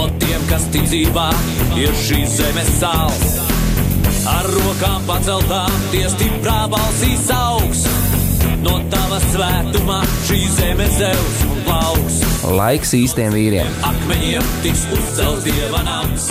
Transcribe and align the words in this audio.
No 0.00 0.06
tiem, 0.16 0.40
kas 0.48 0.62
ticībā 0.72 1.26
ir 1.76 1.90
šīs 2.00 2.38
zemes 2.38 2.68
sāls. 2.78 3.34
Ar 4.32 4.46
rokām 4.48 5.02
paceltām, 5.04 5.74
tie 5.92 6.06
stiprā 6.08 6.62
balsīs 6.72 7.26
augs. 7.36 7.82
No 8.62 8.78
tava 8.88 9.18
svētumā 9.26 9.98
šī 10.24 10.38
zeme 10.54 10.86
zeus 10.94 11.42
un 11.44 11.60
plauks. 11.66 12.16
Laiks 12.48 12.94
īstiem 12.96 13.36
vīriem. 13.36 13.68
Akmeņiem 13.90 14.48
tiks 14.64 14.86
uzcelts 14.96 15.44
dieva 15.44 15.84
nams. 15.84 16.30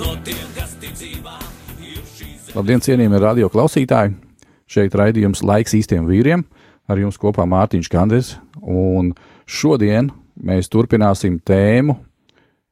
No 0.00 0.14
tiem, 0.24 0.40
kas 0.56 0.72
ticībā 0.80 1.36
ir 1.84 2.00
šīs 2.00 2.46
zemes. 2.46 2.56
Labdien, 2.56 2.80
cienījamie 2.88 3.22
radio 3.26 3.52
klausītāji! 3.52 4.16
Šeit 4.64 4.96
raidījums 4.96 5.44
laiks 5.44 5.76
īstiem 5.82 6.08
vīriem. 6.08 6.48
Ar 6.88 7.04
jums 7.04 7.20
kopā 7.20 7.44
Mārtiņš 7.44 7.92
Kanders. 7.92 8.34
Un 8.64 9.12
šodien 9.44 10.08
mēs 10.40 10.72
turpināsim 10.72 11.42
tēmu 11.44 12.00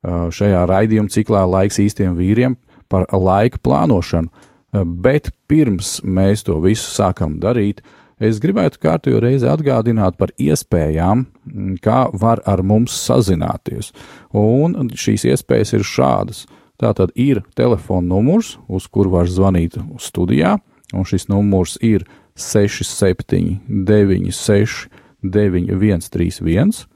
šajā 0.05 0.65
raidījuma 0.67 1.13
ciklā 1.13 1.45
laiks 1.47 1.79
īstiem 1.83 2.17
vīriem 2.19 2.57
par 2.91 3.07
laika 3.13 3.61
plānošanu. 3.63 4.29
Uh, 4.29 4.49
Bet 4.73 5.29
pirms 5.53 5.99
mēs 6.01 6.47
to 6.47 6.55
visu 6.65 6.87
sākam 6.89 7.35
darīt, 7.43 7.83
es 8.17 8.39
gribētu 8.41 8.79
kārtējo 8.81 9.19
reizi 9.21 9.45
atgādināt 9.51 10.17
par 10.17 10.33
iespējām, 10.41 11.27
mm, 11.45 11.77
kā 11.85 12.09
var 12.17 12.41
ar 12.49 12.63
mums 12.65 12.97
sazināties. 12.97 13.93
Un 14.33 14.89
šīs 14.89 15.29
iespējas 15.29 15.77
ir 15.77 15.85
šādas. 15.85 16.49
Tā 16.81 16.95
tad 16.97 17.13
ir 17.15 17.45
telefona 17.55 18.09
numurs, 18.15 18.59
uz 18.67 18.89
kuru 18.89 19.11
var 19.13 19.29
zvanīt 19.29 19.77
studijā, 20.01 20.57
un 20.95 21.05
šis 21.05 21.29
numurs 21.29 21.77
ir 21.83 22.07
679, 22.35 24.89
9131. 25.21 26.87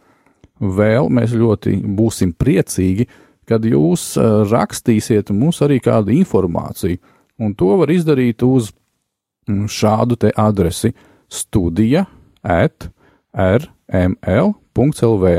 Vēl 0.60 1.10
mēs 1.12 1.34
ļoti 1.36 1.76
būsim 1.96 2.32
priecīgi, 2.32 3.06
kad 3.48 3.64
jūs 3.64 4.16
eh, 4.16 4.24
rakstīsiet 4.50 5.30
mums 5.36 5.60
arī 5.64 5.78
kādu 5.84 6.14
informāciju, 6.16 6.98
un 7.38 7.54
to 7.54 7.76
var 7.82 7.92
izdarīt 7.92 8.42
uz 8.46 8.72
mm, 9.48 9.66
šādu 9.68 10.16
te 10.20 10.32
adresi 10.32 10.94
studija 11.28 12.06
at 12.42 12.88
rml.lv. 13.36 15.34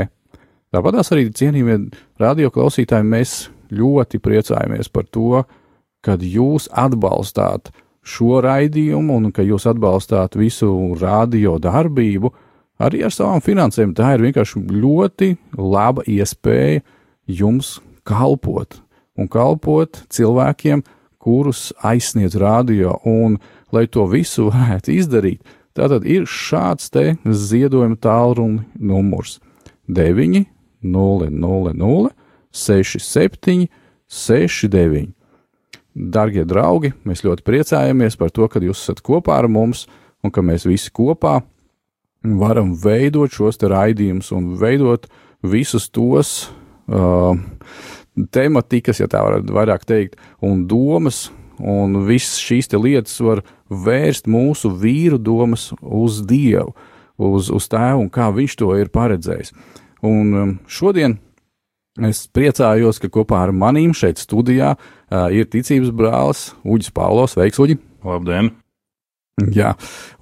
Tāpat 0.68 0.98
arī 1.00 1.28
cienījamie 1.32 1.78
radioklausītāji, 2.20 3.08
mēs 3.08 3.36
ļoti 3.72 4.20
priecājamies 4.22 4.90
par 4.92 5.06
to, 5.10 5.44
kad 6.04 6.22
jūs 6.22 6.68
atbalstāt 6.70 7.72
šo 8.08 8.40
raidījumu 8.44 9.16
un 9.18 9.32
ka 9.34 9.44
jūs 9.44 9.66
atbalstāt 9.68 10.36
visu 10.38 10.70
radio 11.00 11.58
darbību 11.60 12.32
arī 12.82 13.02
ar 13.06 13.14
savām 13.14 13.42
finansēm. 13.44 13.94
Tā 13.96 14.14
ir 14.16 14.24
vienkārši 14.26 14.62
ļoti 14.70 15.32
laba 15.58 16.04
iespēja 16.08 16.82
jums 17.28 17.78
kalpot 18.08 18.80
un 19.18 19.28
kalpot 19.30 20.04
cilvēkiem, 20.14 20.84
kurus 21.18 21.72
aizsniedz 21.84 22.38
radio. 22.38 22.96
Un, 23.08 23.38
lai 23.74 23.86
to 23.90 24.06
visu 24.10 24.48
varētu 24.52 24.94
izdarīt, 24.94 25.42
tātad 25.76 26.06
ir 26.08 26.26
šāds 26.30 26.90
te 26.94 27.12
ziedojuma 27.26 27.98
tālruni 28.02 28.64
numurs 28.78 29.38
9 29.88 30.46
0 30.82 31.28
0 31.30 31.74
0 31.74 32.10
6 32.54 32.98
7 33.02 33.68
6 34.08 34.68
9. 34.72 35.14
Darbie 35.98 36.44
draugi, 36.46 36.92
mēs 37.02 37.24
ļoti 37.26 37.42
priecājamies 37.42 38.14
par 38.18 38.30
to, 38.30 38.46
ka 38.46 38.62
jūs 38.62 38.84
esat 38.84 39.00
kopā 39.02 39.40
ar 39.40 39.48
mums 39.50 39.88
un 40.22 40.30
ka 40.30 40.44
mēs 40.46 40.66
visi 40.68 40.92
kopā 40.94 41.40
varam 42.22 42.74
veidot 42.74 43.32
šos 43.32 43.60
raidījumus 43.62 44.32
un 44.34 44.52
veidot 44.58 45.06
visus 45.42 45.88
tos 45.90 46.50
uh, 46.90 47.36
tematikas, 48.34 49.00
ja 49.00 49.08
tā 49.10 49.22
varētu 49.22 49.54
vairāk 49.54 49.86
teikt, 49.86 50.18
un 50.42 50.66
domas, 50.70 51.28
un 51.58 52.02
visas 52.06 52.40
šīs 52.42 52.70
lietas 52.74 53.18
var 53.22 53.44
vērst 53.70 54.26
mūsu 54.30 54.72
vīru 54.74 55.18
domas 55.18 55.70
uz 55.82 56.22
Dievu, 56.26 56.74
uz, 57.18 57.50
uz 57.50 57.70
tēvu 57.70 58.06
un 58.06 58.10
kā 58.10 58.30
viņš 58.34 58.58
to 58.58 58.74
ir 58.78 58.90
paredzējis. 58.94 59.54
Un 60.06 60.34
um, 60.34 60.52
šodien 60.70 61.18
Es 61.98 62.28
priecājos, 62.30 63.00
ka 63.02 63.08
kopā 63.10 63.40
ar 63.42 63.50
manīm 63.50 63.90
šeit 63.96 64.20
studijā 64.22 64.76
uh, 64.76 65.26
ir 65.34 65.48
ticības 65.50 65.90
brālis 65.90 66.42
Uģis 66.62 66.92
Paulos. 66.94 67.34
Sveiks, 67.34 67.58
Uģi! 67.58 67.74
Labdien! 68.06 68.52
Jā, 69.54 69.72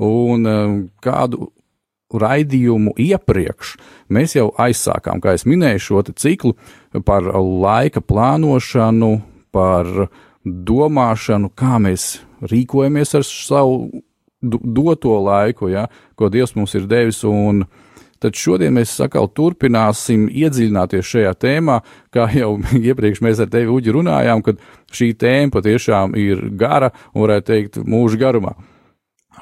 un 0.00 0.48
uh, 0.48 0.72
kādu 1.04 1.50
raidījumu 2.14 2.94
iepriekš 3.02 3.74
mēs 4.12 4.36
jau 4.36 4.50
aizsākām, 4.62 5.20
kā 5.22 5.34
jau 5.34 5.50
minēju, 5.50 5.82
šo 5.82 6.02
ciklu 6.14 6.54
par 7.06 7.26
laika 7.34 8.00
plānošanu, 8.00 9.10
par 9.54 10.08
domāšanu, 10.46 11.50
kā 11.56 11.80
mēs 11.82 12.20
rīkojamies 12.46 13.16
ar 13.18 13.26
savu 13.26 14.04
doto 14.40 15.16
laiku, 15.24 15.70
ja, 15.72 15.86
ko 16.14 16.30
Dievs 16.30 16.54
mums 16.56 16.76
ir 16.78 16.86
devis. 16.86 17.24
Tad 18.16 18.32
šodien 18.32 18.72
mēs 18.72 18.94
atkal 19.04 19.26
turpināsim 19.36 20.22
iedziļināties 20.32 21.04
šajā 21.04 21.34
tēmā, 21.36 21.82
kā 22.14 22.24
jau 22.32 22.54
iepriekš 22.88 23.20
mēs 23.24 23.42
ar 23.44 23.50
tevi 23.52 23.68
uģi 23.74 23.92
runājām, 23.98 24.40
kad 24.46 24.62
šī 24.88 25.12
tēma 25.20 25.52
patiešām 25.58 26.16
ir 26.16 26.46
gara 26.56 26.94
un 27.12 27.26
varētu 27.26 27.50
teikt 27.52 27.80
mūža 27.84 28.22
garumā. 28.24 28.56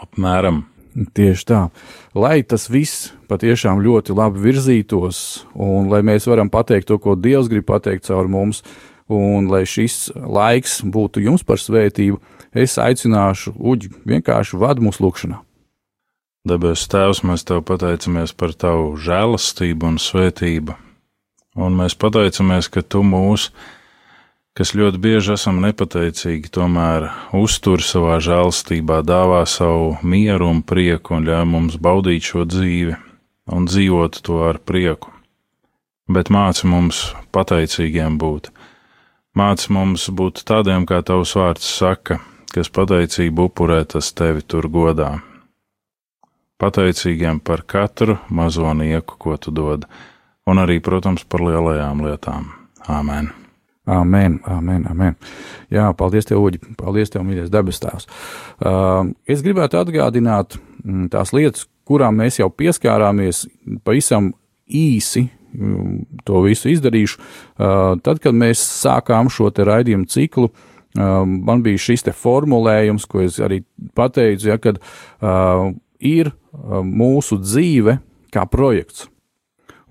Apmēram. 0.03 0.65
Tieši 0.95 1.47
tā. 1.49 1.61
Lai 2.15 2.45
tas 2.47 2.69
viss 2.71 3.09
patiešām 3.27 3.81
ļoti 3.83 4.15
labi 4.15 4.43
virzītos, 4.45 5.43
un 5.59 5.89
lai 5.91 6.05
mēs 6.07 6.29
varam 6.31 6.51
pateikt 6.53 6.87
to, 6.87 7.01
ko 7.03 7.17
Dievs 7.19 7.51
grib 7.51 7.67
pateikt 7.67 8.07
caur 8.07 8.31
mums, 8.31 8.63
un 9.11 9.51
lai 9.51 9.65
šis 9.67 10.13
laiks 10.15 10.79
būtu 10.87 11.25
jums 11.25 11.43
par 11.43 11.59
svētību, 11.59 12.21
es 12.55 12.79
aicināšu 12.79 13.57
Uģi 13.59 13.91
vienkārši 14.07 14.61
vadu 14.61 14.87
mūsu 14.87 15.03
lūgšanā. 15.03 15.41
Debes 16.47 16.87
Tēvs, 16.93 17.25
mēs 17.27 17.43
Tev 17.49 17.65
pateicamies 17.67 18.35
par 18.37 18.55
Tavu 18.55 18.95
žēlastību 19.01 19.91
un 19.91 19.99
svētību, 19.99 20.77
un 21.59 21.79
mēs 21.81 21.99
pateicamies, 21.99 22.69
ka 22.71 22.85
Tu 22.87 23.03
mūs, 23.03 23.49
kas 24.55 24.75
ļoti 24.79 25.01
bieži 25.03 25.35
esam 25.35 25.61
nepateicīgi, 25.65 26.51
tomēr 26.55 27.09
uztur 27.35 27.83
savā 27.83 28.21
žēlastībā, 28.23 29.03
dāvā 29.07 29.43
savu 29.51 29.97
mieru 30.03 30.51
un 30.53 30.63
prieku 30.63 31.19
un 31.19 31.27
ļauj 31.29 31.49
mums 31.51 31.81
baudīt 31.83 32.31
šo 32.31 32.47
dzīvi 32.49 32.97
un 33.55 33.69
dzīvot 33.69 34.23
to 34.25 34.41
ar 34.47 34.61
prieku. 34.63 35.13
Bet 36.09 36.31
māci 36.31 36.69
mums 36.69 37.11
pateicīgiem 37.35 38.19
būt, 38.21 38.51
māci 39.37 39.73
mums 39.73 40.09
būt 40.11 40.45
tādiem, 40.49 40.87
kā 40.87 41.01
Tavs 41.03 41.37
vārds 41.39 41.69
saka, 41.79 42.21
kas 42.53 42.69
pateicību 42.71 43.49
upurē, 43.49 43.85
tas 43.89 44.13
Tevi 44.13 44.45
tur 44.45 44.69
godā 44.69 45.15
pateicīgiem 46.65 47.41
par 47.45 47.65
katru 47.67 48.19
mazo 48.31 48.73
nieku, 48.79 49.19
ko 49.19 49.37
tu 49.37 49.55
dod, 49.55 49.89
un 50.49 50.65
arī, 50.65 50.81
protams, 50.81 51.27
par 51.29 51.45
lielajām 51.45 52.05
lietām. 52.07 52.53
Āmen! 52.89 53.44
Amen, 53.85 54.39
amen, 54.49 54.87
amen. 54.89 55.17
Jā, 55.73 55.91
paldies 55.97 56.25
tev, 56.25 56.41
Uģi, 56.47 56.61
paldies 56.81 57.13
tev, 57.13 57.27
mīļais 57.29 57.51
debes 57.53 57.83
tēvs. 57.83 58.09
Uh, 58.65 59.11
es 59.29 59.45
gribētu 59.45 59.77
atgādināt 59.77 60.57
mm, 60.57 61.11
tās 61.13 61.35
lietas, 61.37 61.67
kurām 61.85 62.17
mēs 62.23 62.41
jau 62.41 62.49
pieskārāmies 62.49 63.43
pavisam 63.85 64.33
īsi, 64.65 65.27
mm, 65.53 66.25
to 66.25 66.41
visu 66.47 66.73
izdarīšu. 66.73 67.21
Uh, 67.21 68.01
tad, 68.01 68.23
kad 68.25 68.33
mēs 68.33 68.65
sākām 68.65 69.29
šo 69.29 69.51
raidījumu 69.53 70.09
ciklu, 70.09 70.49
uh, 70.49 71.21
man 71.29 71.61
bija 71.67 71.85
šis 71.91 72.09
formulējums, 72.17 73.05
ko 73.05 73.27
es 73.27 73.37
arī 73.37 73.67
pateicu, 73.93 74.49
ja, 74.49 74.57
kad 74.63 74.81
ir 76.05 76.33
mūsu 76.65 77.37
dzīve 77.43 77.99
kā 78.33 78.49
projekts. 78.49 79.11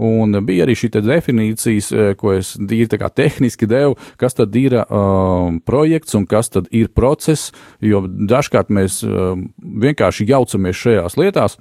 Un 0.01 0.33
bija 0.45 0.65
arī 0.65 0.73
šī 0.77 0.89
definīcijas, 0.95 1.91
eh, 1.93 2.13
ko 2.17 2.33
es 2.33 2.55
tīri 2.57 2.89
tehniski 2.89 3.67
devu, 3.69 3.97
kas 4.17 4.33
tad 4.33 4.55
ir 4.55 4.79
um, 4.81 5.59
projekts 5.61 6.15
un 6.15 6.25
kas 6.25 6.49
tad 6.49 6.67
ir 6.71 6.89
process, 6.89 7.51
jo 7.81 8.01
dažkārt 8.07 8.69
mēs 8.73 9.03
um, 9.05 9.53
vienkārši 9.59 10.27
jaucamies 10.29 10.75
šajās 10.75 11.17
lietās. 11.17 11.57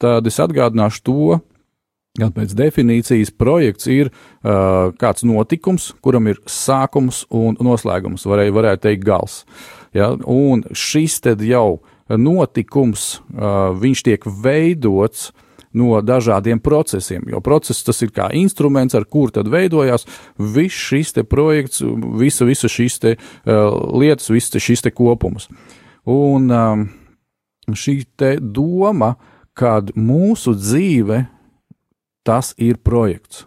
Tad 0.00 0.26
es 0.26 0.40
atgādināšu 0.40 1.02
to, 1.04 1.40
Gan 2.18 2.32
pēc 2.34 2.56
definīcijas 2.58 3.30
projekts 3.38 3.86
ir 3.86 4.08
uh, 4.10 4.90
kāds 4.98 5.22
notikums, 5.22 5.92
kuram 6.02 6.26
ir 6.26 6.40
sākums 6.50 7.22
un 7.30 7.54
noslēgums, 7.62 8.26
varēja, 8.26 8.54
varētu 8.56 8.82
teikt, 8.88 9.04
gals. 9.06 9.44
Ja? 9.94 10.10
Un 10.26 10.64
šis 10.74 11.20
jau 11.46 11.78
notikums, 12.10 13.20
uh, 13.30 13.70
viņš 13.78 14.02
tiek 14.08 14.26
veidots 14.26 15.30
no 15.72 16.00
dažādiem 16.02 16.60
procesiem, 16.60 17.24
jo 17.30 17.40
process 17.40 17.84
tas 17.86 18.00
ir 18.02 18.10
kā 18.14 18.30
instruments, 18.34 18.94
ar 18.98 19.06
kur 19.06 19.30
tad 19.30 19.48
veidojās 19.50 20.06
viss 20.38 20.86
šis 20.90 21.14
projekts, 21.28 21.82
visa, 22.18 22.46
visa 22.48 22.70
šīs 22.70 22.98
te 23.00 23.16
uh, 23.16 23.68
lietas, 23.94 24.30
viss 24.30 24.50
šis 24.50 24.82
te 24.82 24.90
kopums. 24.90 25.48
Un 26.10 26.50
um, 26.50 26.88
šī 27.70 28.02
doma, 28.40 29.14
kad 29.54 29.92
mūsu 29.94 30.54
dzīve 30.56 31.26
tas 32.24 32.54
ir 32.58 32.80
projekts, 32.82 33.46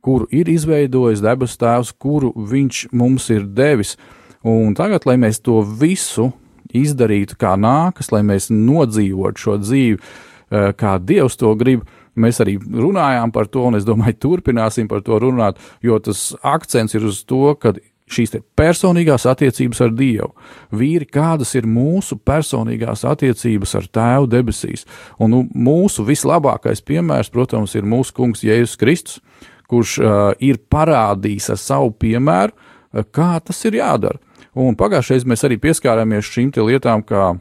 kuru 0.00 0.26
ir 0.32 0.48
izveidojis 0.48 1.22
debes 1.24 1.56
Tēvs, 1.60 1.92
kuru 1.98 2.32
Viņš 2.34 2.88
mums 2.92 3.28
ir 3.30 3.44
devis. 3.44 3.96
Un 4.44 4.72
tagad, 4.74 5.04
lai 5.04 5.18
mēs 5.20 5.42
to 5.44 5.60
visu 5.62 6.30
izdarītu 6.72 7.36
kā 7.40 7.56
nākas, 7.60 8.08
lai 8.12 8.22
mēs 8.24 8.48
nodzīvotu 8.50 9.42
šo 9.42 9.56
dzīvi, 9.60 9.98
eh, 9.98 10.29
kā 10.50 10.96
Dievs 10.98 11.38
to 11.40 11.54
grib, 11.58 11.84
mēs 12.18 12.40
arī 12.42 12.56
runājām 12.58 13.32
par 13.32 13.48
to, 13.50 13.68
un 13.70 13.78
es 13.78 13.86
domāju, 13.86 14.18
turpināsim 14.26 14.88
par 14.90 15.04
to 15.06 15.20
runāt, 15.22 15.60
jo 15.82 15.98
tas 16.02 16.30
akcents 16.42 16.96
ir 16.98 17.06
uz 17.06 17.22
to, 17.28 17.54
ka 17.60 17.74
šīs 18.10 18.34
personīgās 18.58 19.26
attiecības 19.30 19.82
ar 19.84 19.92
Dievu. 19.94 20.30
Vīri, 20.74 21.06
kādas 21.06 21.54
ir 21.58 21.68
mūsu 21.70 22.18
personīgās 22.18 23.04
attiecības 23.08 23.76
ar 23.78 23.86
Tēvu 23.98 24.30
debesīs? 24.30 24.86
Un 25.20 25.34
nu, 25.34 25.42
mūsu 25.54 26.04
vislabākais 26.08 26.82
piemērs, 26.86 27.30
protams, 27.32 27.76
ir 27.78 27.86
mūsu 27.88 28.16
Kungs 28.16 28.44
Jēzus 28.46 28.78
Kristus, 28.80 29.20
kurš 29.70 29.98
uh, 30.02 30.18
ir 30.42 30.58
parādījis 30.72 31.52
ar 31.54 31.60
savu 31.62 31.94
piemēru, 32.02 32.54
uh, 32.56 33.06
kā 33.14 33.36
tas 33.44 33.62
ir 33.68 33.78
jādara. 33.78 34.18
Un 34.58 34.74
pagājušajā 34.74 35.28
mēs 35.30 35.46
arī 35.46 35.60
pieskārāmies 35.62 36.26
šīm 36.26 36.50
lietām, 36.66 37.04
kā 37.06 37.36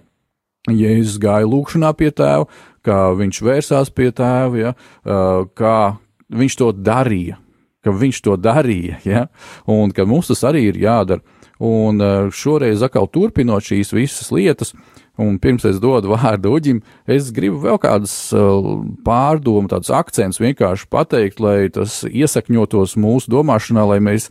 Jēzus 0.75 1.19
gāja 1.21 1.49
lūkšanā 1.49 1.93
pie 1.97 2.11
tēva, 2.15 2.47
kā 2.85 3.01
viņš 3.19 3.43
vērsās 3.45 3.93
pie 3.93 4.09
tēva, 4.15 4.63
ja, 4.63 4.73
kā 5.57 5.77
viņš 6.29 6.59
to 6.61 6.73
darīja 6.75 7.39
ka 7.85 7.93
viņš 7.95 8.21
to 8.25 8.37
darīja, 8.39 8.99
ja? 9.07 9.27
un 9.69 9.93
ka 9.95 10.05
mums 10.07 10.31
tas 10.31 10.43
arī 10.47 10.67
ir 10.69 10.79
jādara. 10.81 11.23
Un 11.59 11.99
šoreiz 12.31 12.83
atkal 12.85 13.09
turpinot 13.11 13.65
šīs 13.67 13.91
visas 13.91 14.29
lietas, 14.31 14.71
un 15.19 15.35
pirms 15.43 15.65
es 15.67 15.79
dodu 15.83 16.11
vārdu 16.15 16.53
uģim, 16.55 16.81
es 17.07 17.31
gribu 17.35 17.59
vēl 17.65 17.79
kādas 17.83 18.13
pārdomu, 19.05 19.67
tādus 19.71 19.91
akcentus 19.95 20.39
vienkārši 20.43 20.87
pateikt, 20.91 21.43
lai 21.43 21.67
tas 21.75 22.01
iesakņotos 22.07 22.95
mūsu 22.99 23.31
domāšanā, 23.35 23.87
lai 23.93 23.99
mēs 24.03 24.29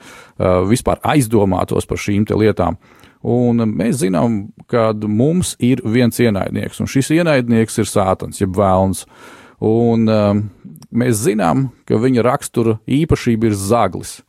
vispār 0.69 1.02
aizdomātos 1.17 1.88
par 1.88 2.00
šīm 2.00 2.29
lietām. 2.32 2.81
Un 3.26 3.65
mēs 3.75 3.99
zinām, 4.05 4.38
ka 4.70 4.93
mums 4.94 5.56
ir 5.59 5.82
viens 5.82 6.20
ienaidnieks, 6.23 6.79
un 6.81 6.91
šis 6.91 7.11
ienaidnieks 7.17 7.81
ir 7.82 7.88
sātans, 7.91 8.38
jeb 8.38 8.55
vēlns. 8.55 9.05
Un 9.65 10.06
um, 10.06 10.43
mēs 10.94 11.25
zinām, 11.25 11.69
ka 11.88 11.99
viņa 11.99 12.23
rakstura 12.23 12.76
īpašība 12.87 13.50
ir 13.50 13.56
zaglis. 13.59 14.20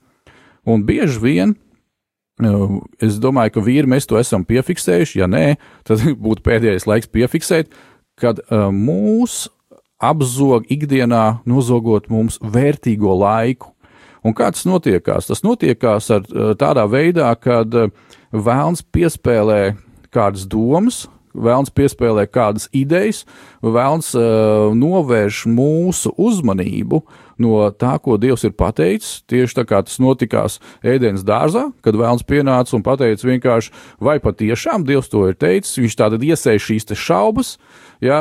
Un 0.66 0.82
bieži 0.88 1.22
vien 1.22 1.54
uh, 1.54 2.80
es 3.02 3.20
domāju, 3.22 3.60
ka 3.60 3.66
vīri 3.66 3.90
mēs 3.94 4.10
to 4.10 4.18
esam 4.18 4.46
piefiksējuši. 4.50 5.22
Ja 5.22 5.30
nē, 5.30 5.60
tad 5.86 6.02
būtu 6.26 6.46
pēdējais 6.50 6.90
laiks 6.90 7.14
piefiksēt, 7.14 7.70
kad 8.20 8.42
uh, 8.48 8.70
mūs 8.74 9.46
apzog 10.00 10.66
ikdienā, 10.72 11.42
nozogot 11.48 12.08
mums 12.10 12.40
vērtīgo 12.42 13.14
laiku. 13.20 13.74
Un 14.26 14.36
kā 14.36 14.50
tas 14.54 14.66
notiekās? 14.68 15.30
Tas 15.30 15.46
notiekās 15.46 16.10
ar 16.16 16.26
uh, 16.28 16.52
tādā 16.60 16.86
veidā, 16.90 17.32
kad 17.40 17.74
vēlns 18.32 18.84
piespēlē 18.94 19.62
kādas 20.14 20.48
domas, 20.50 21.06
Vēlns 21.40 21.70
piespēlē 21.70 22.26
kādas 22.26 22.66
idejas, 22.74 23.22
vēlns 23.62 24.16
uh, 24.18 24.72
novērš 24.74 25.44
mūsu 25.46 26.12
uzmanību 26.18 27.04
no 27.40 27.68
tā, 27.70 27.94
ko 28.02 28.18
Dievs 28.20 28.48
ir 28.48 28.56
pateicis. 28.58 29.22
Tieši 29.30 29.60
tā 29.62 29.66
kā 29.70 29.84
tas 29.86 30.00
notikās 30.02 30.58
ēdienas 30.82 31.24
dārzā, 31.28 31.68
kad 31.86 32.00
vēlns 32.00 32.26
pienāca 32.28 32.74
un 32.76 32.84
pateica 32.86 33.30
vienkārši, 33.30 33.72
vai 34.02 34.18
patiešām 34.24 34.88
Dievs 34.88 35.12
to 35.14 35.28
ir 35.30 35.38
teicis. 35.38 35.78
Viņš 35.78 36.00
tātad 36.02 36.26
iesēja 36.26 36.66
šīs 36.66 36.90
šaubas, 36.98 37.56
ja, 38.04 38.20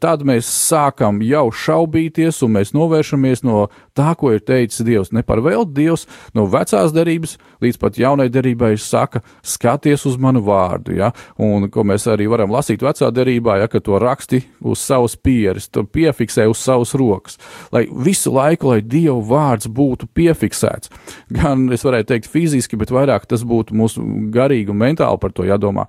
tad 0.00 0.24
mēs 0.26 0.48
sākam 0.48 1.20
jau 1.24 1.46
šaubīties 1.52 2.40
un 2.46 2.56
mēs 2.56 2.72
novēršamies 2.76 3.44
no 3.46 3.66
tā, 3.96 4.12
ko 4.18 4.32
ir 4.34 4.42
teicis 4.44 4.84
Dievs. 4.86 5.12
Ne 5.12 5.22
par 5.26 5.42
velti 5.44 5.76
Dievs 5.80 6.06
no 6.36 6.46
vecās 6.50 6.94
derības 6.94 7.36
līdz 7.62 7.80
pat 7.80 7.98
jaunai 8.00 8.28
derībai 8.32 8.72
saka, 8.80 9.22
skaties 9.42 10.06
uz 10.08 10.16
manu 10.20 10.42
vārdu, 10.46 10.94
ja, 10.96 11.12
un 11.40 11.68
ko 11.72 11.84
mēs 11.86 12.08
arī 12.10 12.28
varam 12.30 12.52
lasīt 12.54 12.84
vecā 12.84 13.10
derībā, 13.14 13.58
ja, 13.60 13.68
to 13.70 13.98
raksti 14.00 14.42
uz 14.66 14.82
savas 14.82 15.16
pieres, 15.16 15.68
to 15.68 15.84
piefiksē 15.84 16.46
uz 16.50 16.60
savas 16.60 16.94
rokas, 16.98 17.38
lai 17.72 17.86
visu 17.90 18.32
laiku, 18.34 18.72
lai 18.72 18.80
Dieva 18.80 19.20
vārds 19.20 19.68
būtu 19.70 20.08
piefiksēts. 20.16 20.90
Gan 21.36 21.68
es 21.72 21.84
varētu 21.86 22.14
teikt 22.14 22.30
fiziski, 22.30 22.78
bet 22.80 22.92
vairāk 22.94 23.28
tas 23.30 23.44
būtu 23.46 23.76
mūsu 23.76 24.04
garīgi 24.32 24.72
un 24.72 24.80
mentāli 24.80 25.20
par 25.20 25.34
to 25.36 25.46
jādomā. 25.48 25.86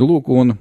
Nu, 0.00 0.08
lūk, 0.08 0.30
un 0.32 0.54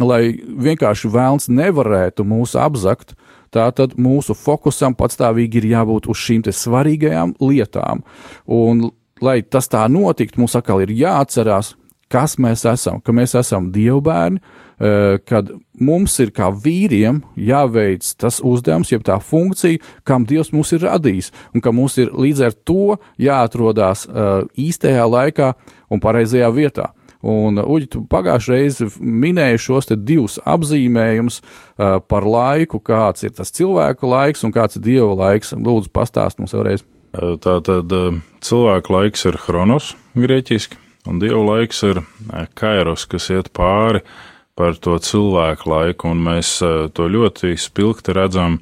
lai 0.00 0.38
vienkārši 0.40 1.10
vēlns 1.12 1.50
nevarētu 1.52 2.24
mūs 2.24 2.56
apzakt, 2.56 3.14
tātad 3.52 3.98
mūsu 4.00 4.36
fokusam 4.38 4.96
patstāvīgi 4.96 5.60
ir 5.60 5.68
jābūt 5.74 6.08
uz 6.08 6.22
šīm 6.22 6.46
svarīgajām 6.48 7.36
lietām. 7.42 8.02
Un, 8.46 8.90
lai 9.20 9.42
tas 9.42 9.68
tā 9.68 9.84
notiktu, 9.92 10.40
mums 10.40 10.56
atkal 10.56 10.80
ir 10.84 10.94
jāatcerās, 10.96 11.74
kas 12.12 12.38
mēs 12.40 12.64
esam, 12.68 13.00
ka 13.00 13.12
mēs 13.12 13.36
esam 13.38 13.70
dievbērni, 13.72 14.40
Eh, 14.82 15.18
kad 15.28 15.46
mums 15.78 16.16
ir 16.18 16.32
kā 16.34 16.48
vīriem 16.50 17.20
jāveic 17.38 18.06
tas 18.18 18.40
uzdevums, 18.42 18.90
jeb 18.90 19.04
tā 19.06 19.20
funkcija, 19.22 19.78
kam 20.02 20.24
Dievs 20.26 20.50
mūs 20.50 20.72
ir 20.74 20.82
radījis, 20.82 21.28
un 21.54 21.62
ka 21.62 21.70
mums 21.70 22.00
ir 22.02 22.10
līdz 22.10 22.40
ar 22.48 22.56
to 22.66 22.96
jāatrodas 23.20 24.08
uh, 24.08 24.42
īstajā 24.58 25.04
laikā 25.06 25.52
un 25.92 26.02
pareizajā 26.02 26.48
vietā. 26.56 26.88
Un, 27.22 27.60
Uģi, 27.62 27.88
tu 27.92 28.02
pagājušajā 28.10 28.58
reizē 28.58 28.88
minēji 28.98 29.60
šos 29.62 29.92
divus 29.94 30.40
apzīmējumus 30.42 31.38
uh, 31.42 32.00
par 32.02 32.26
laiku, 32.26 32.80
kāds 32.82 33.22
ir 33.26 33.36
tas 33.36 33.54
cilvēku 33.54 34.10
laiks 34.10 34.42
un 34.42 34.54
kāds 34.54 34.80
ir 34.80 34.86
dieva 34.88 35.12
laiks. 35.14 35.54
Lūdzu, 35.54 35.92
pastāst 35.94 36.42
mums 36.42 36.56
vēlreiz. 36.56 36.82
Tā 37.12 37.58
tad 37.60 37.92
cilvēku 38.42 38.94
laiks 38.94 39.26
ir 39.28 39.36
chronos 39.36 39.92
grieķiski, 40.16 40.78
un 41.06 41.20
dieva 41.20 41.42
laiks 41.44 41.82
ir 41.84 42.00
kairos, 42.56 43.04
kas 43.06 43.28
iet 43.34 43.52
pāri 43.52 44.00
uh, 44.00 44.14
par 44.54 44.76
to 44.76 44.98
cilvēku 45.00 45.70
laiku, 45.70 46.12
un 46.12 46.22
mēs 46.26 46.58
to 46.96 47.08
ļoti 47.08 47.54
spilgti 47.60 48.14
redzam, 48.16 48.58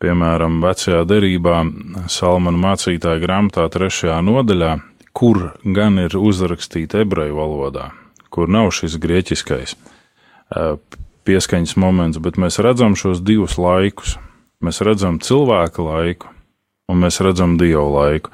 piemēram, 0.00 0.60
vecajā 0.64 1.02
derībā, 1.08 1.62
Salmana 2.08 2.60
mācītāja 2.60 3.20
grāmatā, 3.22 3.66
trešajā 3.72 4.20
nodaļā, 4.24 4.76
kur 5.16 5.52
gan 5.64 5.98
ir 6.02 6.16
uzrakstīta 6.16 7.04
ebreju 7.04 7.38
valodā, 7.38 7.90
kur 8.30 8.50
nav 8.50 8.70
šis 8.74 8.96
grieķiskais 9.02 9.76
eh, 9.76 10.74
pieskaņas 11.28 11.76
moments, 11.80 12.20
bet 12.22 12.38
mēs 12.40 12.60
redzam 12.62 12.96
šos 12.98 13.22
divus 13.24 13.58
laikus. 13.60 14.16
Mēs 14.60 14.82
redzam 14.84 15.16
cilvēka 15.24 15.80
laiku, 15.80 16.28
un 16.92 17.00
mēs 17.00 17.20
redzam 17.24 17.56
dievu 17.60 17.86
laiku. 17.94 18.32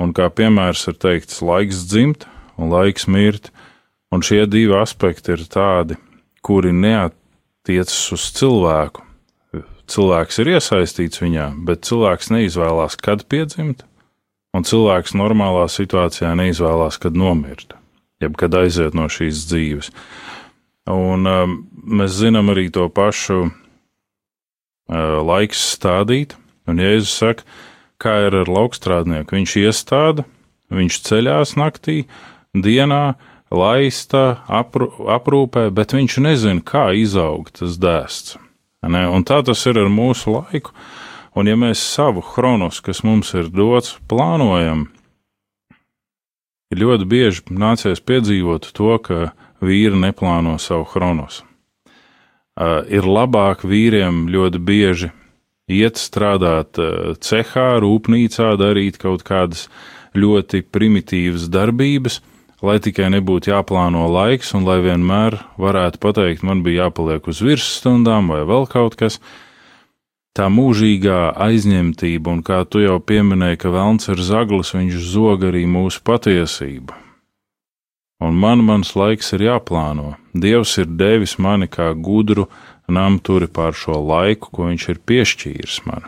Un 0.00 0.14
kā 0.16 0.30
piemērs 0.32 0.86
ir 0.88 0.96
teikts, 0.96 1.42
laiks 1.44 1.82
dzimt 1.90 2.24
un 2.58 2.70
laiks 2.72 3.08
mirt, 3.10 3.50
un 4.14 4.24
šie 4.24 4.46
divi 4.50 4.76
aspekti 4.78 5.34
ir 5.34 5.44
tādi, 5.50 5.98
kuri 6.42 6.72
neatiecas 6.72 7.98
uz 8.16 8.30
cilvēku. 8.38 9.04
Cilvēks 9.88 10.40
ir 10.42 10.52
iesaistīts 10.54 11.22
viņā, 11.22 11.50
bet 11.64 11.86
cilvēks 11.88 12.32
neizvēlās, 12.34 12.96
kad 13.00 13.24
piedzimt, 13.28 13.84
un 14.56 14.66
cilvēks 14.66 15.16
normālā 15.18 15.66
situācijā 15.72 16.32
neizvēlās, 16.38 16.98
kad 17.02 17.16
nomirt, 17.18 17.74
jeb 18.22 18.36
kad 18.40 18.54
aiziet 18.58 18.96
no 18.96 19.08
šīs 19.12 19.46
dzīves. 19.50 19.92
Un 20.88 21.28
um, 21.28 21.56
mēs 21.84 22.16
zinām 22.22 22.48
arī 22.54 22.68
to 22.72 22.86
pašu 22.88 23.40
uh, 23.44 23.52
laiks 25.20 25.60
stādīt, 25.74 26.36
un 26.68 26.80
Jēzus 26.80 27.16
saka, 27.20 27.48
kā 28.00 28.14
ir 28.28 28.36
ar 28.42 28.48
laukstrādnieku. 28.48 29.36
Viņš 29.36 29.56
iestāda, 29.64 30.24
viņš 30.72 31.00
ceļās 31.08 31.56
naktī, 31.60 32.02
dienā, 32.56 33.18
laista, 33.52 34.42
aprū, 34.48 34.90
aprūpē, 35.12 35.68
bet 35.74 35.94
viņš 35.96 36.18
nezina, 36.24 36.64
kā 36.64 36.90
izaug 36.96 37.50
tas 37.52 37.78
dēsts. 37.80 38.38
Ne? 38.88 39.04
Un 39.10 39.24
tā 39.26 39.40
tas 39.44 39.64
ir 39.66 39.80
ar 39.80 39.90
mūsu 39.90 40.36
laiku. 40.36 40.74
Un 41.38 41.46
ja 41.46 41.54
mēs 41.54 41.78
savu 41.78 42.24
chronos, 42.24 42.80
kas 42.82 43.04
mums 43.06 43.30
ir 43.38 43.50
dots, 43.54 43.94
plānojam, 44.10 44.88
ir 46.74 46.82
ļoti 46.82 47.06
bieži 47.06 47.44
nācies 47.54 48.02
piedzīvot 48.02 48.72
to, 48.74 48.96
ka 48.98 49.30
vīri 49.62 50.00
neplāno 50.02 50.56
savu 50.58 50.88
chronos. 50.90 51.44
Uh, 52.58 52.82
ir 52.90 53.06
labāk 53.06 53.62
vīriem 53.62 54.26
ļoti 54.34 54.58
bieži 54.58 55.12
iet 55.68 56.00
strādāt 56.00 56.80
eh, 56.80 57.14
cehā, 57.20 57.68
rūpnīcā, 57.84 58.54
darīt 58.58 58.98
kaut 59.00 59.24
kādas 59.26 59.68
ļoti 60.16 60.64
primitīvas 60.72 61.46
darbības, 61.52 62.22
lai 62.64 62.78
tikai 62.82 63.10
nebūtu 63.14 63.52
jāplāno 63.52 64.08
laiks 64.10 64.54
un 64.56 64.64
lai 64.66 64.80
vienmēr 64.82 65.36
varētu 65.60 66.00
pateikt, 66.02 66.42
man 66.42 66.64
bija 66.66 66.88
jāpaliek 66.88 67.28
uz 67.30 67.42
virsstundām 67.44 68.32
vai 68.32 68.42
vēl 68.48 68.66
kaut 68.72 68.96
kas. 68.98 69.20
Tā 70.38 70.46
mūžīgā 70.54 71.32
aizņemtība, 71.34 72.30
un 72.30 72.44
kā 72.46 72.60
tu 72.70 72.78
jau 72.84 73.00
pieminēji, 73.02 73.58
ka 73.58 73.72
Velns 73.74 74.06
ir 74.12 74.20
zaglis, 74.22 74.70
viņš 74.76 75.00
zog 75.10 75.48
arī 75.48 75.64
mūsu 75.66 76.04
patiesību. 76.06 76.94
Un 78.22 78.38
man 78.38 78.62
mans 78.66 78.92
laiks 78.98 79.32
ir 79.34 79.48
jāplāno. 79.48 80.12
Dievs 80.34 80.76
ir 80.78 80.86
devis 81.00 81.36
mani 81.42 81.66
kā 81.66 81.90
gudru 81.94 82.46
namturi 82.86 83.50
pār 83.50 83.74
šo 83.74 83.98
laiku, 83.98 84.52
ko 84.54 84.70
viņš 84.70 84.88
ir 84.94 85.02
piešķīris 85.10 85.82
man. 85.90 86.06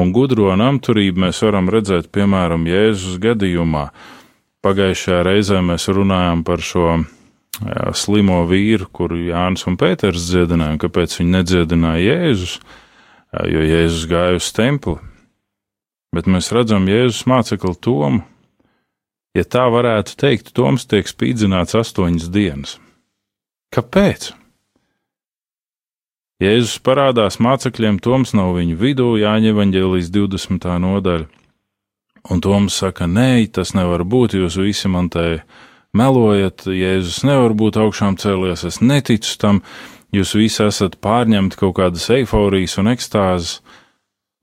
Un 0.00 0.12
gudro 0.16 0.50
namturību 0.56 1.26
mēs 1.26 1.40
varam 1.44 1.68
redzēt, 1.72 2.08
piemēram, 2.16 2.64
Jēzus 2.64 3.20
gadījumā. 3.20 3.90
Pagājušajā 4.64 5.22
reizē 5.26 5.60
mēs 5.64 5.88
runājām 5.88 6.44
par 6.48 6.64
šo 6.64 6.86
jā, 6.96 7.90
slimo 7.96 8.42
vīru, 8.48 8.88
kuru 8.92 9.20
Jānis 9.30 9.68
un 9.68 9.76
Pēters 9.80 10.28
dziedināja, 10.28 10.76
un 10.76 10.80
kāpēc 10.80 11.20
viņi 11.20 11.36
nedziedināja 11.38 12.06
Jēzus, 12.08 12.60
jo 13.32 13.62
Jēzus 13.62 14.08
gāja 14.10 14.40
uz 14.40 14.50
templi. 14.56 14.98
Bet 16.14 16.26
mēs 16.26 16.50
redzam 16.54 16.88
Jēzus 16.90 17.26
mācekli 17.30 17.76
Tomu. 17.78 18.24
Ja 19.36 19.44
tā 19.46 19.68
varētu 19.70 20.16
teikt, 20.18 20.50
Toms 20.56 20.88
tiek 20.90 21.06
spīdzināts 21.06 21.76
astoņas 21.78 22.30
dienas. 22.34 22.78
Kāpēc? 23.70 24.32
Jēzus 26.42 26.80
parādās 26.82 27.36
mācekļiem, 27.38 28.00
Toms 28.02 28.32
nav 28.34 28.56
viņu 28.56 28.78
vidū, 28.80 29.12
Jāņa 29.20 29.52
evaņģēlijas 29.54 30.10
20. 30.14 30.66
nodaļa. 30.82 31.28
Un 32.32 32.40
Toms 32.42 32.78
saka, 32.82 33.06
nē, 33.06 33.46
tas 33.54 33.70
nevar 33.76 34.02
būt, 34.08 34.34
jūs 34.40 34.58
visi 34.60 34.90
man 34.90 35.08
te 35.12 35.42
melojat, 35.96 36.66
Jēzus 36.66 37.22
nevar 37.28 37.54
būt 37.56 37.78
augšām 37.80 38.18
cēlies, 38.20 38.66
es 38.66 38.80
neticu 38.82 39.36
tam, 39.40 39.62
jūs 40.14 40.34
visi 40.38 40.64
esat 40.66 40.98
pārņemti 41.02 41.58
kaut 41.60 41.76
kādas 41.78 42.08
eiforijas 42.14 42.78
un 42.82 42.92
ekstāzes. 42.92 43.60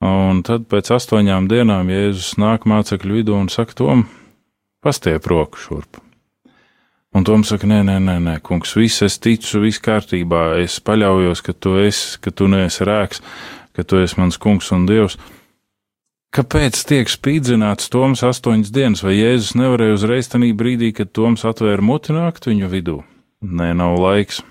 Un 0.03 0.43
tad 0.45 0.67
pēc 0.69 0.91
astoņām 0.93 1.47
dienām 1.49 1.89
Jēzus 1.89 2.35
nāk 2.37 2.67
mācekļu 2.69 3.15
vidū 3.17 3.37
un 3.37 3.47
saka, 3.49 3.73
Tom, 3.79 4.03
pastiep 4.85 5.25
roku 5.25 5.57
šurp. 5.57 5.97
Un 7.17 7.23
Toms 7.25 7.49
saka, 7.49 7.65
nē, 7.65 7.79
nē, 7.87 7.95
nē, 8.03 8.17
nē, 8.21 8.35
kungs, 8.45 8.75
viss 8.77 9.01
es 9.01 9.15
ticu, 9.17 9.63
viss 9.63 9.81
kārtībā, 9.81 10.59
es 10.61 10.75
paļaujos, 10.85 11.41
ka 11.41 11.55
tu 11.57 11.73
esi, 11.81 12.19
ka 12.21 12.29
tu 12.29 12.45
neesi 12.51 12.85
rēks, 12.85 13.23
ka 13.73 13.85
tu 13.87 14.03
esi 14.03 14.19
mans 14.21 14.37
kungs 14.37 14.69
un 14.75 14.85
dievs. 14.85 15.17
Kāpēc 16.35 16.77
tiek 16.85 17.09
spīdzināts 17.09 17.89
Toms 17.89 18.21
astoņas 18.27 18.69
dienas, 18.75 19.01
vai 19.01 19.15
Jēzus 19.15 19.55
nevarēja 19.57 19.95
uzreiz 19.97 20.29
tajā 20.29 20.51
brīdī, 20.59 20.91
kad 20.93 21.09
Toms 21.15 21.47
atvēra 21.47 21.81
muti 21.81 22.13
nākt 22.13 22.51
viņu 22.51 22.69
vidū? 22.69 22.99
Nē, 23.41 23.71
nav 23.79 23.97
laiks. 24.03 24.43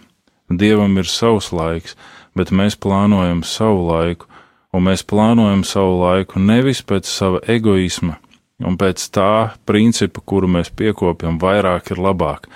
Dievam 0.51 0.99
ir 0.99 1.09
savs 1.11 1.53
laiks, 1.53 1.97
bet 2.37 2.53
mēs 2.53 2.77
plānojam 2.79 3.43
savu 3.45 3.89
laiku, 3.89 4.29
un 4.73 4.87
mēs 4.87 5.03
plānojam 5.03 5.65
savu 5.67 5.99
laiku 6.05 6.43
nevis 6.43 6.85
pēc 6.87 7.09
sava 7.11 7.41
egoisma, 7.51 8.21
Un 8.65 8.79
pēc 8.81 9.03
tā 9.13 9.53
principa, 9.69 10.23
kuru 10.25 10.49
mēs 10.49 10.71
piekopjam, 10.73 11.37
vairāk 11.37 11.91
ir 11.93 11.99
labāk. 12.01 12.47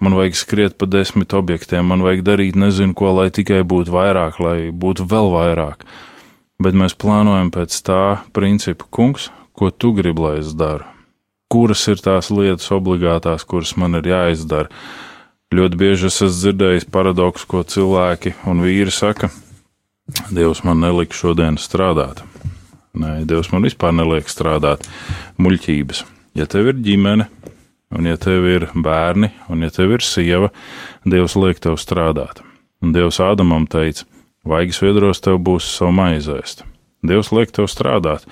Man 0.00 0.14
vajag 0.16 0.38
skriet 0.40 0.76
pa 0.80 0.86
desmit 0.88 1.34
objektiem, 1.36 1.84
man 1.84 2.00
vajag 2.00 2.22
darīt 2.24 2.56
nezinu 2.56 2.96
ko, 2.96 3.10
lai 3.18 3.28
tikai 3.28 3.60
būtu 3.68 3.92
vairāk, 3.92 4.38
lai 4.40 4.70
būtu 4.72 5.04
vēl 5.10 5.28
vairāk. 5.34 5.84
Bet 6.64 6.76
mēs 6.76 6.96
plānojam 6.96 7.52
pēc 7.52 7.76
tā 7.84 8.00
principa, 8.32 8.88
kungs, 8.88 9.28
ko 9.52 9.68
tu 9.68 9.92
gribi, 9.92 10.24
lai 10.24 10.34
es 10.40 10.56
daru. 10.56 10.88
Kuras 11.52 11.84
ir 11.92 12.00
tās 12.00 12.30
lietas 12.32 12.70
obligātās, 12.72 13.44
kuras 13.44 13.74
man 13.76 14.00
ir 14.00 14.08
jāizdara? 14.08 14.72
Ļoti 15.50 15.78
bieži 15.80 16.06
es 16.06 16.20
esmu 16.22 16.28
dzirdējis 16.30 16.84
paradoksu, 16.94 17.46
ko 17.50 17.64
cilvēki 17.66 18.36
un 18.46 18.60
vīri 18.62 18.92
saka: 18.94 19.32
Dievs 20.30 20.60
man 20.62 20.78
nelika 20.78 21.16
šodien 21.18 21.58
strādāt. 21.58 22.20
Nē, 22.94 23.24
Dievs 23.26 23.50
man 23.50 23.66
vispār 23.66 23.90
neliek 23.98 24.30
strādāt 24.30 24.86
muļķības. 25.42 26.04
Ja 26.38 26.46
tev 26.46 26.70
ir 26.70 26.78
ģimene, 26.86 27.26
un 27.90 28.06
ja 28.06 28.14
tev 28.22 28.46
ir 28.46 28.68
bērni, 28.78 29.32
un 29.50 29.66
ja 29.66 29.74
tev 29.74 29.96
ir 29.98 30.06
sieva, 30.06 30.52
Dievs 31.02 31.34
liek 31.34 31.58
tev 31.58 31.80
strādāt. 31.82 32.44
Un 32.78 32.94
Dievs 32.94 33.18
Ādamam 33.18 33.66
teica, 33.66 34.06
vaigas 34.46 34.78
viedros 34.78 35.18
tev 35.18 35.42
būs 35.42 35.66
savu 35.66 35.96
maizēst. 35.98 36.62
Dievs 37.02 37.34
liek 37.34 37.50
tev 37.50 37.66
strādāt, 37.66 38.22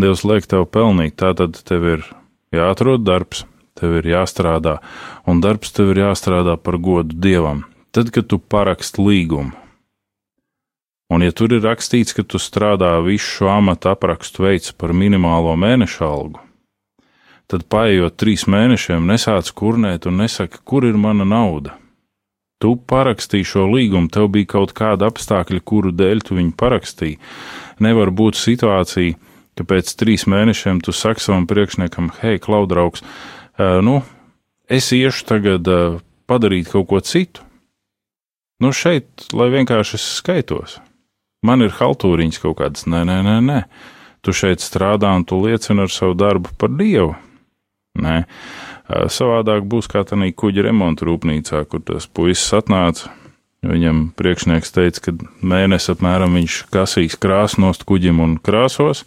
Dievs 0.00 0.24
liek 0.24 0.48
tev 0.48 0.64
pelnīt, 0.72 1.20
tātad 1.20 1.60
tev 1.68 1.84
ir 1.98 2.12
jāatrod 2.56 3.04
darbs, 3.04 3.44
tev 3.82 3.98
ir 3.98 4.12
jāstrādā, 4.14 4.78
un 5.26 5.42
darbs 5.44 5.74
tev 5.74 5.90
ir 5.92 6.04
jāstrādā 6.06 6.54
par 6.56 6.78
godu 6.78 7.18
Dievam. 7.18 7.66
Tad, 7.92 8.14
kad 8.14 8.30
tu 8.30 8.38
parakst 8.40 8.96
līgumu, 9.02 9.52
Un, 11.12 11.20
ja 11.20 11.32
tur 11.36 11.52
ir 11.52 11.60
rakstīts, 11.60 12.14
ka 12.16 12.22
tu 12.24 12.38
strādā 12.40 12.94
visu 13.04 13.26
šo 13.36 13.50
amatu 13.52 13.90
aprakstu 13.90 14.46
veids 14.46 14.72
par 14.72 14.94
minimālo 14.96 15.52
mēneša 15.60 16.06
algu, 16.08 16.40
tad 17.52 17.66
paiet 17.68 18.16
trīs 18.16 18.46
mēnešiem, 18.48 19.04
nesāc 19.10 19.50
kurnēt 19.52 20.08
un 20.08 20.22
nesaki, 20.22 20.62
kur 20.64 20.86
ir 20.88 20.96
mana 20.96 21.26
nauda. 21.28 21.74
Tu 22.62 22.70
parakstīji 22.88 23.48
šo 23.50 23.66
līgumu, 23.74 24.08
tev 24.14 24.30
bija 24.32 24.54
kaut 24.54 24.72
kāda 24.78 25.10
apstākļa, 25.10 25.60
kuru 25.66 25.92
dēļ 25.92 26.24
tu 26.24 26.38
viņu 26.38 26.54
parakstīji. 26.56 27.18
Nevar 27.84 28.14
būt 28.14 28.38
situācija, 28.38 29.18
ka 29.58 29.68
pēc 29.68 29.92
trīs 30.00 30.24
mēnešiem 30.30 30.80
tu 30.86 30.96
saki 30.96 31.26
savam 31.26 31.44
priekšniekam, 31.50 32.08
hei, 32.22 32.40
klaudraugs, 32.40 33.04
nu, 33.58 33.98
es 34.70 34.92
iešu 34.94 35.26
tagad 35.28 35.68
padarīt 36.30 36.70
kaut 36.72 36.88
ko 36.92 37.02
citu. 37.04 37.44
Nu, 38.62 38.70
šeit, 38.70 39.28
lai 39.34 39.50
vienkārši 39.52 39.98
es 39.98 40.08
skaitos 40.20 40.78
man 41.46 41.64
ir 41.64 41.74
haltūriņas 41.76 42.40
kaut 42.42 42.58
kādas. 42.60 42.86
Nē, 42.90 43.02
nē, 43.08 43.18
nē, 43.26 43.36
nē. 43.44 43.58
Tu 44.22 44.34
šeit 44.36 44.62
strādā 44.62 45.10
un 45.16 45.26
tu 45.26 45.40
liecini 45.42 45.82
ar 45.84 45.90
savu 45.90 46.14
darbu 46.18 46.54
par 46.58 46.70
Dievu. 46.78 47.16
Nē, 48.02 48.22
savādāk 49.12 49.66
būs 49.68 49.90
kā 49.90 50.04
tādā 50.08 50.30
kuģa 50.32 50.68
remonta 50.68 51.04
rūpnīcā, 51.04 51.66
kur 51.68 51.82
tas 51.84 52.06
puisis 52.06 52.54
atnāca. 52.56 53.10
Viņam 53.62 54.08
priekšnieks 54.18 54.72
teica, 54.74 55.02
ka 55.04 55.12
mēnesi 55.46 55.92
apmēram 55.92 56.34
viņš 56.38 56.56
kasīs 56.72 57.18
krāsnost 57.20 57.84
kuģim 57.86 58.22
un 58.24 58.38
krāsos. 58.42 59.04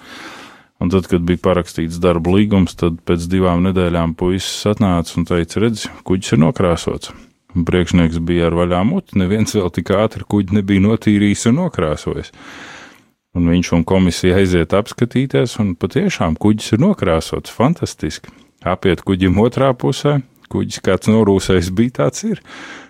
Un 0.84 0.91
tad, 0.91 1.08
kad 1.08 1.24
bija 1.24 1.39
parakstīts 1.39 2.01
darba 2.03 2.34
līgums, 2.36 2.75
tad 2.75 2.98
pēc 3.08 3.29
divām 3.32 3.63
nedēļām 3.63 4.17
puisis 4.20 4.67
atnāca 4.74 5.15
un 5.20 5.27
teica, 5.29 5.62
redz, 5.63 5.86
kuģis 6.08 6.36
ir 6.36 6.41
nokrāsots. 6.44 7.13
Un 7.55 7.63
priekšnieks 7.63 8.20
bija 8.27 8.50
ar 8.50 8.58
vaļā 8.60 8.82
muti, 8.84 9.15
neviens 9.22 9.55
vēl 9.55 9.72
tik 9.72 9.94
ātri 9.96 10.27
kuģi 10.27 10.58
nebija 10.58 10.84
notīrījis 10.84 11.48
un 11.51 11.62
nokrāsojis. 11.62 12.34
Un 13.36 13.48
viņš 13.51 13.72
un 13.77 13.86
komisija 13.88 14.36
aiziet 14.41 14.75
apskatīties, 14.75 15.55
un 15.63 15.74
patiešām 15.79 16.36
kuģis 16.39 16.75
ir 16.75 16.84
nokrāsots, 16.84 17.55
fantastiski. 17.55 18.32
Apiet 18.67 19.03
kuģim 19.08 19.39
otrā 19.44 19.72
pusē, 19.79 20.17
kuģis 20.51 20.84
kāds 20.84 21.12
norūsējis 21.12 21.72
bija 21.75 22.01
tāds 22.01 22.27
ir. 22.27 22.44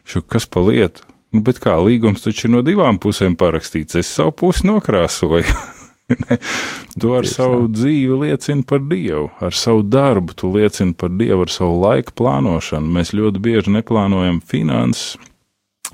Šo 0.06 0.26
kas 0.26 0.50
pa 0.50 0.66
lietu? 0.66 1.06
Nu, 1.34 1.42
bet 1.46 1.62
kā 1.62 1.78
līgums 1.82 2.26
taču 2.26 2.48
ir 2.48 2.56
no 2.56 2.66
divām 2.66 2.98
pusēm 3.02 3.38
parakstīts, 3.38 3.98
es 4.02 4.10
savu 4.18 4.34
pusi 4.42 4.66
nokrāsoju. 4.70 5.46
tu 7.02 7.14
ar 7.18 7.28
savu 7.30 7.70
dzīvi 7.72 8.20
liecini 8.22 8.66
par 8.68 8.84
Dievu, 8.86 9.30
ar 9.42 9.56
savu 9.58 9.84
darbu 9.84 10.36
tu 10.38 10.52
liecini 10.54 10.94
par 10.98 11.14
Dievu, 11.18 11.46
ar 11.46 11.54
savu 11.54 11.80
laika 11.82 12.14
plānošanu. 12.18 12.92
Mēs 12.98 13.16
ļoti 13.18 13.42
bieži 13.42 13.74
neplānojam 13.74 14.42
finanses, 14.46 15.16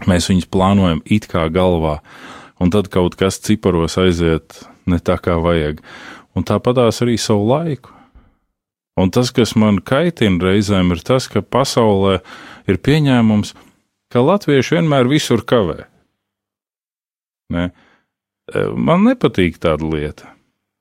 mēs 0.10 0.30
viņus 0.32 0.50
plānojam 0.52 1.02
it 1.06 1.30
kā 1.32 1.48
galvā, 1.54 2.00
un 2.62 2.74
tad 2.74 2.92
kaut 2.94 3.16
kas 3.20 3.40
ciparos 3.44 3.98
aiziet 4.02 4.62
ne 4.90 5.00
tā 5.00 5.18
kā 5.22 5.38
vajag. 5.42 5.82
Un 6.36 6.48
tāpatās 6.48 7.02
arī 7.04 7.18
savu 7.20 7.48
laiku. 7.50 7.92
Un 9.00 9.10
tas, 9.12 9.32
kas 9.32 9.56
man 9.56 9.80
kaitina 9.80 10.44
reizēm, 10.44 10.92
ir 10.94 11.00
tas, 11.08 11.28
ka 11.32 11.42
pasaulē 11.42 12.20
ir 12.70 12.80
pieņēmums, 12.84 13.54
ka 14.12 14.24
latvieši 14.24 14.78
vienmēr 14.78 15.08
visur 15.10 15.44
kavē. 15.48 15.86
Ne? 17.52 17.72
Man 18.76 19.06
nepatīk 19.08 19.60
tāda 19.62 19.88
lieta. 19.88 20.32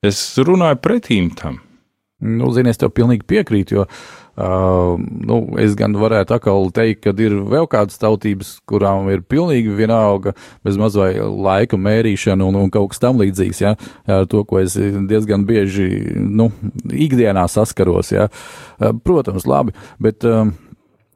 Es 0.05 0.19
runāju 0.41 0.79
pretīm 0.81 1.29
tam. 1.37 1.59
Nu, 2.21 2.51
zini, 2.53 2.69
es 2.69 2.77
tev 2.77 2.91
pilnīgi 2.93 3.25
piekrītu, 3.25 3.75
jo 3.79 3.83
uh, 3.87 4.99
nu, 5.01 5.37
es 5.61 5.73
gan 5.77 5.95
varētu 5.97 6.35
atkal 6.35 6.67
teikt, 6.73 6.99
ka 7.01 7.13
ir 7.17 7.33
vēl 7.49 7.65
kādas 7.69 7.97
tautības, 8.01 8.51
kurām 8.69 9.09
ir 9.09 9.23
pilnīgi 9.25 9.73
vienalga 9.73 10.35
bez 10.65 10.77
mazai 10.77 11.15
laika 11.17 11.79
mērīšana 11.81 12.45
un, 12.45 12.59
un 12.61 12.69
kaut 12.73 12.93
kas 12.93 13.01
tam 13.01 13.17
līdzīgs, 13.21 13.61
ja, 13.63 13.73
ar 14.05 14.29
to, 14.29 14.43
ko 14.45 14.61
es 14.61 14.77
diezgan 14.77 15.47
bieži, 15.49 15.87
nu, 16.21 16.51
ikdienā 16.93 17.47
saskaros, 17.49 18.13
ja. 18.13 18.29
Protams, 18.77 19.49
labi, 19.49 19.73
bet 20.01 20.21
uh, 20.29 20.45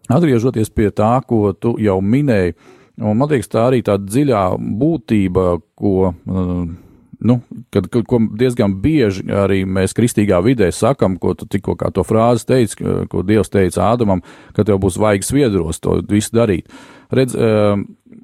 atgriežoties 0.09 0.73
pie 0.73 0.89
tā, 0.89 1.19
ko 1.29 1.53
tu 1.53 1.77
jau 1.85 1.99
minēji, 2.01 2.57
uh, 2.57 2.73
Un 3.01 3.19
man 3.19 3.27
liekas, 3.27 3.51
tā 3.51 3.65
arī 3.67 3.81
tā 3.83 3.97
dziļā 3.99 4.43
būtība, 4.79 5.45
ko 5.75 5.95
uh, 6.13 6.65
nu, 7.19 7.39
kad, 7.69 7.87
ko 7.89 8.19
diezgan 8.37 8.75
bieži 8.81 9.25
arī 9.33 9.63
mēs 9.67 9.95
kristīgā 9.97 10.39
vidē 10.45 10.69
sakam, 10.73 11.17
ko 11.21 11.33
tu 11.37 11.47
tikko 11.49 11.75
kā 11.79 11.91
to 11.93 12.05
frāzi 12.05 12.47
teici, 12.49 12.79
ko 13.11 13.23
Dievs 13.25 13.51
teica 13.53 13.89
Ādamam, 13.89 14.23
ka 14.55 14.65
tev 14.67 14.79
būs 14.83 14.99
vajag 15.01 15.25
sviedros 15.25 15.81
to 15.83 15.99
visu 16.09 16.35
darīt. 16.35 16.71
Redz, 17.15 17.35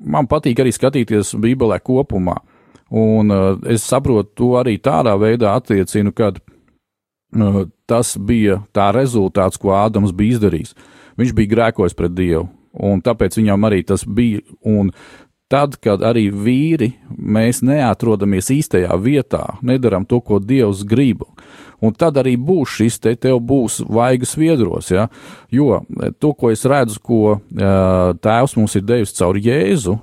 man 0.02 0.30
patīk 0.32 0.62
arī 0.62 0.74
skatīties 0.76 1.36
Bībelē 1.42 1.82
kopumā, 1.84 2.38
un 2.92 3.36
es 3.72 3.86
saprotu 3.88 4.34
to 4.38 4.54
arī 4.60 4.78
tādā 4.82 5.16
veidā 5.20 5.56
attiecinu, 5.60 6.14
kad 6.16 6.42
tas 7.88 8.16
bija 8.20 8.62
tā 8.76 8.90
rezultāts, 8.96 9.60
ko 9.60 9.76
Ādams 9.78 10.12
bija 10.16 10.38
izdarījis. 10.38 10.76
Viņš 11.20 11.36
bija 11.38 11.54
grēkojis 11.54 11.96
pret 11.96 12.16
Dievu, 12.16 12.50
un 12.74 13.02
tāpēc 13.04 13.38
viņam 13.40 13.68
arī 13.68 13.84
tas 13.88 14.06
bija. 14.08 14.42
Un 14.68 14.92
tad, 15.52 15.76
kad 15.84 16.04
arī 16.06 16.30
vīri 16.32 16.94
mēs 17.12 17.62
neatrodamies 17.66 18.52
īstajā 18.54 18.96
vietā, 19.04 19.44
nedaram 19.66 20.06
to, 20.08 20.22
ko 20.24 20.40
Dievs 20.40 20.86
grib. 20.88 21.26
Un 21.82 21.96
tad 21.98 22.20
arī 22.22 22.36
būs 22.38 22.78
šis 22.78 23.00
te, 23.02 23.16
tev 23.18 23.40
būs 23.50 23.80
vaigas 23.90 24.36
viedros, 24.38 24.92
ja? 24.94 25.08
jo 25.52 25.82
to, 26.22 26.32
ko 26.38 26.52
es 26.54 26.64
redzu, 26.70 27.02
ko 27.02 27.22
uh, 27.34 28.14
Tēvs 28.22 28.56
mums 28.60 28.78
ir 28.78 28.86
devis 28.86 29.16
caur 29.18 29.40
Jēzu, 29.42 29.98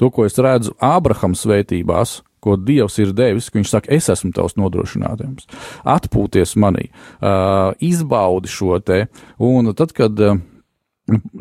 to, 0.00 0.08
ko 0.10 0.24
es 0.24 0.40
redzu 0.40 0.72
Ābrahama 0.80 1.36
svētībās, 1.36 2.22
ko 2.40 2.56
Dievs 2.56 2.96
ir 3.04 3.12
devis, 3.12 3.50
ka 3.52 3.60
Viņš 3.60 3.74
saka, 3.74 3.92
es 3.92 4.08
esmu 4.08 4.32
tavs 4.32 4.56
nodrošinājums, 4.56 5.44
atpūties 5.84 6.56
manī, 6.56 6.88
uh, 7.20 7.76
izbaudi 7.84 8.48
šo 8.48 8.80
te, 8.80 9.04
un 9.36 9.74
tad, 9.76 9.92
kad 9.92 10.16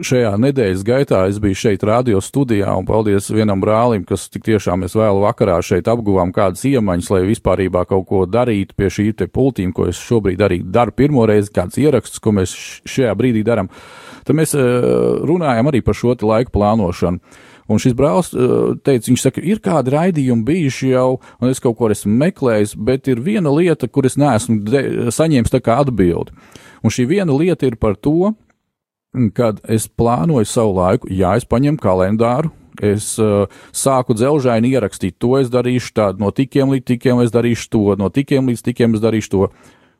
šajā 0.09 0.31
nedēļas 0.41 0.83
gaitā 0.87 1.21
es 1.29 1.39
biju 1.41 1.57
šeit 1.57 1.83
radio 1.87 2.21
studijā, 2.23 2.71
un 2.79 2.87
paldies 2.87 3.29
vienam 3.33 3.61
brālim, 3.61 4.05
kas 4.07 4.27
tik 4.31 4.45
tiešām 4.47 4.83
mēs 4.83 4.95
vēl 4.97 5.21
vakarā 5.23 5.59
šeit 5.65 5.89
apguvām 5.91 6.33
kādas 6.35 6.63
iemaņas, 6.69 7.09
lai 7.13 7.21
vispārībā 7.27 7.85
kaut 7.89 8.07
ko 8.09 8.23
darītu 8.29 8.77
pie 8.77 8.89
šī 8.93 9.07
te 9.19 9.29
pultīm, 9.29 9.73
ko 9.75 9.89
es 9.91 9.99
šobrīd 10.01 10.41
arī 10.45 10.61
daru 10.63 10.95
pirmo 10.95 11.27
reizi, 11.29 11.53
kāds 11.55 11.79
ierakstus, 11.81 12.21
ko 12.23 12.33
mēs 12.39 12.55
šajā 12.89 13.13
brīdī 13.19 13.43
darām. 13.47 13.69
Tad 14.25 14.37
mēs 14.37 14.55
uh, 14.57 15.21
runājam 15.27 15.71
arī 15.71 15.83
par 15.85 15.97
šo 15.97 16.15
te 16.17 16.27
laiku 16.29 16.53
plānošanu. 16.57 17.21
Un 17.69 17.77
šis 17.77 17.93
brālis 17.93 18.31
uh, 18.33 18.73
teica, 18.81 19.11
viņš 19.11 19.23
saka, 19.27 19.45
ir 19.45 19.61
kādi 19.61 19.93
raidījumi 19.93 20.45
bijuši 20.47 20.93
jau, 20.95 21.19
un 21.37 21.51
es 21.51 21.61
kaut 21.61 21.77
ko 21.77 21.91
esmu 21.93 22.15
meklējis, 22.17 22.73
bet 22.81 23.09
ir 23.11 23.21
viena 23.21 23.53
lieta, 23.53 23.87
kur 23.87 24.09
es 24.09 24.17
neesmu 24.17 25.11
saņēmis 25.13 25.53
tā 25.53 25.61
kā 25.61 25.77
atbildi. 25.83 26.33
Un 26.81 26.93
šī 26.93 27.05
viena 27.11 27.35
lieta 27.35 27.67
ir 27.69 27.77
par 27.77 27.99
to, 27.99 28.33
kad 29.33 29.59
es 29.69 29.87
plānoju 29.87 30.47
savu 30.47 30.75
laiku, 30.77 31.09
jā, 31.09 31.33
es 31.39 31.47
paņemu 31.49 31.81
kalendāru, 31.81 32.51
es 32.85 33.11
uh, 33.19 33.49
sāku 33.75 34.15
dzelžaini 34.15 34.71
ierakstīt, 34.75 35.17
to 35.19 35.35
es 35.39 35.49
darīšu, 35.51 35.93
tādu 35.97 36.23
no 36.23 36.31
tikiem 36.35 36.71
līdz 36.75 36.87
tikiem 36.93 37.23
es 37.25 37.33
darīšu 37.33 37.69
to, 37.73 37.83
no 37.99 38.09
tikiem 38.13 38.51
līdz 38.51 38.63
tikiem 38.69 38.95
es 38.95 39.03
darīšu 39.03 39.33
to. 39.33 39.49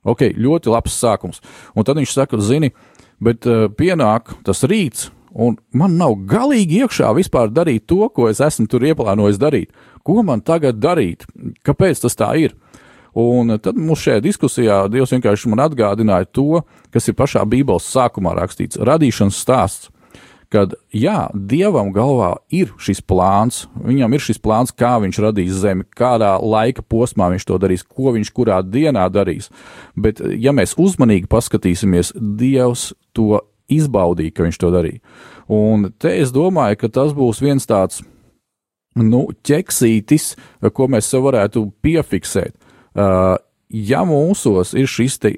Ok, 0.08 0.30
ļoti 0.32 0.72
labs 0.72 0.96
sākums. 0.96 1.42
Un 1.76 1.84
tad 1.84 2.00
viņš 2.00 2.14
saka, 2.16 2.40
zini, 2.40 2.72
bet 3.20 3.48
uh, 3.50 3.68
pienāk 3.68 4.32
tas 4.48 4.64
rīts, 4.64 5.10
un 5.34 5.58
man 5.76 5.98
nav 6.00 6.16
galīgi 6.30 6.86
iekšā 6.86 7.12
vispār 7.18 7.52
darīt 7.52 7.90
to, 7.90 8.06
ko 8.14 8.30
es 8.30 8.40
esmu 8.44 8.70
tur 8.72 8.86
ieplānojis 8.88 9.42
darīt. 9.42 9.74
Ko 10.06 10.22
man 10.24 10.46
tagad 10.46 10.80
darīt? 10.80 11.28
Kāpēc 11.68 12.06
tas 12.06 12.16
tā 12.18 12.32
ir? 12.40 12.56
Un 13.20 13.58
tad 13.60 13.78
mums 13.78 14.04
šajā 14.06 14.22
diskusijā 14.24 14.82
Dievs 14.92 15.12
vienkārši 15.16 15.50
man 15.52 15.66
atgādināja 15.66 16.28
to, 16.32 16.62
kas 16.94 17.10
ir 17.10 17.18
pašā 17.20 17.44
Bībeles 17.50 17.88
sākumā 17.90 18.36
rakstīts- 18.38 18.80
radīšanas 18.90 19.40
stāsts. 19.44 19.90
Kad, 20.50 20.74
jā, 20.90 21.30
Dievam 21.34 21.92
galvā 21.94 22.38
ir 22.50 22.72
šis 22.82 23.04
plāns, 23.06 23.68
viņam 23.86 24.14
ir 24.14 24.20
šis 24.20 24.40
plāns, 24.42 24.74
kā 24.74 24.98
viņš 24.98 25.20
radīs 25.22 25.60
zemi, 25.62 25.84
kādā 25.96 26.42
laika 26.42 26.82
posmā 26.82 27.30
viņš 27.30 27.46
to 27.46 27.58
darīs, 27.60 27.84
ko 27.86 28.14
viņš 28.16 28.32
kurā 28.34 28.64
dienā 28.66 29.06
darīs. 29.14 29.50
Bet, 29.96 30.20
ja 30.20 30.52
mēs 30.52 30.74
uzmanīgi 30.74 31.28
paskatīsimies, 31.28 32.14
Dievs 32.18 32.94
to 33.14 33.42
izbaudīja, 33.70 34.34
ka 34.34 34.44
viņš 34.44 34.58
to 34.58 34.72
darīja. 34.72 35.00
Un 35.48 35.94
te 36.00 36.20
es 36.20 36.32
domāju, 36.32 36.78
ka 36.78 36.88
tas 36.88 37.14
būs 37.14 37.42
viens 37.42 37.66
tāds, 37.66 38.02
nu, 38.96 39.28
ķeksītis, 39.44 40.36
ko 40.74 40.88
mēs 40.88 41.06
sev 41.06 41.30
varētu 41.30 41.72
piefiksēt 41.84 42.56
ja 42.96 44.02
mūsos 44.08 44.74
ir 44.78 44.90
šis, 44.90 45.20
te, 45.22 45.36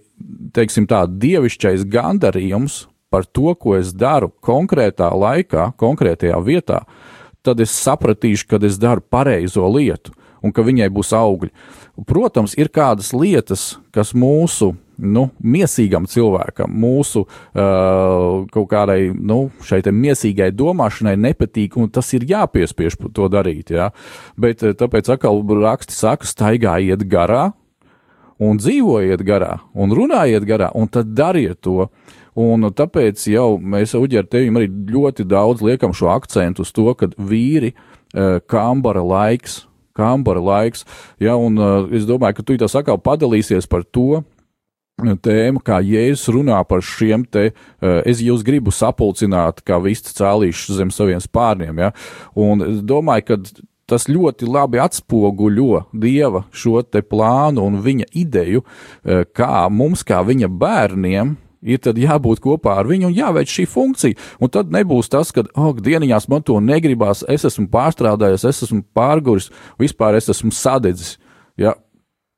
teiksim, 0.55 0.87
tā 0.89 1.03
dievišķais 1.09 1.85
gandarījums 1.91 2.85
par 3.11 3.27
to, 3.27 3.51
ko 3.59 3.75
es 3.75 3.91
daru 3.91 4.31
konkrētā 4.43 5.11
laikā, 5.11 5.71
konkrētajā 5.79 6.39
vietā, 6.45 6.85
tad 7.43 7.59
es 7.59 7.73
sapratīšu, 7.75 8.47
ka 8.47 8.61
es 8.63 8.79
daru 8.79 9.03
pareizo 9.03 9.67
lietu 9.67 10.15
un 10.41 10.53
ka 10.55 10.63
viņai 10.65 10.89
būs 10.93 11.11
augļi. 11.13 11.51
Protams, 12.07 12.55
ir 12.57 12.71
kādas 12.73 13.11
lietas, 13.13 13.75
kas 13.93 14.15
mūsu 14.17 14.71
nu, 15.01 15.27
miesīgam 15.43 16.05
cilvēkam, 16.09 16.71
mūsu 16.81 17.23
uh, 17.25 18.43
kaut 18.53 18.67
kādai 18.71 19.11
nu, 19.11 19.49
šai 19.65 19.81
miesīgai 19.91 20.51
domāšanai 20.55 21.15
nepatīk, 21.19 21.77
un 21.81 21.89
tas 21.93 22.11
ir 22.17 22.27
jāpiespiež 22.29 22.99
to 23.13 23.29
darīt. 23.31 23.73
Ja? 23.73 23.89
Bet 24.39 24.63
uh, 24.63 24.75
tāpēc 24.77 25.11
atkal 25.15 25.41
raksti 25.61 25.97
saka, 25.97 26.29
staigājiet 26.29 27.07
garā, 27.09 27.49
un 28.41 28.57
dzīvojiet 28.61 29.21
garā, 29.25 29.57
un 29.77 29.93
runājiet 29.93 30.45
garā, 30.49 30.71
un 30.77 30.89
tad 30.89 31.13
dariet 31.17 31.61
to. 31.61 31.89
Un 32.41 32.63
tāpēc 32.71 33.25
jau 33.27 33.57
mēs 33.59 33.91
Uģi 33.97 34.21
ar 34.21 34.27
tevi 34.31 34.53
arī 34.55 34.69
ļoti 34.71 35.25
daudz 35.27 35.59
liekam 35.67 35.91
šo 35.91 36.13
akcentu 36.13 36.63
uz 36.63 36.71
to, 36.71 36.87
ka 36.95 37.09
vīri, 37.19 37.73
uh, 38.15 38.39
kambara 38.47 39.03
laiks, 39.03 39.65
kambara 39.97 40.39
laiks, 40.39 40.85
ja, 41.19 41.35
un 41.35 41.59
uh, 41.59 41.89
es 41.91 42.07
domāju, 42.07 42.39
ka 42.39 42.45
tu 42.47 42.55
tā 42.59 42.69
sakā 42.71 42.95
padalīsies 43.03 43.67
par 43.67 43.83
to, 43.83 44.23
tēma, 45.01 45.61
kā 45.63 45.81
Jēzus 45.83 46.29
runā 46.35 46.59
par 46.67 46.81
šiem 46.85 47.25
te, 47.29 47.51
eh, 47.51 48.01
es 48.05 48.21
jūs 48.21 48.43
gribu 48.43 48.71
sapulcināt, 48.71 49.63
kā 49.65 49.81
vists 49.83 50.13
cēlīšu 50.13 50.77
zem 50.77 50.89
saviem 50.89 51.19
spārniem, 51.19 51.77
ja, 51.77 51.91
un 52.35 52.61
es 52.61 52.81
domāju, 52.81 53.25
ka 53.25 53.37
tas 53.87 54.07
ļoti 54.07 54.47
labi 54.47 54.79
atspoguļo 54.79 55.85
Dieva 55.91 56.45
šo 56.51 56.81
te 56.83 57.01
plānu 57.01 57.65
un 57.67 57.81
viņa 57.83 58.05
ideju, 58.13 58.63
eh, 59.03 59.25
kā 59.25 59.69
mums, 59.69 60.03
kā 60.03 60.23
viņa 60.23 60.47
bērniem, 60.47 61.37
ir 61.61 61.77
jābūt 61.79 62.41
kopā 62.41 62.79
ar 62.79 62.85
viņu 62.89 63.07
un 63.07 63.15
jāveic 63.15 63.49
šī 63.51 63.67
funkcija. 63.69 64.17
Un 64.41 64.49
tad 64.49 64.71
nebūs 64.73 65.09
tas, 65.09 65.31
ka, 65.31 65.43
oh, 65.55 65.73
dieniņās 65.73 66.27
man 66.29 66.41
to 66.41 66.59
negribās, 66.59 67.23
es 67.29 67.45
esmu 67.45 67.67
pārstrādājies, 67.69 68.47
es 68.49 68.63
esmu 68.63 68.83
pārguris, 68.95 69.51
vispār 69.79 70.17
es 70.17 70.29
esmu 70.29 70.51
sadedzis. 70.51 71.17
Ja, 71.57 71.75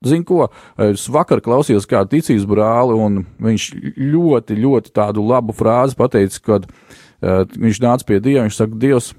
Zinu, 0.04 0.26
ko 0.28 0.48
es 0.84 1.06
vakar 1.12 1.42
klausījos 1.44 1.88
kādu 1.90 2.18
ticības 2.18 2.46
brāli, 2.50 2.96
un 3.00 3.24
viņš 3.44 3.68
ļoti, 3.96 4.58
ļoti 4.60 4.94
tādu 4.96 5.24
labu 5.26 5.56
frāzi 5.56 5.98
pateica, 6.00 6.40
kad 6.44 6.66
uh, 6.68 7.44
viņš 7.48 7.84
nāca 7.84 8.08
pie 8.08 8.20
Dieva. 8.24 8.44
Viņš 8.48 8.58
saka, 8.60 8.80
Dievs, 8.82 9.12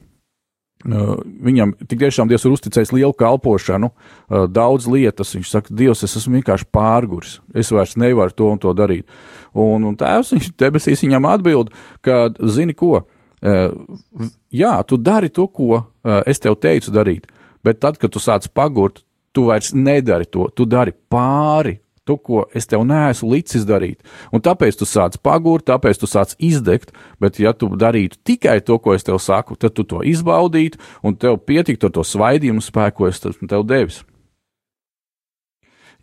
uh, 0.84 1.14
viņam 1.48 1.72
tik 1.84 2.02
tiešām 2.02 2.28
Dievs 2.28 2.44
ir 2.44 2.56
uzticējis 2.56 2.92
lielu 2.96 3.16
kalpošanu, 3.16 3.90
uh, 3.94 4.44
daudz 4.50 4.88
lietas. 4.90 5.32
Viņš 5.38 5.54
saka, 5.56 5.76
Dievs, 5.76 6.04
es 6.04 6.18
esmu 6.20 6.40
vienkārši 6.40 6.68
pārguris, 6.74 7.38
es 7.56 7.72
vairs 7.72 7.96
nevaru 8.00 8.36
to 8.36 8.50
un 8.52 8.60
to 8.60 8.74
darīt. 8.76 9.08
Un, 9.54 9.86
un 9.88 9.96
tēvs 9.96 10.34
viņš 10.36 10.52
debesīs 10.60 11.04
viņam 11.06 11.30
atbild, 11.30 11.72
ka, 12.04 12.26
zini 12.52 12.76
ko, 12.76 13.04
uh, 13.06 14.28
jā, 14.52 14.76
tu 14.84 15.00
dari 15.00 15.32
to, 15.32 15.48
ko 15.48 15.70
uh, 15.80 16.20
es 16.28 16.42
tev 16.44 16.58
teicu 16.60 16.92
darīt, 16.92 17.30
bet 17.64 17.80
tad, 17.80 17.96
kad 17.96 18.12
tu 18.12 18.20
sāc 18.20 18.50
pagurt, 18.52 19.03
tu 19.34 19.48
vairs 19.50 19.72
nedari 19.74 20.28
to, 20.30 20.46
tu 20.54 20.66
dari 20.68 20.94
pāri 20.94 21.80
to, 22.04 22.16
ko 22.20 22.44
es 22.54 22.68
tev 22.68 22.84
neesmu 22.86 23.32
licis 23.32 23.64
darīt. 23.66 24.04
Un 24.32 24.42
tāpēc 24.44 24.78
tu 24.78 24.86
sāc 24.88 25.16
pagurt, 25.24 25.66
tāpēc 25.68 26.00
tu 26.00 26.08
sāc 26.08 26.34
izdegt, 26.38 26.92
bet 27.20 27.40
ja 27.40 27.54
tu 27.56 27.70
darītu 27.72 28.20
tikai 28.28 28.60
to, 28.64 28.78
ko 28.78 28.94
es 28.94 29.06
tev 29.06 29.18
saku, 29.22 29.56
tad 29.56 29.74
tu 29.76 29.86
to 29.88 30.02
izbaudītu, 30.04 30.80
un 31.02 31.16
tev 31.16 31.40
pietiktu 31.48 31.88
ar 31.88 31.94
to 31.96 32.04
svaidījumu 32.06 32.64
spēku, 32.64 33.02
ko 33.02 33.08
es 33.08 33.22
tev 33.24 33.64
devis. 33.68 34.02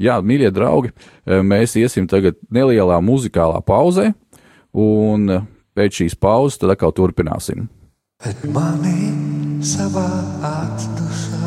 Jā, 0.01 0.17
mīļie 0.25 0.49
draugi, 0.49 0.89
mēs 1.45 1.77
iesim 1.77 2.07
tagad 2.09 2.39
nelielā 2.49 2.97
muzikālā 3.05 3.61
pauzē, 3.61 4.09
un 4.73 5.29
pēc 5.77 6.01
šīs 6.01 6.17
pauzes 6.17 6.57
tad 6.57 6.73
atkal 6.73 6.95
turpināsim. 6.97 7.67
Bet 8.21 8.41
mani 8.49 9.13
savā 9.65 10.07
atdusmā 10.49 11.40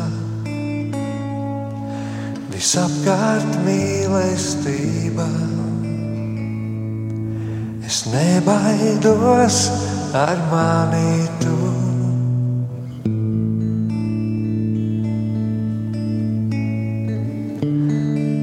visapkārt 2.55 3.57
mīlestība. 3.65 5.27
Es 7.85 8.05
nebaidos 8.07 9.57
ar 10.15 10.37
mani 10.51 11.27
tu. 11.41 11.57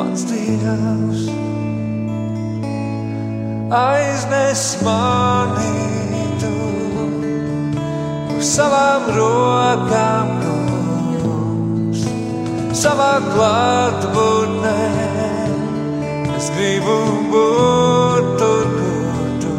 mans 0.00 0.22
Dievs. 0.26 1.49
Aiznes 3.70 4.82
mani 4.82 5.70
tu 6.42 6.54
uz 8.34 8.48
savām 8.56 9.04
rokām, 9.14 10.32
kungs, 10.42 12.02
savā 12.74 13.12
klātbūtnē. 13.28 14.74
Es 16.34 16.50
gribu 16.56 16.98
būt 17.30 18.34
tur, 18.42 18.66
kur 18.74 19.30
tu 19.44 19.54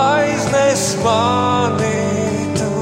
aiznes 0.00 0.88
mani 1.04 1.92
tu 2.56 2.72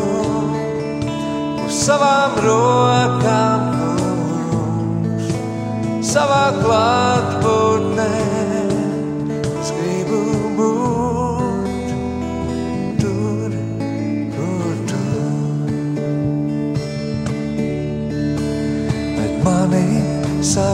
uz 1.66 1.82
savām 1.82 2.38
rokām, 2.46 3.70
kungs, 3.74 5.34
savā 6.14 6.44
klātbūtnē. 6.62 7.15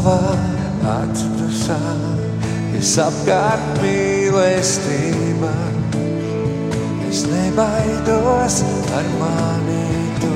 Savā 0.02 0.34
atdusā, 0.82 1.78
es 2.74 2.98
apkārt 2.98 3.78
mīlestībā. 3.82 5.54
Es 7.08 7.20
nebaidos 7.30 8.56
ar 8.98 9.06
mani 9.20 9.86
tu. 10.18 10.32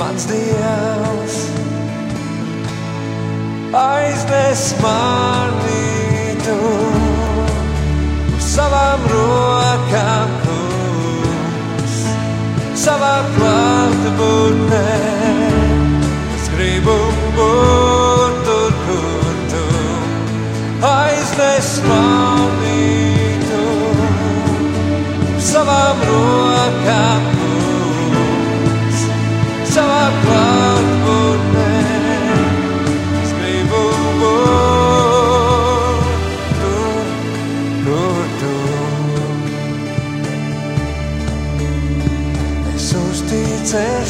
mans 0.00 0.24
Dievs 0.32 1.57
aiznes 3.74 4.74
mani 4.80 6.34
tu 6.44 6.56
uz 8.36 8.46
savām 8.54 9.04
rokām, 9.12 10.30
kungs, 10.44 11.98
savā 12.78 13.16
klātbūtnē. 13.36 14.84
Es 16.38 16.48
gribu 16.54 16.96
būt 17.36 18.40
tur, 18.48 18.72
kur 18.86 19.38
tu 19.52 19.64
aiznes 20.88 21.72
mani 21.84 23.36
tu 23.44 23.64
uz 25.36 25.52
savām 25.52 26.04
rokām, 26.08 27.32
kungs, 27.36 29.08
savā 29.76 30.04
klātbūtnē. 30.22 30.47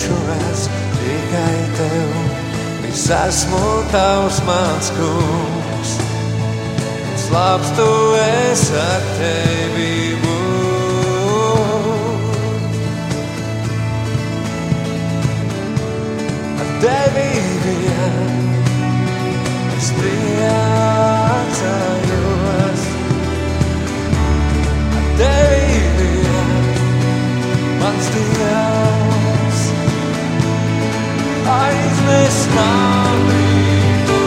Uzticēšos 0.09 0.69
tikai 0.99 1.59
tev. 1.77 2.13
Es 2.89 3.05
esmu 3.13 3.67
tavs 3.93 4.39
mans 4.47 4.91
kungs. 4.97 5.91
Es 7.15 7.25
labs 7.33 7.71
tu 7.77 7.91
esi 8.17 8.75
ar 8.75 9.03
tevi. 9.19 10.17
būt. 10.23 10.37
Ar 16.61 16.69
tevi 16.85 17.31
vien 17.65 18.29
es 19.79 19.89
priecājos. 19.99 20.43
Ar 24.97 25.05
tevi 25.21 25.79
vien 25.99 26.51
mans 27.83 28.07
Dievs 28.15 28.98
aiznes 31.49 32.39
tu 34.09 34.19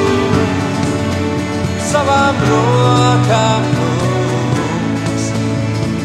savām 1.92 2.40
rokām, 2.50 3.66
kungs, 3.78 5.26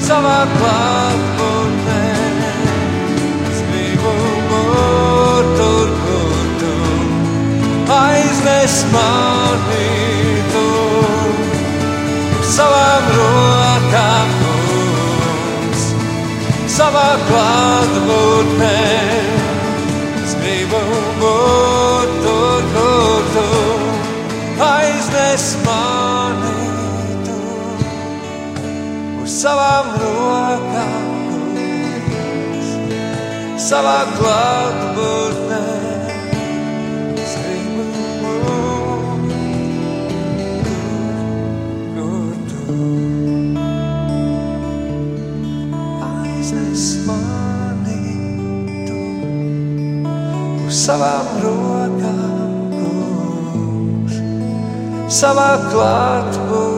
savā 0.09 0.39
klātbūtnē. 0.57 2.01
Es 3.51 3.63
gribu 3.69 4.15
būt 4.51 5.53
tur, 5.61 5.95
kur 6.03 6.43
tu. 6.63 6.75
Aiznes 8.01 8.77
tu 10.53 10.67
savām 12.57 13.09
rokām, 13.21 14.37
kungs, 14.43 15.89
savā 16.77 17.09
klātbūtnē. 17.31 19.26
Savām 29.37 29.89
rokām, 30.01 31.09
kungs, 31.53 32.69
savā 33.61 33.99
klātbūtnē. 34.17 35.59
Es 37.21 37.35
gribu 37.43 37.85
būt 38.23 38.31
tur, 40.63 40.79
kur 41.99 42.33
tu 42.53 42.79
aiznes 46.09 46.87
mani 47.11 48.17
tu 48.89 49.03
uz 50.65 50.81
savām 50.87 51.29
rokām, 51.45 52.73
kungs, 52.79 54.17
savā 55.21 55.51
klātbūtnē. 55.69 56.76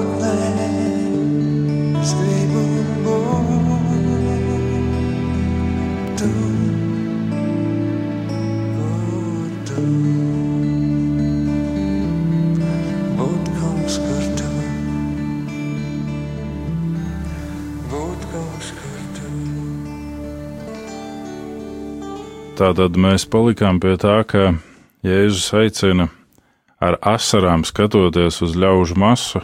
Tātad 22.69 22.99
mēs 23.01 23.23
palikām 23.25 23.79
pie 23.81 23.95
tā, 23.97 24.19
ka 24.29 24.51
Jēzus 25.01 25.47
aicina 25.57 26.11
ar 26.85 26.99
asarām 27.01 27.63
skatoties 27.65 28.43
uz 28.45 28.59
ļaužu 28.61 28.99
masu. 29.01 29.41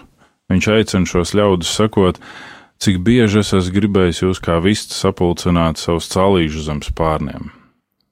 Viņš 0.52 0.68
aicina 0.74 1.08
šos 1.08 1.32
ļaudis 1.32 1.70
sakot, 1.72 2.20
cik 2.84 2.98
bieži 3.06 3.40
es 3.40 3.54
esmu 3.56 3.78
gribējis 3.78 4.20
jūs 4.26 4.42
kā 4.44 4.58
vistu 4.60 4.92
sapulcināt 4.92 5.80
savus 5.80 6.10
calīšu 6.12 6.66
zem 6.66 6.84
spārniem. 6.84 7.48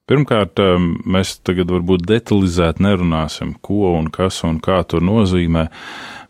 Pirmkārt, 0.09 0.57
mēs 1.05 1.37
tagad 1.45 1.69
varbūt 1.77 2.09
detalizēti 2.09 2.81
nerunāsim, 2.81 3.53
ko 3.61 3.93
un 3.93 4.09
kas 4.09 4.41
un 4.49 4.57
kā 4.65 4.81
tur 4.81 5.05
nozīmē, 5.05 5.67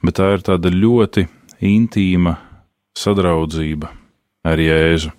bet 0.03 0.19
tā 0.19 0.33
ir 0.35 0.43
tāda 0.43 0.75
ļoti 0.75 1.29
intīma 1.71 2.35
sadraudzība 2.99 3.95
ar 4.43 4.59
Jēzu. 4.59 5.15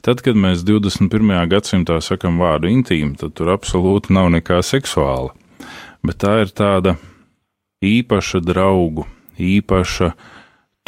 Tad, 0.00 0.22
kad 0.24 0.38
mēs 0.38 0.62
21. 0.64 1.34
gadsimtā 1.50 1.98
sakam 2.00 2.38
vārdu 2.40 2.70
intīma, 2.72 3.18
tad 3.20 3.34
tur 3.36 3.52
absolūti 3.52 4.14
nav 4.16 4.30
nekā 4.32 4.62
seksuāla, 4.64 5.34
bet 6.00 6.22
tā 6.24 6.38
ir 6.46 6.52
tāda 6.56 6.94
īpaša 7.84 8.40
draugu, 8.44 9.04
īpaša 9.36 10.14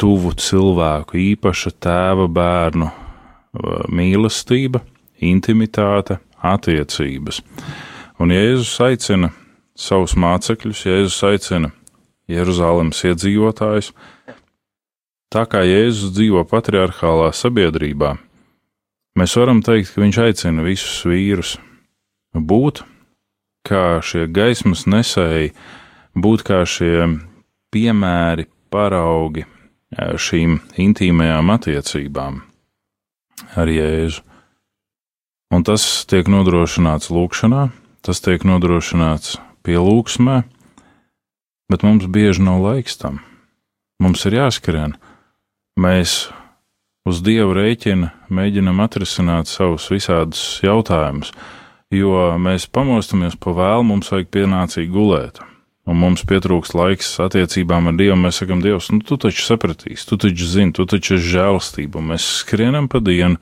tuvu 0.01 0.33
cilvēku, 0.41 1.19
īpaša 1.33 1.75
tēva 1.85 2.25
bērnu 2.25 2.89
uh, 2.89 3.85
mīlestība, 3.93 4.81
intimitāte, 5.21 6.17
attiecības. 6.41 7.43
Un 8.17 8.33
Jēzus 8.33 8.73
aicina 8.81 9.29
savus 9.77 10.17
mācekļus, 10.17 10.85
Jēzus 10.89 11.21
aicina 11.29 11.69
Jeruzalemes 12.29 13.05
iedzīvotājus, 13.05 13.93
tā 15.33 15.45
kā 15.49 15.63
Jēzus 15.69 16.13
dzīvo 16.17 16.43
patriarchālā 16.49 17.29
sabiedrībā, 17.35 18.15
mēs 19.19 19.35
varam 19.39 19.61
teikt, 19.65 19.93
ka 19.93 20.03
viņš 20.03 20.19
aicina 20.25 20.65
visus 20.65 21.03
vīrus 21.07 21.55
būt 22.33 22.83
kā 23.67 24.01
šie 24.03 24.27
gaismas 24.27 24.85
nesēji, 24.89 25.53
būt 26.15 26.43
kā 26.47 26.63
šie 26.67 27.07
piemēri 27.73 28.47
paraugi 28.73 29.45
šīm 29.93 30.57
intīmajām 30.81 31.51
attiecībām 31.53 32.41
ar 33.57 33.69
Jēzu. 33.69 34.23
Un 35.53 35.61
tas 35.61 35.83
tiek 36.09 36.25
nodrošināts 36.33 37.11
lūkšanā, 37.13 37.67
tas 38.01 38.21
tiek 38.25 38.41
nodrošināts 38.47 39.37
pielūgsmē, 39.65 40.39
bet 41.69 41.85
mums 41.85 42.09
bieži 42.09 42.41
nav 42.41 42.63
laiks 42.63 42.97
tam. 42.97 43.21
Mums 44.01 44.25
ir 44.25 44.39
jāskrien. 44.39 44.95
Mēs 45.77 46.33
uz 47.07 47.19
Dievu 47.23 47.55
rēķina 47.57 48.11
mēģinam 48.33 48.79
atrisināt 48.83 49.49
savus 49.51 49.89
visādus 49.91 50.43
jautājumus, 50.63 51.33
jo 51.93 52.29
mēs 52.39 52.69
pamostamies 52.71 53.35
pa 53.39 53.53
vēlu, 53.55 53.87
mums 53.91 54.11
vajag 54.13 54.29
pienācīgi 54.33 54.93
gulēt. 54.93 55.41
Un 55.83 55.97
mums 55.99 56.21
pietrūks 56.23 56.71
laiks 56.79 57.09
attiecībām 57.19 57.89
ar 57.91 57.97
Dievu. 57.99 58.15
Mēs 58.21 58.37
sakām, 58.39 58.61
Dievs, 58.63 58.87
nu, 58.95 59.01
tu 59.03 59.17
taču 59.19 59.43
sapratīsi, 59.43 60.05
tu 60.07 60.15
taču 60.15 60.47
zini, 60.47 60.71
tu 60.71 60.85
taču 60.87 61.17
esi 61.17 61.33
žēlastība. 61.33 61.99
un 61.99 62.13
Mēs 62.13 62.27
skrienam 62.39 62.87
pa 62.87 63.01
dienu, 63.03 63.35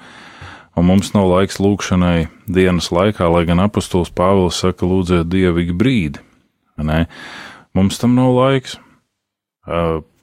un 0.74 0.88
mums 0.88 1.14
nav 1.14 1.30
laiks 1.30 1.62
lūkšanai 1.62 2.32
dienas 2.50 2.90
laikā, 2.90 3.30
lai 3.30 3.46
gan 3.46 3.62
apustulis 3.62 4.10
Pāvils 4.10 4.58
saka, 4.58 4.90
lūdziet 4.90 5.30
Dievu 5.30 5.62
ik 5.62 5.76
brīdi. 5.78 6.26
Ne? 6.82 7.06
Mums 7.78 8.02
tam 8.02 8.18
nav 8.18 8.34
laiks. 8.34 8.80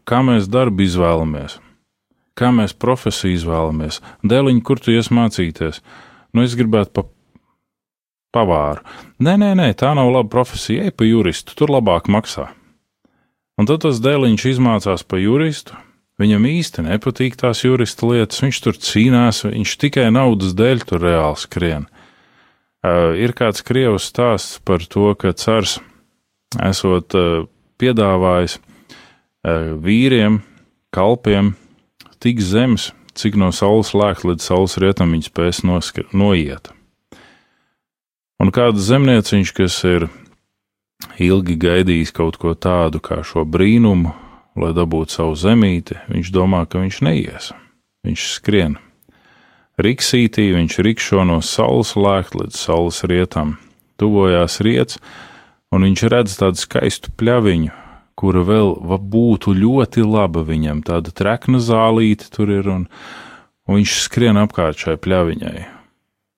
Kā 0.08 0.22
mēs 0.26 0.50
darbu 0.50 0.88
izvēlamies? 0.88 1.60
Kā 2.38 2.52
mēs 2.54 2.76
profesiju 2.78 3.34
izvēlamies? 3.34 3.98
Dēliņ, 4.22 4.60
kur 4.62 4.78
tu 4.78 4.94
ies 4.94 5.10
mācīties? 5.10 5.80
Nu, 6.30 6.44
es 6.46 6.54
gribētu 6.58 6.94
pa 6.94 7.04
pavāru. 8.34 8.84
Nē, 9.18 9.34
nē, 9.40 9.50
nē, 9.58 9.72
tā 9.78 9.90
nav 9.98 10.12
laba 10.14 10.30
profesija. 10.30 10.86
Ej 10.86 10.94
pa 10.94 11.08
juristu, 11.08 11.56
tur 11.58 11.72
labāk 11.74 12.06
maksā. 12.12 12.46
Un 13.58 13.66
tad 13.66 13.82
tas 13.82 13.98
dēliņš 14.04 14.46
izmācās 14.52 15.02
pa 15.02 15.18
juristu. 15.18 15.74
Viņam 16.18 16.46
īsti 16.50 16.82
nepatīk 16.86 17.36
tās 17.38 17.62
jurista 17.62 18.06
lietas, 18.06 18.42
viņš 18.42 18.58
tur 18.62 18.78
cīnās, 18.82 19.44
viņš 19.46 19.74
tikai 19.82 20.08
naudas 20.14 20.54
dēļ 20.58 20.82
tur 20.86 21.02
reāli 21.06 21.38
skrien. 21.38 21.86
Uh, 22.78 23.14
ir 23.18 23.34
kāds 23.38 23.62
krievs 23.66 24.06
stāsts 24.10 24.58
par 24.66 24.82
to, 24.86 25.10
ka 25.18 25.34
cars 25.38 25.78
esot 26.62 27.14
uh, 27.18 27.46
piedāvājis 27.78 28.58
uh, 28.58 29.74
vīriem, 29.82 30.40
kalpiem 30.94 31.54
tik 32.22 32.40
zemes, 32.42 32.90
cik 33.18 33.38
no 33.38 33.50
saules 33.54 33.94
lēkt 33.94 34.26
līdz 34.26 34.44
saules 34.50 34.78
rietam 34.82 35.14
viņi 35.14 35.30
spēs 35.30 35.62
noiet. 35.66 36.72
Un 38.38 38.52
kāds 38.54 38.84
zemnieciņš, 38.86 39.52
kas 39.54 39.76
ir 39.88 40.06
ilgi 41.18 41.56
gaidījis 41.58 42.14
kaut 42.14 42.38
ko 42.38 42.54
tādu 42.54 43.00
kā 43.02 43.22
šo 43.26 43.42
brīnumu, 43.42 44.12
lai 44.58 44.70
dabūtu 44.74 45.14
savu 45.14 45.34
zemīti, 45.38 45.98
viņš 46.10 46.30
domā, 46.34 46.64
ka 46.66 46.82
viņš 46.82 47.00
neies. 47.06 47.50
Viņš 48.06 48.28
skrien. 48.36 48.78
Riksītī 49.78 50.48
viņš 50.54 50.78
rikšo 50.82 51.24
no 51.26 51.40
saules 51.42 51.94
lēkt 51.98 52.34
līdz 52.38 52.58
saules 52.58 53.02
rietam. 53.06 53.56
Tuvojās 53.98 54.60
riets, 54.62 54.98
un 55.74 55.86
viņš 55.86 56.06
redz 56.10 56.38
tādu 56.38 56.62
skaistu 56.62 57.10
pļaviņu, 57.18 57.74
kura 58.18 58.42
vēl 58.46 58.74
būtu 58.82 59.54
ļoti 59.54 60.02
laba 60.06 60.42
viņam. 60.46 60.82
Tāda 60.86 61.14
trekna 61.14 61.60
zālīte 61.62 62.30
tur 62.34 62.50
ir, 62.50 62.68
un, 62.70 62.88
un 63.68 63.78
viņš 63.78 63.94
skrien 64.08 64.40
apkārt 64.40 64.80
šai 64.82 64.96
pļaviņai. 64.98 65.64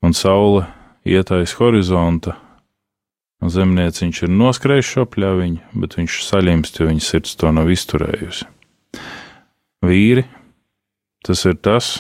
Un 0.05 0.17
saule 0.17 0.67
iet 1.09 1.33
aiz 1.33 1.55
horizonta, 1.59 2.37
un 3.41 3.53
zemnieciņš 3.53 4.23
ir 4.27 4.33
noskrējis 4.33 4.93
šo 4.95 5.07
pļaviņu, 5.09 5.81
bet 5.81 5.97
viņš 5.99 6.21
saļimst, 6.29 6.81
jo 6.81 6.89
viņa 6.91 7.05
sirds 7.05 7.37
to 7.41 7.53
nav 7.57 7.73
izturējusi. 7.73 8.49
Vīri, 9.85 10.27
tas 11.25 11.45
ir 11.49 11.57
tas, 11.65 11.95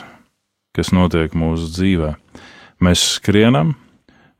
kas 0.76 0.92
notiek 0.92 1.32
mūsu 1.36 1.70
dzīvē. 1.72 2.12
Mēs 2.84 3.04
skrienam, 3.16 3.74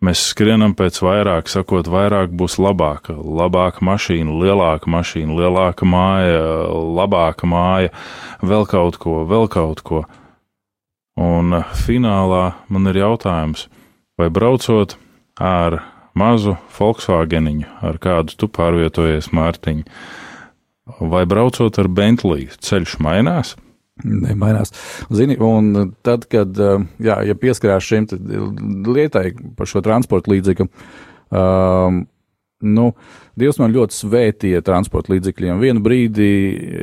mēs 0.05 0.23
skrienam 0.33 0.75
pēc 0.77 1.01
vairāk, 1.05 1.51
sakot, 1.53 1.89
vairāk 1.91 2.33
būs 2.37 2.59
labāka, 2.63 3.15
labāka 3.15 3.85
mašīna, 3.85 4.33
lielāka 4.43 4.91
mašīna, 4.91 5.37
lielāka 5.37 5.89
māja, 5.89 6.41
labāka 7.01 7.49
māja, 7.49 7.93
vēl 8.41 8.67
kaut 8.71 9.01
ko, 9.01 9.21
vēl 9.29 9.49
kaut 9.53 9.85
ko. 9.85 10.05
Un 11.21 11.61
eh, 11.61 11.77
finālā 11.85 12.45
man 12.73 12.91
ir 12.93 13.03
jautājums, 13.03 13.69
vai 14.21 14.31
braucot 14.33 14.97
ar 15.41 15.83
mazu 16.17 16.57
Volkswageniņu, 16.77 17.69
ar 17.85 18.01
kādu 18.03 18.37
tu 18.41 18.49
pārvietojies, 18.49 19.31
Mārtiņ, 19.37 19.83
vai 21.01 21.27
braucot 21.29 21.77
ar 21.81 21.89
Bentley, 21.93 22.49
ceļš 22.57 22.97
mainās? 23.05 23.57
Nemainās. 24.05 24.75
Zini, 25.15 25.37
un 25.41 25.95
tad, 26.07 26.27
kad 26.31 26.57
uh, 26.61 26.85
jā, 27.03 27.21
ja 27.27 27.37
pieskarās 27.39 27.87
šim 27.87 28.09
lietai 28.89 29.31
par 29.59 29.71
šo 29.71 29.83
transporta 29.85 30.33
līdzekli, 30.33 30.69
um, 31.31 32.05
nu, 32.61 32.87
Dievs 33.41 33.61
man 33.61 33.73
ļoti 33.73 33.97
svētīja 33.97 34.61
transporta 34.67 35.15
līdzekļiem. 35.15 35.61
Vienu 35.63 35.81
brīdi 35.85 36.31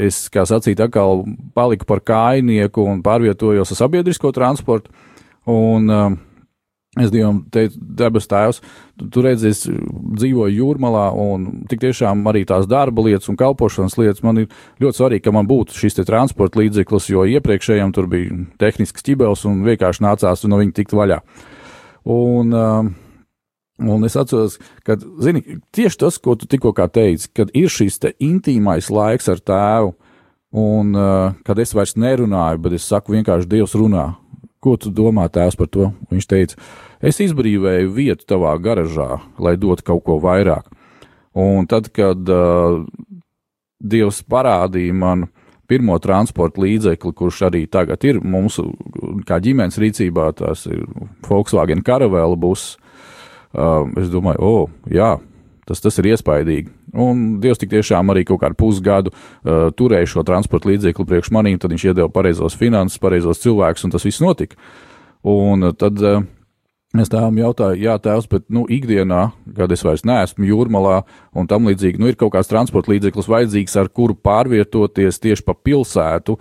es, 0.07 0.23
kā 0.33 0.45
sacīt, 0.49 0.79
atkal 0.81 1.21
paliku 1.57 1.85
par 1.89 2.01
kājnieku 2.01 2.85
un 2.87 3.03
pārvietojos 3.05 3.73
ar 3.75 3.81
sabiedrisko 3.83 4.31
transportu. 4.33 4.89
Un, 5.47 5.85
um, 5.91 6.17
Es 6.97 7.11
Dievam 7.13 7.43
teicu, 7.53 7.77
debes 7.99 8.25
tēvs, 8.29 8.61
tu, 8.97 9.07
tu 9.13 9.21
redzi, 9.21 9.51
es 9.53 9.65
dzīvoju 9.67 10.55
jūrmalā, 10.55 11.05
un 11.21 11.47
tik 11.69 11.83
tiešām 11.83 12.23
arī 12.31 12.41
tās 12.49 12.65
darba 12.69 13.03
lietas 13.05 13.29
un 13.29 13.37
kalpošanas 13.37 13.97
lietas 13.99 14.23
man 14.25 14.41
ir 14.41 14.47
ļoti 14.81 15.01
svarīgi, 15.01 15.25
ka 15.27 15.33
man 15.35 15.49
būtu 15.49 15.77
šis 15.77 15.99
transporta 16.07 16.61
līdzeklis, 16.61 17.11
jo 17.13 17.25
iepriekšējiem 17.37 17.93
tur 17.93 18.09
bija 18.09 18.39
tehnisks 18.61 19.05
ķibels 19.05 19.45
un 19.49 19.61
vienkārši 19.67 20.05
nācās 20.07 20.47
no 20.49 20.61
viņa 20.61 20.77
tikt 20.79 20.97
vaļā. 20.97 21.21
Un, 22.07 22.55
um, 22.55 22.91
un 23.83 24.07
es 24.07 24.17
atceros, 24.17 24.57
ka, 24.87 24.95
zini, 25.21 25.43
tieši 25.75 26.01
tas, 26.01 26.17
ko 26.23 26.37
tu 26.39 26.49
tikko 26.49 26.73
teici, 26.87 27.29
kad 27.35 27.51
ir 27.53 27.69
šis 27.69 27.99
te 27.99 28.13
intīmais 28.23 28.89
laiks 28.93 29.27
ar 29.29 29.43
tēvu, 29.43 29.93
un 30.57 30.95
uh, 30.95 31.35
kad 31.45 31.59
es 31.59 31.75
vairs 31.75 31.97
nerunāju, 31.99 32.63
bet 32.63 32.77
es 32.79 32.87
saku 32.87 33.17
vienkārši 33.17 33.49
Dievs 33.51 33.75
runā. 33.77 34.13
Ko 34.63 34.73
tu 34.79 34.89
domā, 34.89 35.27
tēvs, 35.29 35.57
par 35.59 35.69
to? 35.69 35.91
Viņš 36.09 36.27
teica, 36.31 36.57
es 37.01 37.21
izbrīvēju 37.23 37.93
vietu 37.93 38.27
tavā 38.33 38.55
garažā, 38.61 39.21
lai 39.39 39.57
dotu 39.57 39.85
kaut 39.91 40.03
ko 40.07 40.19
vairāk. 40.23 40.67
Un 41.37 41.67
tad, 41.69 41.91
kad 41.93 42.29
uh, 42.33 42.81
Dievs 43.77 44.23
parādīja 44.25 44.93
man 44.97 45.27
pirmo 45.69 45.97
transporta 46.01 46.63
līdzekli, 46.63 47.13
kurš 47.13 47.43
arī 47.49 47.65
tagad 47.69 48.03
ir 48.07 48.21
mūsu 48.23 48.65
ģimenes 49.27 49.77
rīcībā, 49.77 50.31
tas 50.39 50.65
ir 50.69 50.85
Volkswagen 51.27 51.83
Caravela 51.85 52.37
bus, 52.39 52.77
uh, 53.53 53.83
es 53.99 54.09
domāju, 54.09 54.39
o, 54.39 54.63
oh, 54.63 54.71
jā, 54.89 55.17
tas, 55.67 55.83
tas 55.83 55.99
ir 55.99 56.13
iespaidīgi. 56.13 56.71
Un 56.97 57.25
Dievs 57.43 57.59
tik 57.61 57.73
tiešām 57.75 58.13
arī 58.13 58.23
kaut 58.25 58.41
kādu 58.45 58.57
pusgadu 58.57 59.11
uh, 59.11 59.67
turēja 59.77 60.09
šo 60.15 60.23
transporta 60.27 60.71
līdzekli 60.71 61.05
priekš 61.11 61.33
manīm, 61.35 61.59
tad 61.61 61.75
viņš 61.75 61.89
iedeva 61.89 62.09
pareizos 62.13 62.57
finanses, 62.57 63.01
pareizos 63.03 63.43
cilvēkus, 63.43 63.85
un 63.85 63.93
tas 63.93 64.07
viss 64.07 64.23
notika. 64.23 64.57
Un 65.27 65.73
tad 65.77 65.99
uh, 66.01 66.23
es 66.95 67.11
tēvam 67.11 67.35
jautāju, 67.35 67.81
jā, 67.83 67.97
tēvs, 67.99 68.29
bet 68.31 68.45
nu, 68.53 68.63
ikdienā, 68.71 69.27
kad 69.57 69.71
es 69.75 69.83
vairs 69.83 70.05
neesmu 70.07 70.47
jūrmalā 70.47 71.01
un 71.37 71.49
tam 71.51 71.67
līdzīgi, 71.67 71.99
nu, 71.99 72.07
ir 72.07 72.15
kaut 72.19 72.31
kāds 72.37 72.49
transporta 72.51 72.93
līdzeklis 72.93 73.27
vajadzīgs, 73.31 73.75
ar 73.81 73.91
kuru 73.91 74.15
pārvietoties 74.15 75.19
tieši 75.23 75.45
pa 75.47 75.57
pilsētu, 75.57 76.37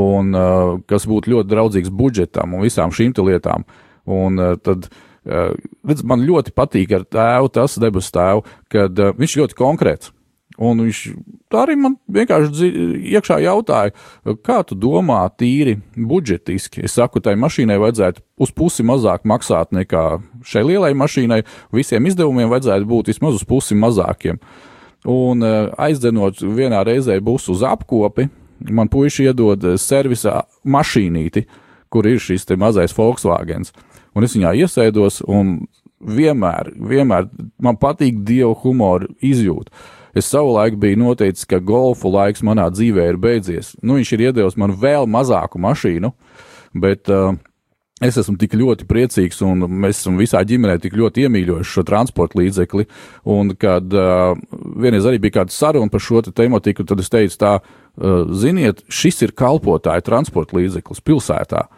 un 0.00 0.32
uh, 0.32 0.80
kas 0.90 1.06
būtu 1.10 1.34
ļoti 1.34 1.52
draudzīgs 1.52 1.92
budžetam 1.92 2.56
un 2.56 2.64
visām 2.64 2.94
šīm 2.96 3.12
lietām. 3.26 3.68
Un 4.10 4.40
uh, 4.40 4.56
tad 4.56 4.88
Uh, 5.20 5.52
redz, 5.84 6.00
man 6.00 6.22
ļoti 6.24 6.54
patīk 6.56 6.94
ar 6.96 7.02
tēvu 7.04 7.50
tas 7.52 7.74
debesu 7.76 8.08
tēvu, 8.14 8.40
kad 8.72 9.02
uh, 9.04 9.10
viņš 9.18 9.34
ļoti 9.36 9.56
konkrēts. 9.58 10.14
Un 10.60 10.82
viņš 10.84 10.98
arī 11.56 11.76
man 11.80 11.94
vienkārši 12.12 12.68
iekšā 13.14 13.38
jautāja, 13.46 13.94
kā 14.44 14.58
tu 14.68 14.76
domā, 14.76 15.22
tīri 15.40 15.78
budžetiski. 15.96 16.84
Es 16.84 16.98
saku, 16.98 17.22
tai 17.24 17.32
mašīnai 17.40 17.78
vajadzētu 17.80 18.20
uz 18.44 18.52
pusi 18.52 18.84
mazāk 18.84 19.24
maksāt 19.28 19.72
nekā 19.76 20.04
šai 20.44 20.66
lielai 20.68 20.92
mašīnai. 21.00 21.40
Visiem 21.72 22.10
izdevumiem 22.10 22.52
vajadzētu 22.52 22.90
būt 22.90 23.12
vismaz 23.14 23.40
uz 23.40 23.46
pusi 23.48 23.78
mazākiem. 23.78 24.40
Un 25.08 25.40
uh, 25.40 25.72
aizdzenot 25.80 26.42
vienā 26.44 26.84
reizē 26.84 27.16
būs 27.24 27.48
uz 27.48 27.64
apkopi, 27.64 28.28
man 28.68 28.92
puiši 28.92 29.30
iedod 29.30 29.64
servisa 29.80 30.42
mašīnīti, 30.68 31.46
kur 31.88 32.04
ir 32.06 32.20
šis 32.20 32.44
mazais 32.60 32.92
Volkswagens 32.92 33.72
un 34.14 34.26
es 34.26 34.34
viņā 34.36 34.54
iesēdos, 34.64 35.22
un 35.30 35.60
vienmēr, 36.00 36.72
vienmēr 36.90 37.28
man 37.62 37.78
patīk 37.80 38.22
dievu 38.26 38.54
humoru 38.62 39.10
izjūta. 39.24 39.72
Es 40.16 40.30
savulaik 40.30 40.78
biju 40.80 40.98
noteicis, 41.04 41.46
ka 41.48 41.60
golfu 41.62 42.10
laiks 42.10 42.42
manā 42.46 42.66
dzīvē 42.72 43.10
ir 43.12 43.20
beidzies. 43.20 43.76
Nu, 43.82 43.98
viņš 43.98 44.14
ir 44.16 44.26
iedevis 44.28 44.58
man 44.58 44.74
vēl 44.78 45.06
mazāku 45.10 45.60
mašīnu, 45.62 46.10
bet 46.82 47.10
uh, 47.12 47.32
es 48.02 48.18
esmu 48.20 48.36
tik 48.40 48.56
ļoti 48.58 48.88
priecīgs, 48.90 49.42
un 49.46 49.66
mēs 49.82 50.00
esam 50.00 50.18
visā 50.20 50.42
ģimenē 50.46 50.78
tik 50.82 50.96
ļoti 50.98 51.26
iemīļojuši 51.26 51.74
šo 51.76 51.84
transporta 51.86 52.40
līdzekli. 52.40 52.88
Un, 53.30 53.54
kad 53.60 53.94
uh, 53.94 54.34
vienreiz 54.82 55.06
arī 55.06 55.22
bija 55.22 55.40
kāda 55.40 55.54
saruna 55.54 55.92
par 55.92 56.02
šo 56.02 56.24
te 56.26 56.34
tematiku, 56.34 56.86
tad 56.88 57.04
es 57.04 57.12
teicu, 57.12 57.38
tā, 57.40 57.56
uh, 57.60 58.22
ziniet, 58.34 58.82
šis 58.90 59.22
ir 59.28 59.36
kalpotāja 59.38 60.02
transporta 60.06 60.58
līdzeklis 60.58 61.04
pilsētā. 61.06 61.68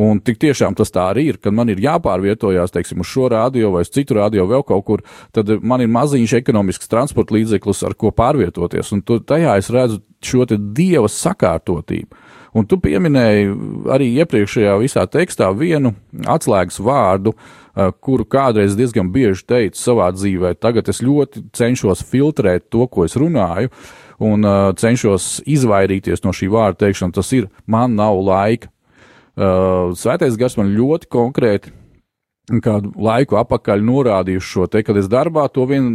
Un 0.00 0.18
tik 0.26 0.40
tiešām 0.42 0.74
tas 0.74 0.90
tā 0.90 1.04
arī 1.12 1.28
ir, 1.30 1.36
kad 1.38 1.54
man 1.54 1.70
ir 1.70 1.82
jāpārvietojās, 1.82 2.72
teiksim, 2.74 3.04
uz 3.04 3.10
šo 3.12 3.28
radio 3.30 3.70
vai 3.74 3.84
uz 3.86 3.92
citu 3.94 4.16
radio 4.18 4.46
vēl 4.50 4.64
kaut 4.66 4.84
kur, 4.88 5.04
tad 5.34 5.52
man 5.62 5.84
ir 5.84 5.92
maziņš 5.94 6.34
ekonomisks 6.40 6.90
transporta 6.90 7.36
līdzeklis, 7.36 7.84
ar 7.86 7.94
ko 7.94 8.10
pārvietoties. 8.14 8.90
Un 8.96 9.04
tu, 9.06 9.20
tajā 9.22 9.54
es 9.60 9.70
redzu 9.70 10.00
šo 10.24 10.48
dieva 10.56 11.10
sakārtotību. 11.10 12.24
Un 12.54 12.66
tu 12.70 12.78
pieminēji 12.78 13.48
arī 13.90 14.12
iepriekšējā 14.22 14.74
visā 14.78 15.02
tekstā 15.10 15.48
vienu 15.58 15.90
atslēgas 16.30 16.78
vārdu, 16.86 17.32
uh, 17.34 17.90
kuru 17.98 18.26
kādreiz 18.30 18.76
diezgan 18.78 19.10
bieži 19.14 19.42
teicu 19.50 19.80
savā 19.80 20.12
dzīvē. 20.14 20.54
Tagad 20.62 20.90
es 20.90 21.02
ļoti 21.02 21.48
cenšos 21.54 22.04
filtrēt 22.06 22.68
to, 22.70 22.86
ko 22.86 23.08
es 23.08 23.18
runāju, 23.18 23.72
un 24.22 24.46
uh, 24.46 24.68
cenšos 24.78 25.40
izvairīties 25.50 26.22
no 26.22 26.34
šī 26.34 26.50
vārda 26.54 26.84
teikšana. 26.86 27.16
Tas 27.18 27.34
ir 27.34 27.50
man 27.66 27.98
nav 27.98 28.22
laika. 28.22 28.70
Uh, 29.34 29.90
Svētais 29.98 30.36
gars 30.38 30.54
man 30.60 30.70
ļoti 30.76 31.10
konkrēti 31.10 31.72
kādu 32.64 32.92
laiku 33.00 33.38
atpakaļ 33.40 33.80
norādīju 33.84 34.42
šo 34.44 34.66
te, 34.68 34.82
kad 34.84 34.98
es 35.00 35.08
darbā 35.08 35.46
to 35.52 35.64
vien 35.68 35.86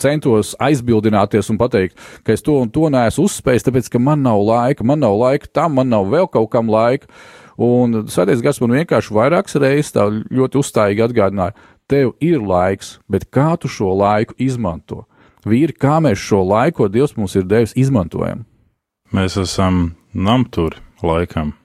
centos 0.00 0.54
aizbildināties 0.62 1.50
un 1.52 1.58
pateikt, 1.60 1.98
ka 2.24 2.32
es 2.32 2.42
to 2.44 2.56
un 2.62 2.70
to 2.72 2.88
neesmu 2.92 3.26
uzspējis, 3.28 3.66
tāpēc, 3.66 3.90
ka 3.92 4.00
man 4.00 4.24
nav 4.24 4.40
laika, 4.40 4.86
man 4.88 5.04
nav 5.04 5.18
laika 5.20 5.50
tam, 5.52 5.76
man 5.76 5.92
nav 5.92 6.08
vēl 6.08 6.30
kaut 6.32 6.48
kam 6.54 6.72
laika. 6.72 7.10
Un 7.58 8.06
Svētais 8.08 8.40
gars 8.42 8.60
man 8.62 8.76
vienkārši 8.78 9.14
vairākas 9.14 9.58
reizes 9.60 9.92
tā 9.96 10.06
ļoti 10.08 10.60
uzstājīgi 10.62 11.04
atgādināja, 11.08 11.56
tev 11.90 12.14
ir 12.24 12.40
laiks, 12.40 12.96
bet 13.10 13.28
kā 13.34 13.52
tu 13.60 13.68
šo 13.68 13.92
laiku 13.98 14.36
izmanto? 14.40 15.04
Vīri, 15.48 15.74
kā 15.74 15.98
mēs 16.04 16.22
šo 16.22 16.42
laiku, 16.46 16.84
ko 16.84 16.92
Dievs 16.92 17.16
mums 17.18 17.36
ir 17.38 17.46
devis, 17.48 17.76
izmantojam? 17.78 18.46
Mēs 19.14 19.38
esam 19.40 19.96
namturi 20.14 20.80
laikam. 21.02 21.57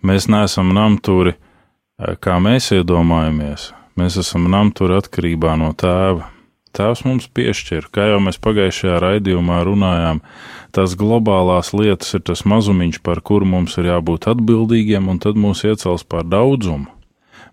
Mēs 0.00 0.30
neesam 0.32 0.72
namturi, 0.72 1.34
eh, 1.36 2.16
kā 2.16 2.38
mēs 2.40 2.72
iedomājamies. 2.72 3.72
Mēs 3.96 4.16
esam 4.16 4.48
namturi 4.48 4.96
atkarībā 4.96 5.58
no 5.58 5.72
tēva. 5.72 6.30
Tēvs 6.72 7.02
mums 7.04 7.26
piešķir, 7.26 7.90
kā 7.90 8.06
jau 8.12 8.20
mēs 8.22 8.38
pagājušajā 8.38 9.00
raidījumā 9.02 9.58
runājām, 9.66 10.20
tās 10.72 10.94
globālās 10.94 11.72
lietas 11.74 12.14
ir 12.14 12.20
tas 12.20 12.44
mazumiņš, 12.46 13.02
par 13.02 13.20
kuru 13.20 13.44
mums 13.44 13.76
ir 13.76 13.90
jābūt 13.90 14.28
atbildīgiem, 14.30 15.08
un 15.10 15.18
tad 15.18 15.34
mūs 15.34 15.64
iecels 15.66 16.06
par 16.06 16.22
daudzumu. 16.22 16.86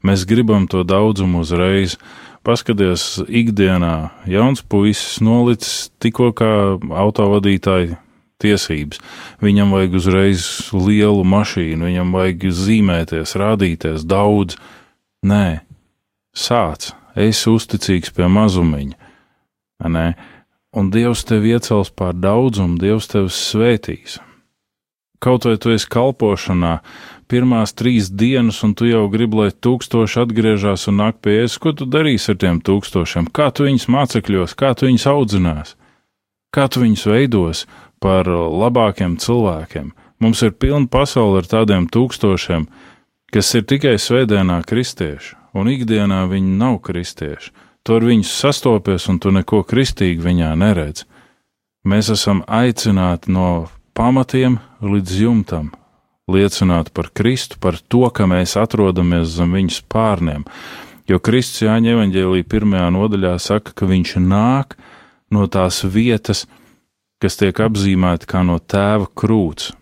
Mēs 0.05 0.27
gribam 0.29 0.67
to 0.69 0.85
daudzumu 0.85 1.41
uzreiz. 1.41 1.97
Paskaties, 2.45 3.17
ikdienā 3.27 4.11
jauns 4.29 4.61
puisis 4.61 5.17
nolicis 5.19 5.89
tikko 5.99 6.29
kā 6.37 6.77
autovadītāji 6.77 7.97
tiesības. 8.41 9.01
Viņam 9.43 9.73
vajag 9.75 9.97
uzreiz 9.99 10.45
lielu 10.73 11.25
mašīnu, 11.27 11.89
viņam 11.89 12.13
vajag 12.15 12.47
zīmēties, 12.53 13.35
rādīties 13.39 14.05
daudz. 14.07 14.57
Nē, 15.27 15.61
sāc, 16.37 16.91
esi 17.17 17.49
uzticīgs 17.51 18.13
pie 18.13 18.29
mazumiņa. 18.29 18.95
Nē, 19.87 20.07
un 20.77 20.89
Dievs 20.93 21.25
tevi 21.27 21.53
iecels 21.57 21.91
pār 21.93 22.15
daudzumu, 22.17 22.79
Dievs 22.81 23.09
tevi 23.11 23.33
svētīs. 23.33 24.19
Kaut 25.17 25.47
vai 25.49 25.55
tu 25.57 25.71
esi 25.73 25.87
kalpošanā, 25.89 26.75
pirmās 27.29 27.73
trīs 27.73 28.11
dienas, 28.13 28.59
un 28.65 28.75
tu 28.77 28.85
jau 28.85 29.07
gribi, 29.09 29.39
lai 29.39 29.49
tūkstoši 29.49 30.21
atgriežas 30.23 30.85
un 30.91 30.99
nāk 31.01 31.17
pie 31.25 31.39
jēzus, 31.39 31.57
ko 31.63 31.73
tu 31.73 31.87
darīsi 31.89 32.33
ar 32.33 32.37
tiem 32.43 32.61
tūkstošiem? 32.61 33.31
Kā 33.33 33.49
tu 33.49 33.65
viņus 33.65 33.87
mācekļos, 33.93 34.53
kā 34.59 34.75
tu 34.77 34.85
viņus 34.85 35.07
audzinās, 35.09 35.73
kā 36.53 36.67
tu 36.69 36.85
viņus 36.85 37.07
veidos 37.09 37.65
par 38.03 38.27
labākiem 38.27 39.17
cilvēkiem? 39.21 39.93
Mums 40.23 40.41
ir 40.41 40.55
pilna 40.57 40.89
pasaule 40.89 41.43
ar 41.43 41.49
tādiem 41.49 41.85
tūkstošiem, 41.93 42.65
kas 43.33 43.53
ir 43.57 43.67
tikai 43.69 43.97
svētdienā 44.01 44.61
kristieši, 44.65 45.35
un 45.57 45.69
ikdienā 45.69 46.23
viņi 46.31 46.57
nav 46.57 46.79
kristieši. 46.85 47.53
Tu 47.85 47.95
ar 47.95 48.03
viņus 48.03 48.31
sastopies, 48.41 49.05
un 49.07 49.19
tu 49.23 49.31
neko 49.31 49.61
kristīgi 49.63 50.23
viņā 50.23 50.51
neredz. 50.59 51.05
Mēs 51.87 52.09
esam 52.11 52.41
aicināti 52.47 53.31
no 53.31 53.69
pamatiem 53.95 54.57
līdz 54.83 55.13
jumtam, 55.21 55.69
liecināt 56.27 56.91
par 56.91 57.07
Kristu, 57.15 57.55
par 57.63 57.77
to, 57.79 58.03
ka 58.11 58.27
mēs 58.27 58.57
atrodamies 58.59 59.31
zem 59.37 59.55
viņas 59.55 59.79
pārniem. 59.87 60.43
Jo 61.07 61.21
Kristus 61.23 61.63
Jāņa 61.63 61.93
evanģēlī 61.95 62.43
pirmajā 62.43 62.89
nodaļā 62.91 63.37
saka, 63.39 63.71
ka 63.71 63.87
viņš 63.87 64.17
nāk 64.19 64.75
no 65.31 65.47
tās 65.47 65.79
vietas, 65.87 66.43
kas 67.23 67.39
tiek 67.39 67.59
apzīmēta 67.63 68.29
kā 68.29 68.43
no 68.45 68.59
tēva 68.59 69.09
krūts. 69.17 69.73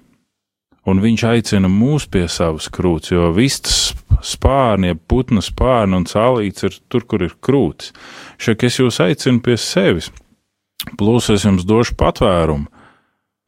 Un 0.85 1.01
viņš 1.01 1.23
aicina 1.25 1.69
mūs 1.71 2.05
pie 2.11 2.27
savas 2.29 2.67
krūts, 2.69 3.11
jo 3.11 3.31
vistas 3.33 3.95
spārni, 4.21 4.91
ja 4.91 4.97
putna 4.97 5.41
spārni 5.41 5.97
un 5.97 6.05
cālīts 6.05 6.67
ir 6.67 6.77
tur, 6.89 7.07
kur 7.09 7.25
ir 7.25 7.33
krūts. 7.41 7.91
Šeit 8.37 8.63
es 8.67 8.77
jūs 8.79 9.01
aicinu 9.01 9.41
pie 9.45 9.57
sevis, 9.57 10.11
plus 10.99 11.31
es 11.33 11.47
jums 11.47 11.65
došu 11.65 11.97
patvērumu. 11.97 12.69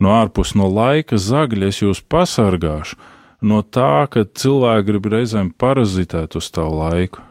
No 0.02 0.13
ārpus 0.13 0.54
no 0.58 0.67
laika 0.69 1.17
zagļa 1.17 1.71
es 1.71 1.82
jūs 1.82 2.04
pasargāšu 2.06 2.97
no 3.41 3.62
tā, 3.62 4.06
ka 4.10 4.26
cilvēki 4.26 4.86
grib 4.89 5.10
reizēm 5.13 5.50
parazitēt 5.54 6.38
uz 6.38 6.50
tavu 6.54 6.82
laiku. 6.82 7.21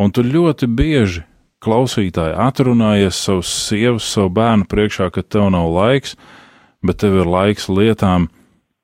Un 0.00 0.12
tu 0.12 0.24
ļoti 0.24 0.68
bieži, 0.68 1.24
klausītāji, 1.64 2.36
atrunājies 2.36 3.18
savus 3.26 3.50
sievas, 3.68 4.08
savu 4.08 4.32
bērnu 4.36 4.68
priekšā, 4.70 5.10
ka 5.14 5.22
tev 5.22 5.50
nav 5.54 5.70
laiks, 5.72 6.16
bet 6.84 7.00
tev 7.02 7.20
ir 7.22 7.30
laiks 7.30 7.70
lietām, 7.72 8.28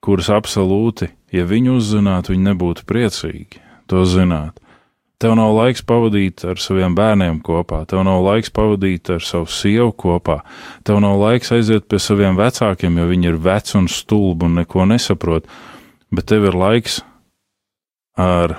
kuras 0.03 0.31
absolūti, 0.33 1.13
ja 1.35 1.47
viņi 1.47 1.77
uzzinātu, 1.77 2.35
viņi 2.35 2.49
nebūtu 2.51 2.87
priecīgi 2.89 3.63
to 3.91 4.05
zināt. 4.09 4.59
Tev 5.23 5.37
nav 5.39 5.53
laiks 5.55 5.85
pavadīt 5.87 6.43
ar 6.51 6.59
saviem 6.59 6.97
bērniem 6.99 7.39
kopā, 7.47 7.85
tev 7.87 8.03
nav 8.03 8.25
laiks 8.25 8.51
pavadīt 8.51 9.13
ar 9.15 9.23
savu 9.23 9.47
sievu 9.47 9.93
kopā, 9.95 10.41
tev 10.83 10.99
nav 11.05 11.21
laiks 11.21 11.53
aiziet 11.55 11.87
pie 11.87 12.01
saviem 12.03 12.35
vecākiem, 12.41 12.99
jo 12.99 13.07
viņi 13.07 13.31
ir 13.31 13.39
veci 13.45 13.77
un 13.79 13.87
stulbi 13.87 14.49
un 14.49 14.59
neko 14.59 14.89
nesaprot, 14.91 15.47
bet 16.11 16.27
tev 16.33 16.49
ir 16.51 16.59
laiks 16.59 16.99
ar 18.19 18.57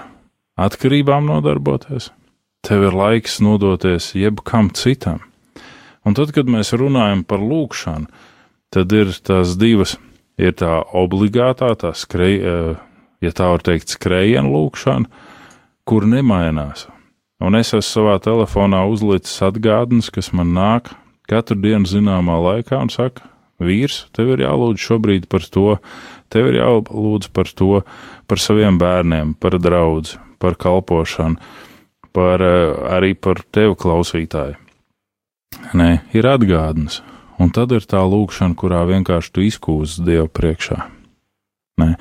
atkarībām 0.56 1.28
nodarboties, 1.28 2.14
tev 2.64 2.88
ir 2.88 2.96
laiks 2.96 3.42
nodoties 3.44 4.14
jebkam 4.16 4.72
citam. 4.74 5.20
Un 6.08 6.16
tad, 6.16 6.34
kad 6.36 6.50
mēs 6.52 6.74
runājam 6.76 7.24
par 7.28 7.44
lūkšanu, 7.44 8.08
tad 8.74 8.96
ir 8.96 9.12
tās 9.24 9.56
divas, 9.60 9.98
ir 10.40 10.56
tā 10.60 10.82
obligātā, 10.96 11.74
tā 11.80 11.94
skreja, 11.96 12.76
ja 13.24 13.32
tā 13.36 13.52
var 13.54 13.64
teikt, 13.64 13.94
skrējiena 13.94 14.50
lūkšana, 14.50 15.08
kur 15.88 16.08
nemainās. 16.08 16.88
Un 17.44 17.60
es 17.60 17.74
esmu 17.74 17.84
savā 17.84 18.16
telefonā 18.24 18.86
uzlicis 18.88 19.42
atgādnes, 19.44 20.10
kas 20.14 20.32
man 20.36 20.54
nāk 20.56 20.94
katru 21.28 21.60
dienu 21.60 21.88
zināmā 21.88 22.40
laikā 22.40 22.80
un 22.84 22.92
saka, 22.92 23.28
vīrs, 23.64 24.06
tev 24.16 24.34
ir 24.36 24.46
jālūdz 24.46 24.80
šobrīd 24.80 25.28
par 25.32 25.44
to, 25.52 25.78
tev 26.32 26.50
ir 26.52 26.60
jālūdz 26.62 27.30
par 27.36 27.52
to, 27.52 27.84
par 28.28 28.42
saviem 28.42 28.80
bērniem, 28.80 29.36
par 29.40 29.60
draudz, 29.60 30.18
par 30.40 30.56
kalpošanu, 30.60 31.40
par 32.14 32.44
arī 32.44 33.14
par 33.18 33.42
tevi 33.52 33.76
klausītāju. 33.80 34.60
Nē, 35.78 35.90
ir 36.14 36.28
atgādnes, 36.30 37.02
un 37.42 37.52
tad 37.54 37.74
ir 37.74 37.86
tā 37.90 38.02
lūkšana, 38.06 38.58
kurā 38.58 38.84
vienkārši 38.90 39.34
tu 39.34 39.46
izkūzi 39.46 40.06
Dievu 40.06 40.30
priekšā. 40.30 40.80
Nē, 41.82 41.94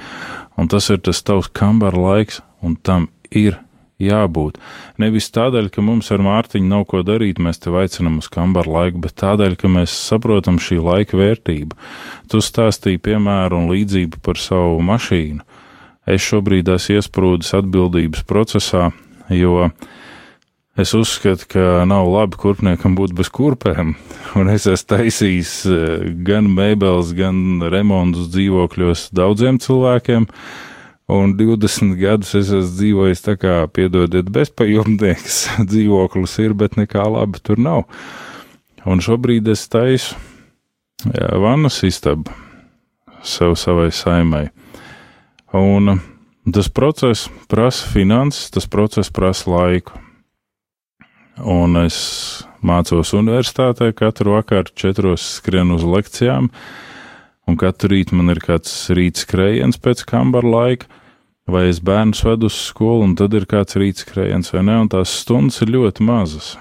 un 0.61 0.69
tas 0.69 0.89
ir 0.93 1.01
tas 1.05 1.23
tavs 1.25 1.49
kambara 1.53 1.97
laiks, 1.97 2.43
un 2.61 2.77
tam 2.77 3.09
ir 3.31 3.59
jābūt. 4.03 4.59
Nevis 5.01 5.31
tādēļ, 5.35 5.71
ka 5.73 5.85
mums 5.85 6.11
ar 6.15 6.23
Mārtiņu 6.25 6.69
nav 6.69 6.85
ko 6.91 7.03
darīt, 7.07 7.41
mēs 7.43 7.63
te 7.63 7.73
aicinām 7.73 8.19
uz 8.23 8.29
kambaru 8.33 8.75
laiku, 8.77 9.03
bet 9.05 9.17
tādēļ, 9.23 9.57
ka 9.61 9.71
mēs 9.73 9.95
saprotam 9.95 10.59
šī 10.63 10.81
laika 10.83 11.19
vērtību. 11.21 11.79
Tu 12.31 12.43
stāstīji 12.43 13.03
piemēru 13.03 13.63
un 13.63 13.73
līdzību 13.73 14.23
par 14.25 14.41
savu 14.41 14.81
mašīnu. 14.85 15.45
Es 16.13 16.25
šobrīd 16.27 16.69
esmu 16.73 16.99
iesprūdis 16.99 17.55
atbildības 17.61 18.25
procesā, 18.27 18.91
jo 19.31 19.71
es 20.81 20.95
uzskatu, 20.97 21.49
ka 21.53 21.85
nav 21.89 22.09
labi 22.09 22.39
kurpniekam 22.41 22.97
būt 22.99 23.15
bez 23.19 23.29
kurpēm, 23.33 23.95
un 24.39 24.53
es 24.53 24.67
esmu 24.71 24.97
taisījis 24.97 25.55
eh, 25.69 26.11
gan 26.27 26.51
mēbeles, 26.53 27.15
gan 27.19 27.65
remontus 27.73 28.31
dzīvokļos 28.33 29.11
daudziem 29.17 29.61
cilvēkiem 29.63 30.31
Un 31.13 31.35
20 31.37 31.97
gadus 31.99 32.31
es 32.39 32.49
esmu 32.49 32.77
dzīvojis 32.79 33.25
tā 33.25 33.35
kā, 33.37 33.57
piedodiet, 33.69 34.31
bezpajumtnieks. 34.33 35.39
Dzīvoklis 35.71 36.39
ir, 36.41 36.55
bet 36.57 36.79
nekā 36.79 37.05
laba 37.05 37.43
tur 37.43 37.61
nav. 37.61 37.85
Un 38.89 39.03
šobrīd 39.03 39.51
es 39.53 39.67
taisu 39.71 40.17
jā, 41.05 41.29
vannas 41.43 41.83
istabu 41.87 42.33
sev 43.27 43.59
savai 43.59 43.91
saimai. 43.95 44.47
Un 45.53 45.99
tas 46.55 46.71
process 46.73 47.29
prasa 47.51 47.91
finanses, 47.93 48.49
tas 48.55 48.67
process 48.71 49.13
prasa 49.13 49.51
laiku. 49.53 49.99
Un 51.41 51.79
es 51.81 51.97
mācos 52.61 53.15
universitātē, 53.17 53.93
katru 53.97 54.37
vakaru 54.37 54.75
četros 54.77 55.25
skrienu 55.39 55.81
uz 55.81 55.85
lekcijām. 55.85 56.51
un 57.47 57.57
katru 57.59 57.91
rītu 57.91 58.15
man 58.15 58.31
ir 58.31 58.39
kāds 58.39 58.71
rīts 58.95 59.25
skrējiens 59.25 59.81
pēc 59.83 60.05
kambara 60.07 60.47
laika, 60.47 60.87
vai 61.51 61.67
es 61.69 61.81
bērnu 61.83 62.15
vedu 62.15 62.47
uz 62.47 62.55
skolu, 62.69 63.03
un 63.03 63.17
tad 63.19 63.35
ir 63.35 63.49
kāds 63.51 63.75
rīts 63.75 64.05
skrējiens, 64.07 64.53
vai 64.55 64.63
ne, 64.63 64.77
un 64.85 64.89
tās 64.93 65.11
stundas 65.25 65.59
ir 65.65 65.73
ļoti 65.75 66.07
mazas, 66.07 66.57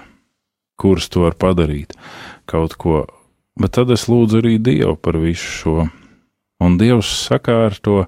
kuras 0.76 1.08
to 1.08 1.22
var 1.22 1.38
padarīt 1.38 1.94
kaut 2.50 2.74
ko, 2.74 3.06
bet 3.60 3.76
tad 3.78 3.94
es 3.94 4.08
lūdzu 4.10 4.42
arī 4.42 4.58
Dievu 4.58 4.96
par 4.98 5.20
visu 5.22 5.46
šo, 5.46 5.76
un 6.60 6.78
Dievs 6.80 7.12
saka 7.28 7.68
ar 7.68 7.78
to, 7.78 8.02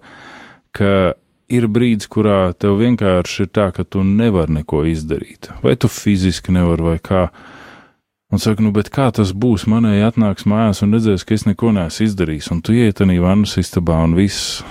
ka 0.74 1.14
ir 1.48 1.66
brīdis, 1.68 2.08
kurā 2.10 2.54
tev 2.58 2.78
vienkārši 2.80 3.44
ir 3.44 3.50
tā, 3.54 3.70
ka 3.74 3.84
tu 3.84 4.04
nevari 4.06 4.60
neko 4.60 4.84
izdarīt, 4.88 5.50
vai 5.64 5.76
tu 5.76 5.90
fiziski 5.92 6.54
nevari, 6.54 6.88
vai 6.92 6.98
kā, 7.02 7.28
Un 8.34 8.40
saka, 8.42 8.64
nu, 8.64 8.72
bet 8.74 8.88
kā 8.90 9.04
tas 9.14 9.30
būs? 9.30 9.62
Manai 9.70 10.00
atnāks 10.02 10.42
mājās 10.50 10.80
un 10.82 10.96
redzēs, 10.96 11.22
ka 11.22 11.36
es 11.36 11.44
neko 11.46 11.68
neesmu 11.76 12.08
izdarījis. 12.08 12.48
Un 12.50 12.62
tu 12.66 12.74
iet 12.74 12.98
arī 13.04 13.20
vannas 13.22 13.52
istabā 13.60 14.00
un 14.02 14.16
viss 14.18 14.64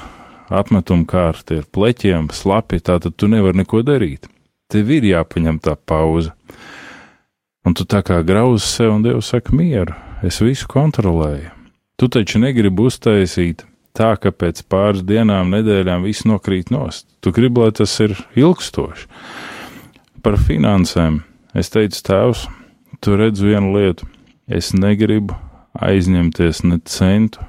apmetuma 0.52 1.08
kārta 1.08 1.62
ir 1.62 1.70
pleķiem, 1.72 2.28
slapi, 2.34 2.82
tā 2.84 2.98
tad 3.00 3.16
tu 3.16 3.30
nevari 3.32 3.62
neko 3.62 3.80
darīt. 3.88 4.28
Tev 4.68 4.92
ir 4.92 5.08
jāpaņem 5.08 5.62
tā 5.64 5.78
pauze. 5.80 6.34
Un 7.64 7.78
tu 7.78 7.88
tā 7.88 8.02
kā 8.04 8.20
grauzi 8.28 8.68
sev 8.68 8.98
un 8.98 9.06
Dievs 9.06 9.32
saka, 9.32 9.56
mieru, 9.56 9.96
es 10.28 10.42
visu 10.44 10.68
kontrolēju. 10.68 11.54
Tu 11.96 12.10
taču 12.12 12.42
negribi 12.44 12.84
uztaisīt 12.90 13.64
tā, 13.98 14.14
ka 14.18 14.34
pēc 14.34 14.64
pāris 14.70 15.06
dienām, 15.06 15.54
nedēļām 15.54 16.06
viss 16.08 16.26
nokrīt 16.28 16.74
nost. 16.74 17.08
Tu 17.22 17.34
gribi, 17.36 17.64
lai 17.64 17.72
tas 17.76 17.94
ir 18.04 18.16
ilgstoši. 18.40 19.08
Par 20.24 20.38
finansēm 20.40 21.22
es 21.58 21.72
teicu, 21.74 22.02
tēvs, 22.08 22.46
tu 23.04 23.18
redz 23.20 23.44
vienu 23.44 23.74
lietu. 23.76 24.08
Es 24.48 24.74
negribu 24.76 25.36
aizņemties 25.74 26.64
ne 26.68 26.80
centu. 26.90 27.44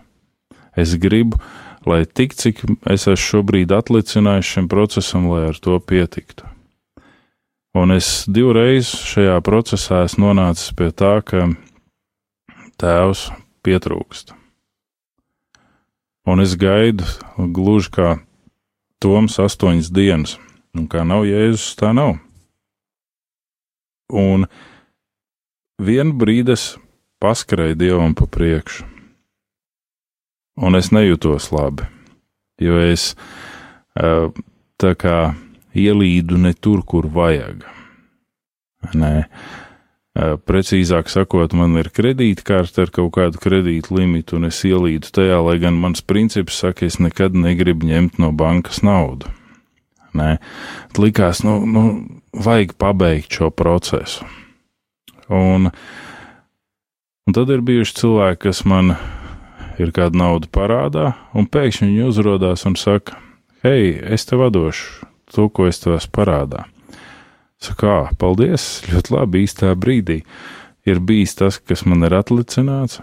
Es 0.77 0.95
gribu, 0.99 1.39
lai 1.87 2.03
tik 2.07 2.35
cik 2.35 2.65
es 2.91 3.07
esmu 3.07 3.21
šobrīd 3.21 3.75
atlicinājis 3.75 4.55
šim 4.57 4.69
procesam, 4.71 5.29
lai 5.31 5.49
ar 5.51 5.61
to 5.63 5.79
pietiktu. 5.79 6.49
Un 7.75 7.91
es 7.91 8.25
divreiz 8.31 8.93
šajā 9.11 9.41
procesā 9.43 10.05
esmu 10.07 10.31
nonācis 10.31 10.71
pie 10.79 10.93
tā, 10.95 11.17
ka 11.27 11.49
tēvs 12.79 13.29
pietrūkst. 13.67 14.35
Un 16.25 16.41
es 16.41 16.55
gaidu 16.57 17.05
gluži 17.37 17.91
kā 17.93 18.13
Toms 19.05 19.37
astoņas 19.37 19.91
dienas, 19.93 20.39
un 20.73 20.87
kā 20.89 21.03
nav 21.05 21.27
Jēzus, 21.29 21.75
tā 21.77 21.91
nav. 21.93 22.15
Un 24.09 24.47
vienu 25.77 26.15
brīdi 26.17 26.55
es 26.55 26.65
paskrēju 27.21 27.77
Dievam 27.77 28.15
pa 28.17 28.25
priekšu, 28.25 28.87
un 30.65 30.81
es 30.81 30.89
nejūtos 30.95 31.51
labi, 31.53 31.85
jo 32.65 32.81
es 32.81 33.11
uh, 34.01 34.33
tā 34.81 34.95
kā 34.97 35.19
ielīdu 35.77 36.41
ne 36.41 36.55
tur, 36.57 36.81
kur 36.89 37.11
vajag. 37.13 37.67
Nē, 38.97 39.13
precīzāk 40.15 41.11
sakot, 41.11 41.55
man 41.59 41.75
ir 41.81 41.91
kredītkarte 41.91 42.85
ar 42.87 42.93
kaut 42.95 43.15
kādu 43.17 43.41
kredītu 43.43 43.97
limitu, 43.99 44.39
un 44.39 44.47
es 44.47 44.61
ielīdu 44.67 45.11
tajā, 45.15 45.41
lai 45.43 45.57
gan 45.63 45.75
mans 45.81 46.05
princips 46.07 46.61
saka, 46.63 46.87
es 46.87 47.01
nekad 47.03 47.35
negribu 47.35 47.89
ņemt 47.89 48.21
no 48.23 48.31
bankas 48.31 48.85
naudu. 48.87 49.31
Nē, 50.15 50.37
likās, 51.03 51.43
nu, 51.43 51.59
nu, 51.67 51.83
vajag 52.31 52.77
pabeigt 52.79 53.35
šo 53.35 53.51
procesu. 53.51 54.23
Un, 55.27 55.73
un 57.27 57.35
tad 57.35 57.51
ir 57.51 57.65
bijuši 57.67 57.97
cilvēki, 57.99 58.45
kas 58.47 58.63
man 58.71 58.95
ir 59.83 59.91
kāda 59.91 60.21
nauda 60.21 60.47
parādā, 60.55 61.09
un 61.35 61.51
pēkšņi 61.51 61.91
viņi 61.91 62.07
uzrādās 62.07 62.63
un 62.71 62.79
saka, 62.79 63.19
hei, 63.67 63.91
es 64.15 64.29
tev 64.31 64.47
došu 64.55 65.11
to, 65.35 65.49
ko 65.51 65.67
es 65.67 65.83
tev 65.83 65.99
esmu 65.99 66.15
parādā. 66.15 66.63
Saka, 67.65 68.11
paldies, 68.21 68.83
ļoti 68.91 69.15
labi 69.15 69.45
īstā 69.47 69.73
brīdī. 69.79 70.21
Ir 70.85 71.01
bijis 71.01 71.33
tas, 71.39 71.57
kas 71.57 71.87
man 71.89 72.05
ir 72.05 72.13
atlicināts, 72.13 73.01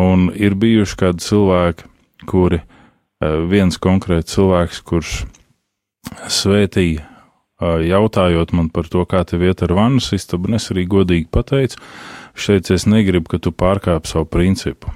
un 0.00 0.30
ir 0.32 0.56
bijuši 0.56 0.96
kādi 1.02 1.26
cilvēki, 1.26 1.90
kuri, 2.30 2.62
viens 3.20 3.76
konkrēts 3.76 4.38
cilvēks, 4.38 4.80
kurš 4.88 5.18
svētīja 6.32 7.10
jautājot 7.60 8.54
man 8.56 8.70
par 8.72 8.88
to, 8.88 9.04
kā 9.04 9.20
tev 9.28 9.44
iet 9.44 9.62
ar 9.62 9.74
vannas 9.76 10.12
istabu, 10.16 10.48
un 10.48 10.56
es 10.56 10.70
arī 10.72 10.86
godīgi 10.88 11.28
pateicu, 11.28 11.80
teica, 12.34 12.74
es 12.74 12.86
negribu, 12.88 13.28
ka 13.28 13.38
tu 13.38 13.52
pārkāp 13.52 14.08
savu 14.08 14.24
principu. 14.24 14.94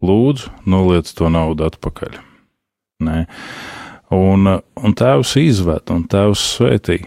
Lūdzu, 0.00 0.52
noliec 0.64 1.10
to 1.12 1.28
naudu 1.28 1.66
atpakaļ. 1.66 2.20
Nē. 3.04 3.26
Un, 4.14 4.48
un 4.56 4.96
tēvs 4.96 5.34
izved, 5.40 5.90
un 5.92 6.04
tēvs 6.08 6.44
svētī, 6.54 7.02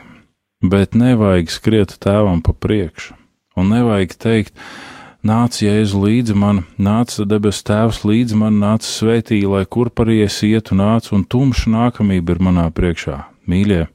bet 0.61 0.97
nevajag 0.97 1.49
skriet 1.49 1.95
tēvam 2.03 2.43
pa 2.45 2.53
priekšu, 2.53 3.15
un 3.57 3.71
nevajag 3.73 4.13
teikt, 4.21 4.53
nāc 5.25 5.61
jēzu 5.63 6.03
līdzi 6.03 6.35
man, 6.37 6.65
nāc 6.77 7.15
debes 7.25 7.63
tēvs 7.65 8.03
līdzi 8.05 8.37
man, 8.37 8.59
nāc 8.61 8.85
svētī, 8.85 9.41
lai 9.49 9.65
kur 9.65 9.89
par 9.89 10.13
ies 10.13 10.43
ietu 10.45 10.77
nāc, 10.77 11.09
un 11.15 11.25
tumša 11.25 11.73
nākamība 11.73 12.37
ir 12.37 12.45
manā 12.49 12.67
priekšā. 12.69 13.17
Mīļie, 13.49 13.87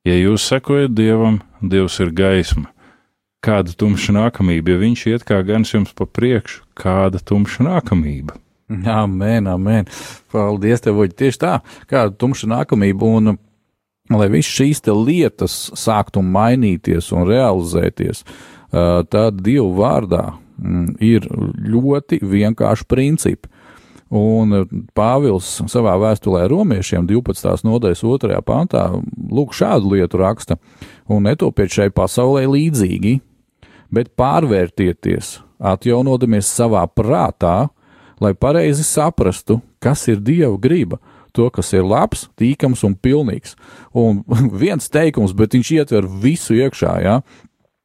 Ja 0.00 0.14
jūs 0.16 0.46
sekojat 0.48 0.94
dievam, 0.96 1.42
dievs 1.60 1.98
ir 2.00 2.08
gaisma. 2.16 2.70
Kāda 3.44 3.74
tumša 3.76 4.14
nākamība, 4.16 4.72
ja 4.72 4.80
viņš 4.80 5.02
iet 5.10 5.26
kā 5.28 5.42
gans 5.44 5.74
jums 5.74 5.92
pa 5.96 6.06
priekšu, 6.08 6.62
kāda 6.72 7.20
tumša 7.20 7.66
nākamība? 7.66 8.38
Amen, 9.02 9.48
amen. 9.50 9.88
Paldies, 10.32 10.82
tev, 10.84 11.00
Voģi, 11.00 11.16
tieši 11.24 11.42
tā, 11.42 11.54
kāda 11.90 12.14
tumša 12.14 12.50
nākamība. 12.50 13.08
Un, 13.18 13.36
lai 14.14 14.28
viss 14.32 14.50
šīs 14.50 14.82
lietas 14.90 15.70
sāktu 15.78 16.22
mainīties 16.22 17.12
un 17.14 17.26
realizēties, 17.28 18.24
tad 18.70 19.42
Dievu 19.42 19.72
vārdā 19.78 20.24
mm, 20.30 20.96
ir 21.02 21.26
ļoti 21.70 22.20
vienkārši 22.22 22.86
principi. 22.90 23.50
Un 24.10 24.54
eh, 24.54 24.64
Pāvils 24.94 25.46
savā 25.70 25.94
vēstulē 26.02 26.48
romiešiem 26.50 27.06
12. 27.06 27.62
nodaļas 27.66 28.02
2. 28.02 28.40
pantā 28.46 28.88
lūk 29.30 29.54
šādu 29.54 29.94
lietu 29.94 30.18
raksta: 30.18 30.58
Un 31.06 31.28
netopiet 31.28 31.70
šai 31.70 31.90
pasaulē 31.94 32.42
līdzīgi, 32.50 33.20
bet 33.94 34.10
pārvērtieties, 34.18 35.38
atjaunodamies 35.62 36.50
savā 36.50 36.82
prātā, 36.90 37.70
lai 38.20 38.34
pareizi 38.34 38.84
saprastu, 38.84 39.60
kas 39.82 40.06
ir 40.08 40.20
Dieva 40.20 40.56
griba, 40.60 41.00
to, 41.32 41.48
kas 41.50 41.72
ir 41.76 41.86
labs, 41.86 42.26
tīkams 42.38 42.82
un 42.86 42.96
pilnīgs. 42.96 43.54
Un 43.96 44.24
viens 44.62 44.90
teikums, 44.92 45.34
bet 45.36 45.56
viņš 45.56 45.72
ietver 45.78 46.08
visu 46.22 46.58
iekšā. 46.58 46.96
Ja? 47.04 47.20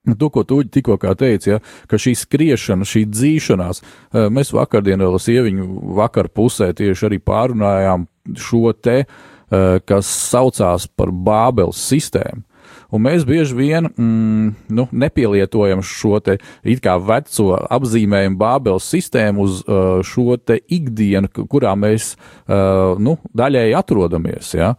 To, 0.05 0.29
ko 0.29 0.43
tu 0.45 0.59
tikko 0.69 0.99
teici, 1.17 1.55
ja, 1.55 1.59
ka 1.89 1.97
šī 1.97 2.13
skriešana, 2.19 2.85
šī 2.85 3.07
dzīšanās, 3.09 3.81
eh, 3.81 4.27
mēs 4.29 4.53
vakardien 4.53 5.01
vēl 5.01 5.17
sieviņu 5.21 5.95
vakar 5.97 6.29
pusē 6.29 6.69
tieši 6.77 7.07
arī 7.09 7.19
pārunājām 7.19 8.05
šo 8.37 8.73
te, 8.77 9.05
eh, 9.05 9.79
kas 9.85 10.05
saucās 10.05 10.87
par 10.95 11.09
Bābeles 11.09 11.81
sistēmu. 11.81 12.45
Un 12.93 13.03
mēs 13.05 13.25
bieži 13.27 13.55
vien 13.57 13.89
mm, 13.89 14.49
nu, 14.75 14.87
nepielietojam 14.91 15.81
šo 15.85 16.19
te 16.23 16.37
it 16.63 16.81
kā 16.83 16.95
veco 17.01 17.55
apzīmējumu 17.75 18.37
Bābeles 18.39 18.87
sistēmu 18.91 19.45
uz 19.45 19.61
uh, 19.65 19.99
šo 20.05 20.37
te 20.37 20.59
ikdienu, 20.71 21.29
kurā 21.51 21.73
mēs 21.79 22.13
uh, 22.15 22.95
nu, 23.01 23.17
daļēji 23.35 23.75
atrodamies. 23.77 24.53
Ja? 24.57 24.73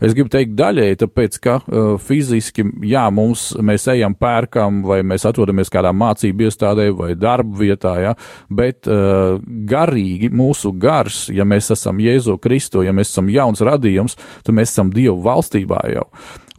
Es 0.00 0.16
gribu 0.16 0.32
teikt 0.32 0.56
daļēji, 0.58 1.00
tāpēc, 1.04 1.38
ka 1.44 1.58
uh, 1.60 1.92
fiziski, 2.02 2.64
jā, 2.86 3.04
mums 3.14 3.50
mēs 3.60 3.86
ejam 3.92 4.16
pērkam 4.18 4.82
vai 4.86 5.00
mēs 5.06 5.26
atrodamies 5.28 5.72
kādā 5.72 5.92
mācību 5.96 6.48
iestādē 6.48 6.90
vai 6.96 7.12
darba 7.18 7.62
vietā, 7.62 7.94
ja? 8.02 8.16
bet 8.48 8.88
uh, 8.90 9.38
garīgi 9.70 10.32
mūsu 10.34 10.72
gars, 10.80 11.26
ja 11.34 11.46
mēs 11.48 11.70
esam 11.76 12.00
Jēzu 12.02 12.38
Kristu, 12.42 12.84
ja 12.86 12.94
mēs 12.96 13.12
esam 13.12 13.30
jauns 13.32 13.62
radījums, 13.64 14.18
tad 14.46 14.56
mēs 14.56 14.74
esam 14.74 14.92
Dievu 14.94 15.20
valstībā 15.24 15.84
jau. 15.94 16.08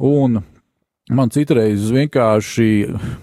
Un 0.01 0.41
man 1.12 1.32
citreiz 1.34 1.89
vienkārši, 1.93 2.68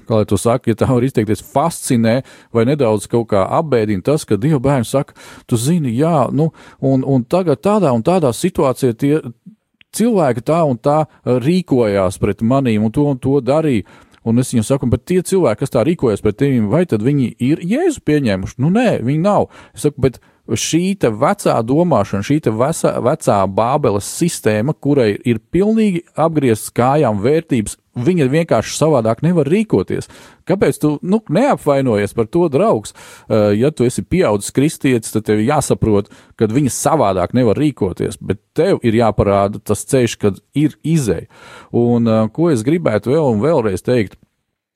kā 0.09 0.21
lai 0.21 0.29
to 0.29 0.39
saka, 0.41 0.71
ja 0.71 0.79
tā 0.79 0.89
var 0.91 1.05
izteikties, 1.07 1.45
fascinē 1.55 2.21
vai 2.55 2.67
nedaudz 2.69 3.09
kaut 3.11 3.31
kā 3.33 3.45
apbēdina 3.59 4.05
tas, 4.05 4.27
ka 4.29 4.39
Dieva 4.41 4.61
bērns 4.63 4.93
saka, 4.95 5.17
tu 5.49 5.59
zini, 5.61 5.95
jā, 5.99 6.29
nu, 6.33 6.51
un, 6.85 7.07
un 7.07 7.25
tagad 7.25 7.63
tādā 7.65 7.93
un 7.97 8.05
tādā 8.07 8.35
situācijā 8.37 8.97
tie 8.99 9.15
cilvēki 9.97 10.45
tā 10.47 10.61
un 10.69 10.79
tā 10.79 11.05
rīkojās 11.25 12.21
pret 12.21 12.45
manīm 12.45 12.85
un 12.87 12.95
to 12.95 13.09
un 13.09 13.19
to 13.21 13.41
darīja. 13.45 13.87
Un 14.29 14.41
es 14.43 14.51
viņam 14.53 14.67
saku, 14.67 14.89
bet 14.93 15.07
tie 15.09 15.23
cilvēki, 15.25 15.63
kas 15.63 15.73
tā 15.73 15.85
rīkojas 15.87 16.21
pret 16.21 16.37
tevi, 16.43 16.59
vai 16.69 16.83
tad 16.91 17.05
viņi 17.07 17.31
ir 17.47 17.63
jēzu 17.65 18.03
pieņēmuši? 18.05 18.59
Nu, 18.61 18.69
nē, 18.75 18.99
viņi 19.07 19.23
nav. 19.25 19.47
Es 19.73 19.87
saku, 19.87 20.03
bet 20.05 20.19
šī 20.49 20.97
vecā 20.99 21.57
domāšana, 21.63 22.25
šī 22.25 22.39
te 22.47 22.53
vecā, 22.55 23.39
bābeles 23.47 24.09
sistēma, 24.19 24.75
kurai 24.75 25.13
ir 25.25 25.41
pilnīgi 25.53 26.05
apgrieztas 26.17 26.73
kājām 26.77 27.21
vērtības, 27.25 27.77
viņa 27.99 28.29
vienkārši 28.31 28.77
savādāk 28.77 29.23
nevar 29.27 29.49
rīkoties. 29.51 30.09
Kāpēc 30.49 30.79
tu 30.81 30.93
nu, 31.03 31.21
neapvainojies 31.29 32.15
par 32.17 32.29
to, 32.31 32.47
draugs? 32.53 32.95
Uh, 33.27 33.51
ja 33.57 33.73
tu 33.75 33.85
esi 33.89 34.05
pieaudzis 34.07 34.55
kristietis, 34.55 35.13
tad 35.13 35.27
tev 35.29 35.43
jāsaprot, 35.43 36.09
ka 36.39 36.49
viņa 36.53 36.73
savādāk 36.73 37.35
nevar 37.37 37.59
rīkoties, 37.59 38.21
bet 38.21 38.41
tev 38.57 38.79
ir 38.87 38.97
jāparāda 39.01 39.61
tas 39.61 39.85
ceļš, 39.89 40.17
kad 40.23 40.41
ir 40.55 40.79
izēja. 40.87 41.29
Un 41.77 42.09
uh, 42.09 42.25
ko 42.33 42.53
es 42.55 42.65
gribētu 42.67 43.17
vēl 43.17 43.35
un 43.35 43.45
vēlreiz 43.45 43.85
teikt? 43.85 44.17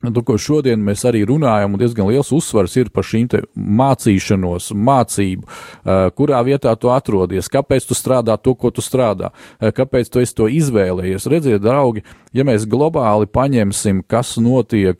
To, 0.02 0.22
ko 0.26 0.34
šodien 0.34 0.80
mēs 0.82 1.04
arī 1.06 1.20
runājam, 1.28 1.76
un 1.76 1.78
diezgan 1.78 2.08
liels 2.10 2.32
uzsvars 2.34 2.74
ir 2.80 2.88
par 2.90 3.06
šīm 3.06 3.28
mācīšanos, 3.54 4.72
mācību, 4.74 5.46
kurā 6.18 6.40
vietā 6.42 6.72
tu 6.74 6.90
atrodies, 6.90 7.46
kāpēc 7.52 7.86
tu 7.86 7.94
strādā 7.94 8.34
to, 8.42 8.56
ko 8.58 8.72
tu 8.74 8.82
strādā, 8.82 9.30
kāpēc 9.62 10.10
tu 10.10 10.18
esi 10.24 10.34
to 10.34 10.48
izvēlējies. 10.50 11.28
Redziet, 11.30 11.62
draugi, 11.62 12.02
ja 12.34 12.42
mēs 12.48 12.66
globāli 12.66 13.30
paņemsim, 13.30 14.02
kas 14.10 14.34
notiek. 14.42 14.98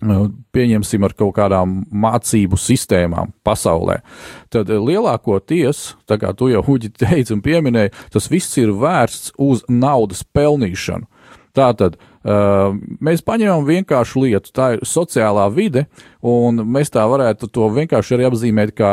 Pieņemsim 0.00 1.04
ar 1.04 1.12
kaut 1.12 1.34
kādām 1.36 1.82
mācību 1.92 2.56
sistēmām 2.56 3.34
pasaulē. 3.44 3.98
Tad 4.48 4.72
lielākoties, 4.72 5.82
tā 6.08 6.16
kā 6.16 6.30
tu 6.32 6.48
jau 6.48 6.62
Uģi 6.72 6.88
teici 7.02 7.34
un 7.36 7.42
pieminēji, 7.44 7.92
tas 8.08 8.30
viss 8.32 8.56
ir 8.56 8.72
vērsts 8.72 9.34
uz 9.36 9.60
naudas 9.68 10.24
pelnīšanu. 10.24 11.04
Tātad 11.52 11.98
mēs 12.24 13.22
paņemam 13.24 13.64
vienkāršu 13.64 14.24
lietu, 14.26 14.50
tā 14.52 14.74
ir 14.74 14.82
sociālā 14.84 15.46
vide, 15.54 15.86
un 16.20 16.60
mēs 16.68 16.92
tā 16.92 17.06
varētu 17.08 17.48
to 17.48 17.68
vienkārši 17.72 18.16
arī 18.16 18.26
apzīmēt 18.28 18.74
kā 18.76 18.90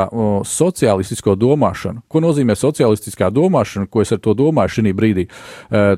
sociālistisko 0.47 1.35
domāšanu. 1.35 2.05
Ko 2.07 2.21
nozīmē 2.23 2.55
sociālistiskā 2.55 3.27
domāšana, 3.35 3.89
ko 3.91 4.01
es 4.05 4.13
ar 4.15 4.21
to 4.23 4.31
domāju 4.37 4.77
šī 4.77 4.95
brīdī? 4.95 5.27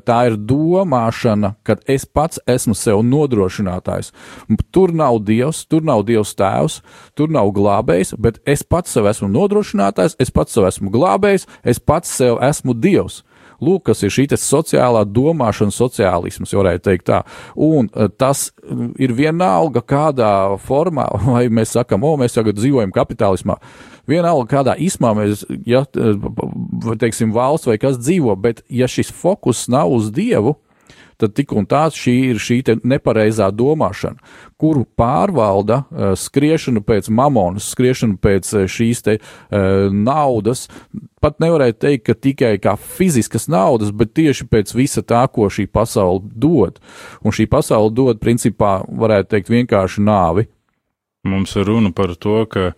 Tā 0.05 0.19
ir 0.31 0.39
domāšana, 0.41 1.53
kad 1.63 1.85
es 1.85 2.07
pats 2.09 2.41
esmu 2.49 2.73
sev 2.73 3.03
nodrošinātājs. 3.05 4.09
Tur 4.73 4.93
nav 4.95 5.21
Dievs, 5.21 5.67
tur 5.69 5.85
nav 5.85 6.07
Dievs 6.09 6.33
tēvs, 6.33 6.81
tur 7.13 7.29
nav 7.29 7.53
glābējs, 7.53 8.15
bet 8.17 8.41
es 8.49 8.65
pats 8.65 8.97
sev 8.97 9.05
esmu 9.11 9.29
nodrošinātājs, 9.37 10.17
es 10.17 10.33
pats 10.33 10.57
sev 10.57 10.65
esmu 10.71 10.89
glābējs, 10.93 11.45
es 11.61 11.77
pats 11.77 12.09
sev 12.09 12.41
esmu 12.41 12.73
Dievs. 12.73 13.21
Lūk, 13.63 13.89
kas 13.89 14.03
ir 14.05 14.13
šī 14.13 14.27
sociālā 14.39 15.03
domāšana, 15.07 15.73
sociālisms, 15.75 16.53
varētu 16.55 16.85
teikt 16.85 17.07
tā. 17.09 17.21
Un 17.55 17.89
eh, 17.93 18.09
tas 18.19 18.49
ir 19.01 19.13
vienalga 19.17 19.83
kādā 19.83 20.31
formā, 20.63 21.09
vai 21.33 21.47
mēs 21.51 21.75
sakam, 21.77 22.05
o, 22.07 22.15
mēs 22.19 22.37
tagad 22.37 22.59
dzīvojam 22.59 22.93
kapitālismā. 22.95 23.59
Vienalga 24.09 24.47
kādā 24.49 24.77
ismā 24.81 25.13
mēs, 25.17 25.45
ja, 25.69 25.83
eh, 25.95 26.95
teiksim, 27.01 27.33
valsts 27.35 27.69
vai 27.69 27.77
kas 27.81 27.99
dzīvo, 28.01 28.37
bet 28.39 28.63
ja 28.69 28.89
šis 28.89 29.11
fokus 29.13 29.67
nav 29.71 29.91
uz 29.93 30.09
Dievu, 30.15 30.57
tad 31.19 31.35
tik 31.35 31.51
un 31.57 31.67
tā 31.67 31.85
šī 31.93 32.15
ir 32.31 32.39
šī 32.41 32.59
nepareizā 32.87 33.49
domāšana, 33.55 34.19
kuru 34.59 34.85
pārvalda 34.97 35.81
uh, 35.83 36.11
skriešana 36.17 36.81
pēc 36.85 37.09
mamonas, 37.11 37.67
skriešana 37.73 38.19
pēc 38.23 38.51
uh, 38.55 38.65
šīs 38.71 39.03
te 39.05 39.17
uh, 39.19 39.89
naudas. 39.91 40.67
Pat 41.19 41.41
nevarētu 41.43 41.81
teikt, 41.83 42.05
ka 42.07 42.15
tikai 42.15 42.53
kā 42.63 42.77
fiziskas 42.79 43.49
naudas, 43.51 43.91
bet 43.91 44.13
tieši 44.15 44.47
pēc 44.47 44.71
visa 44.77 45.03
tā, 45.03 45.25
ko 45.27 45.49
šī 45.51 45.67
pasaule 45.67 46.23
dod. 46.23 46.79
Un 47.19 47.35
šī 47.35 47.49
pasaule 47.51 47.91
dod, 47.91 48.21
principā, 48.23 48.79
varētu 48.87 49.35
teikt, 49.35 49.51
vienkārši 49.51 50.05
nāvi. 50.05 50.47
Mums 51.27 51.57
ir 51.59 51.67
runa 51.67 51.91
par 51.91 52.15
to, 52.15 52.45
ka 52.47 52.71
uh, 52.71 52.77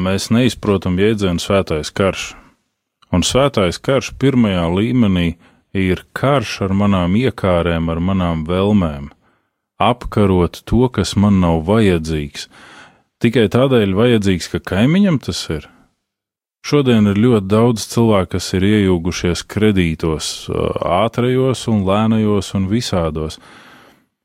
mēs 0.00 0.30
neizprotam 0.32 0.96
jēdzienu 1.00 1.44
svētais 1.44 1.92
karš. 1.92 2.32
Un 3.14 3.22
svētais 3.22 3.76
karš 3.78 4.14
pirmajā 4.18 4.64
līmenī 4.72 5.34
uh, 5.34 5.50
ir 5.74 6.04
karš 6.14 6.60
ar 6.68 6.74
manām 6.76 7.18
iekārēm, 7.18 7.90
ar 7.90 8.00
manām 8.00 8.46
vēlmēm, 8.46 9.10
apkarot 9.82 10.62
to, 10.68 10.86
kas 10.88 11.16
man 11.18 11.40
nav 11.42 11.64
vajadzīgs, 11.66 12.48
tikai 13.22 13.48
tādēļ 13.50 13.94
vajadzīgs, 13.98 14.50
ka 14.52 14.62
kaimiņam 14.72 15.18
tas 15.26 15.42
ir. 15.50 15.68
Šodien 16.64 17.10
ir 17.10 17.18
ļoti 17.20 17.48
daudz 17.50 17.84
cilvēku, 17.92 18.38
kas 18.38 18.46
ir 18.56 18.64
iejūgušies 18.64 19.42
kredītos, 19.52 20.28
ātrajos 20.80 21.66
un 21.68 21.82
lēnajos 21.84 22.54
un 22.56 22.70
visādos. 22.70 23.36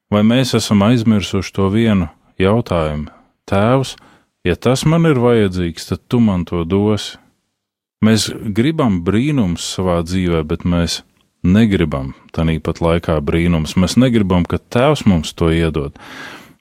Vai 0.09 0.21
mēs 0.23 0.55
esam 0.55 0.85
aizmirsuši 0.87 1.51
to 1.57 1.67
vienu 1.73 2.07
jautājumu? 2.39 3.11
Tēvs, 3.49 3.97
ja 4.47 4.55
tas 4.55 4.85
man 4.87 5.09
ir 5.09 5.19
vajadzīgs, 5.19 5.89
tad 5.91 6.05
tu 6.07 6.21
man 6.23 6.45
to 6.47 6.63
dosi. 6.63 7.17
Mēs 8.05 8.29
gribam 8.31 9.01
brīnums 9.03 9.65
savā 9.75 9.99
dzīvē, 10.07 10.45
bet 10.47 10.63
mēs 10.63 11.01
negribam 11.43 12.13
tāpat 12.35 12.81
laikā 12.83 13.19
brīnums. 13.23 13.77
Mēs 13.79 13.97
negribam, 13.99 14.45
ka 14.45 14.59
Tēvs 14.59 15.05
mums 15.09 15.33
to 15.33 15.51
iedod. 15.53 15.95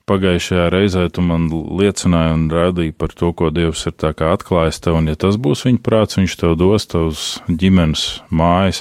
Pagājušajā 0.08 0.68
reizē 0.72 1.02
tu 1.12 1.20
man 1.20 1.50
liecināji 1.52 2.32
un 2.32 2.46
rādīji 2.48 2.94
par 2.96 3.12
to, 3.12 3.28
ko 3.36 3.50
Dievs 3.52 3.84
ir 3.90 3.96
atklājis 4.32 4.80
tev, 4.80 4.96
un 5.02 5.10
ja 5.10 5.18
tas 5.20 5.36
būs 5.36 5.66
viņa 5.66 5.82
prāts, 5.84 6.16
viņš 6.16 6.36
tev 6.40 6.54
dos 6.56 6.88
tavus 6.88 7.24
ģimenes 7.48 8.22
mājas. 8.32 8.80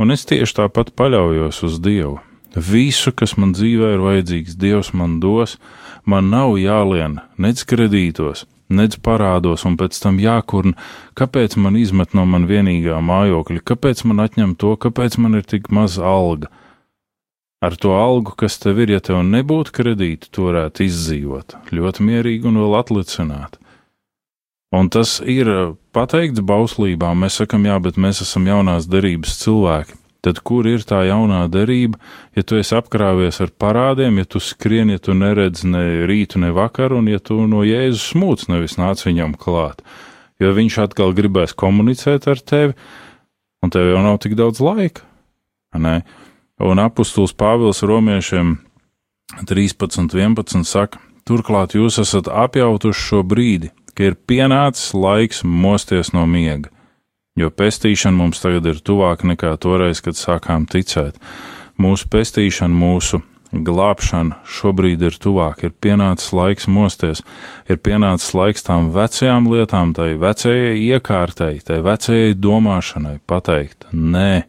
Un 0.00 0.10
es 0.10 0.26
tieši 0.26 0.56
tāpat 0.62 0.90
paļaujos 0.98 1.62
uz 1.68 1.78
Dievu. 1.84 2.18
Visu, 2.56 3.12
kas 3.14 3.36
man 3.38 3.52
dzīvē 3.54 3.92
ir 3.94 4.02
vajadzīgs, 4.02 4.58
Dievs 4.58 4.90
man 4.96 5.20
dos, 5.22 5.54
man 6.02 6.32
nav 6.32 6.56
jālien 6.58 7.20
nec 7.38 7.62
kredītos, 7.62 8.42
nedz 8.70 8.98
parādos, 9.02 9.66
un 9.68 9.76
pēc 9.80 9.98
tam 10.02 10.18
jākurna, 10.22 10.76
kāpēc 11.18 11.56
man 11.60 11.78
izmet 11.80 12.14
no 12.16 12.24
man 12.28 12.48
vienīgā 12.50 12.98
mājokļa, 13.04 13.62
kāpēc 13.66 14.04
man 14.08 14.24
atņem 14.26 14.56
to, 14.60 14.74
kāpēc 14.80 15.18
man 15.22 15.38
ir 15.40 15.46
tik 15.46 15.70
maza 15.74 16.06
alga. 16.06 16.50
Ar 17.60 17.76
to 17.76 17.92
algu, 17.92 18.32
kas 18.40 18.56
tev 18.62 18.80
ir, 18.80 18.94
ja 18.94 19.02
tev 19.04 19.20
nebūtu 19.26 19.74
kredīti, 19.76 20.30
tu 20.32 20.48
varētu 20.48 20.86
izdzīvot 20.86 21.58
ļoti 21.76 22.06
mierīgi 22.08 22.48
un 22.48 22.56
vēl 22.62 22.78
atlicināt. 22.78 23.58
Un 24.72 24.88
tas 24.88 25.18
ir 25.26 25.50
pateikts 25.92 26.40
bauslībā. 26.46 27.10
Mēs 27.18 27.40
sakam, 27.42 27.66
jā, 27.66 27.76
bet 27.82 27.98
mēs 28.00 28.22
esam 28.24 28.46
jaunās 28.48 28.86
derības 28.88 29.34
cilvēki 29.42 29.99
tad 30.24 30.40
kur 30.44 30.68
ir 30.68 30.84
tā 30.86 31.02
jaunā 31.08 31.44
derība, 31.52 31.98
ja 32.36 32.44
tu 32.44 32.58
esi 32.60 32.76
apkrāpies 32.76 33.40
ar 33.44 33.52
parādiem, 33.60 34.20
ja 34.20 34.28
tu 34.28 34.40
skrieni, 34.42 34.96
ja 34.96 35.02
tu 35.02 35.16
neredzi 35.16 35.68
ne 35.70 35.84
rītu, 36.08 36.40
ne 36.42 36.52
vakaru, 36.56 37.00
un 37.00 37.10
ja 37.10 37.20
tu 37.22 37.40
no 37.48 37.64
Jēzus 37.66 38.12
smūts 38.12 38.50
nevis 38.52 38.76
nāc 38.80 39.02
viņam 39.06 39.36
klāt, 39.40 39.84
jo 40.40 40.52
viņš 40.56 40.80
atkal 40.84 41.14
gribēs 41.16 41.56
komunicēt 41.56 42.28
ar 42.30 42.40
tevi, 42.40 42.76
un 43.64 43.72
tev 43.72 43.92
jau 43.92 44.02
nav 44.04 44.20
tik 44.22 44.36
daudz 44.38 44.60
laika. 44.64 45.06
Ne? 45.80 46.00
Un 46.60 46.80
apustulis 46.82 47.32
Pāvils 47.32 47.80
romiešiem 47.86 48.58
13, 49.48 50.10
11 50.12 50.66
saka, 50.68 51.00
turklāt 51.24 51.76
jūs 51.78 52.00
esat 52.02 52.28
apjautuši 52.28 53.06
šo 53.06 53.22
brīdi, 53.24 53.70
ka 53.94 54.10
ir 54.10 54.18
pienācis 54.18 54.92
laiks 54.96 55.44
mosties 55.46 56.12
no 56.16 56.26
miega 56.28 56.72
jo 57.38 57.50
pestīšana 57.50 58.16
mums 58.16 58.42
tagad 58.42 58.66
ir 58.66 58.80
tuvāk 58.84 59.24
nekā 59.28 59.54
toreiz, 59.62 60.02
kad 60.04 60.18
sākām 60.18 60.66
ticēt. 60.70 61.18
Mūsu 61.80 62.08
pestīšana, 62.12 62.74
mūsu 62.76 63.22
glābšana 63.50 64.40
šobrīd 64.46 65.02
ir 65.02 65.16
tuvāk, 65.18 65.64
ir 65.66 65.72
pienācis 65.82 66.30
laiks 66.36 66.68
mosties, 66.70 67.22
ir 67.68 67.80
pienācis 67.82 68.34
laiks 68.36 68.66
tām 68.66 68.90
vecajām 68.94 69.48
lietām, 69.50 69.94
tai 69.96 70.12
vecajai 70.20 70.76
iekārtai, 70.78 71.56
tai 71.66 71.80
vecajai 71.86 72.36
domāšanai 72.38 73.18
pateikt 73.26 73.88
nē 73.92 74.44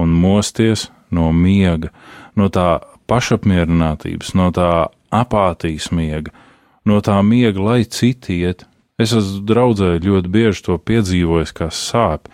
un 0.00 0.14
mosties 0.16 0.88
no 1.12 1.28
miega, 1.36 1.90
no 2.38 2.48
tā 2.48 2.80
pašapmierinātības, 3.10 4.32
no 4.38 4.48
tā 4.54 4.88
apātijas 5.12 5.90
miega, 5.92 6.32
no 6.86 7.00
tā 7.04 7.18
miega, 7.26 7.60
lai 7.60 7.82
citi 7.84 8.40
iet, 8.40 8.64
Es 9.00 9.14
esmu 9.16 9.46
draudzē 9.48 9.94
ļoti 10.04 10.28
bieži 10.28 10.66
to 10.66 10.76
piedzīvojis, 10.76 11.54
kā 11.56 11.70
sāp. 11.72 12.28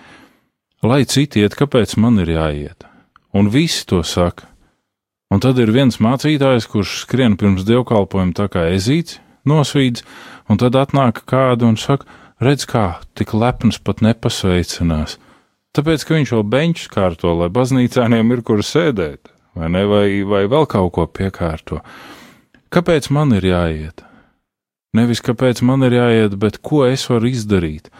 Lai 0.82 1.04
citi 1.06 1.44
iet, 1.44 1.54
kāpēc 1.58 1.94
man 2.02 2.18
ir 2.22 2.32
jāiet? 2.34 2.86
Un 3.36 3.50
visi 3.52 3.84
to 3.86 4.02
saka. 4.06 4.48
Un 5.30 5.42
tad 5.42 5.58
ir 5.58 5.72
viens 5.74 5.98
mācītājs, 6.02 6.68
kurš 6.70 7.00
skrien 7.04 7.34
pirms 7.38 7.66
dievkalpojuma 7.66 8.34
tā 8.36 8.46
kā 8.50 8.66
ezīts, 8.74 9.18
nosvīdz, 9.46 10.02
un 10.50 10.60
tad 10.62 10.78
atnāk 10.78 11.24
kāda 11.30 11.66
un 11.66 11.78
saka, 11.78 12.06
redz, 12.42 12.66
kā 12.70 13.00
tik 13.18 13.34
lepns 13.34 13.80
pat 13.82 14.02
nepasveicinās. 14.06 15.18
Tāpēc, 15.76 16.06
ka 16.06 16.16
viņš 16.16 16.34
vēl 16.36 16.46
beņķis 16.54 16.90
kārto, 16.94 17.34
lai 17.36 17.50
baznīcēniem 17.52 18.32
ir 18.32 18.42
kur 18.46 18.62
sēdēt, 18.64 19.28
vai 19.58 19.70
ne, 19.74 19.84
vai, 19.90 20.06
vai 20.26 20.46
vēl 20.50 20.70
kaut 20.70 20.94
ko 20.96 21.06
piekārto. 21.10 21.82
Kāpēc 22.72 23.10
man 23.14 23.34
ir 23.36 23.50
jāiet? 23.50 24.05
Nevis 24.96 25.22
kāpēc 25.24 25.62
man 25.66 25.84
ir 25.86 25.98
jāiet, 25.98 26.36
bet 26.40 26.58
ko 26.64 26.84
es 26.88 27.04
varu 27.10 27.28
izdarīt. 27.28 27.90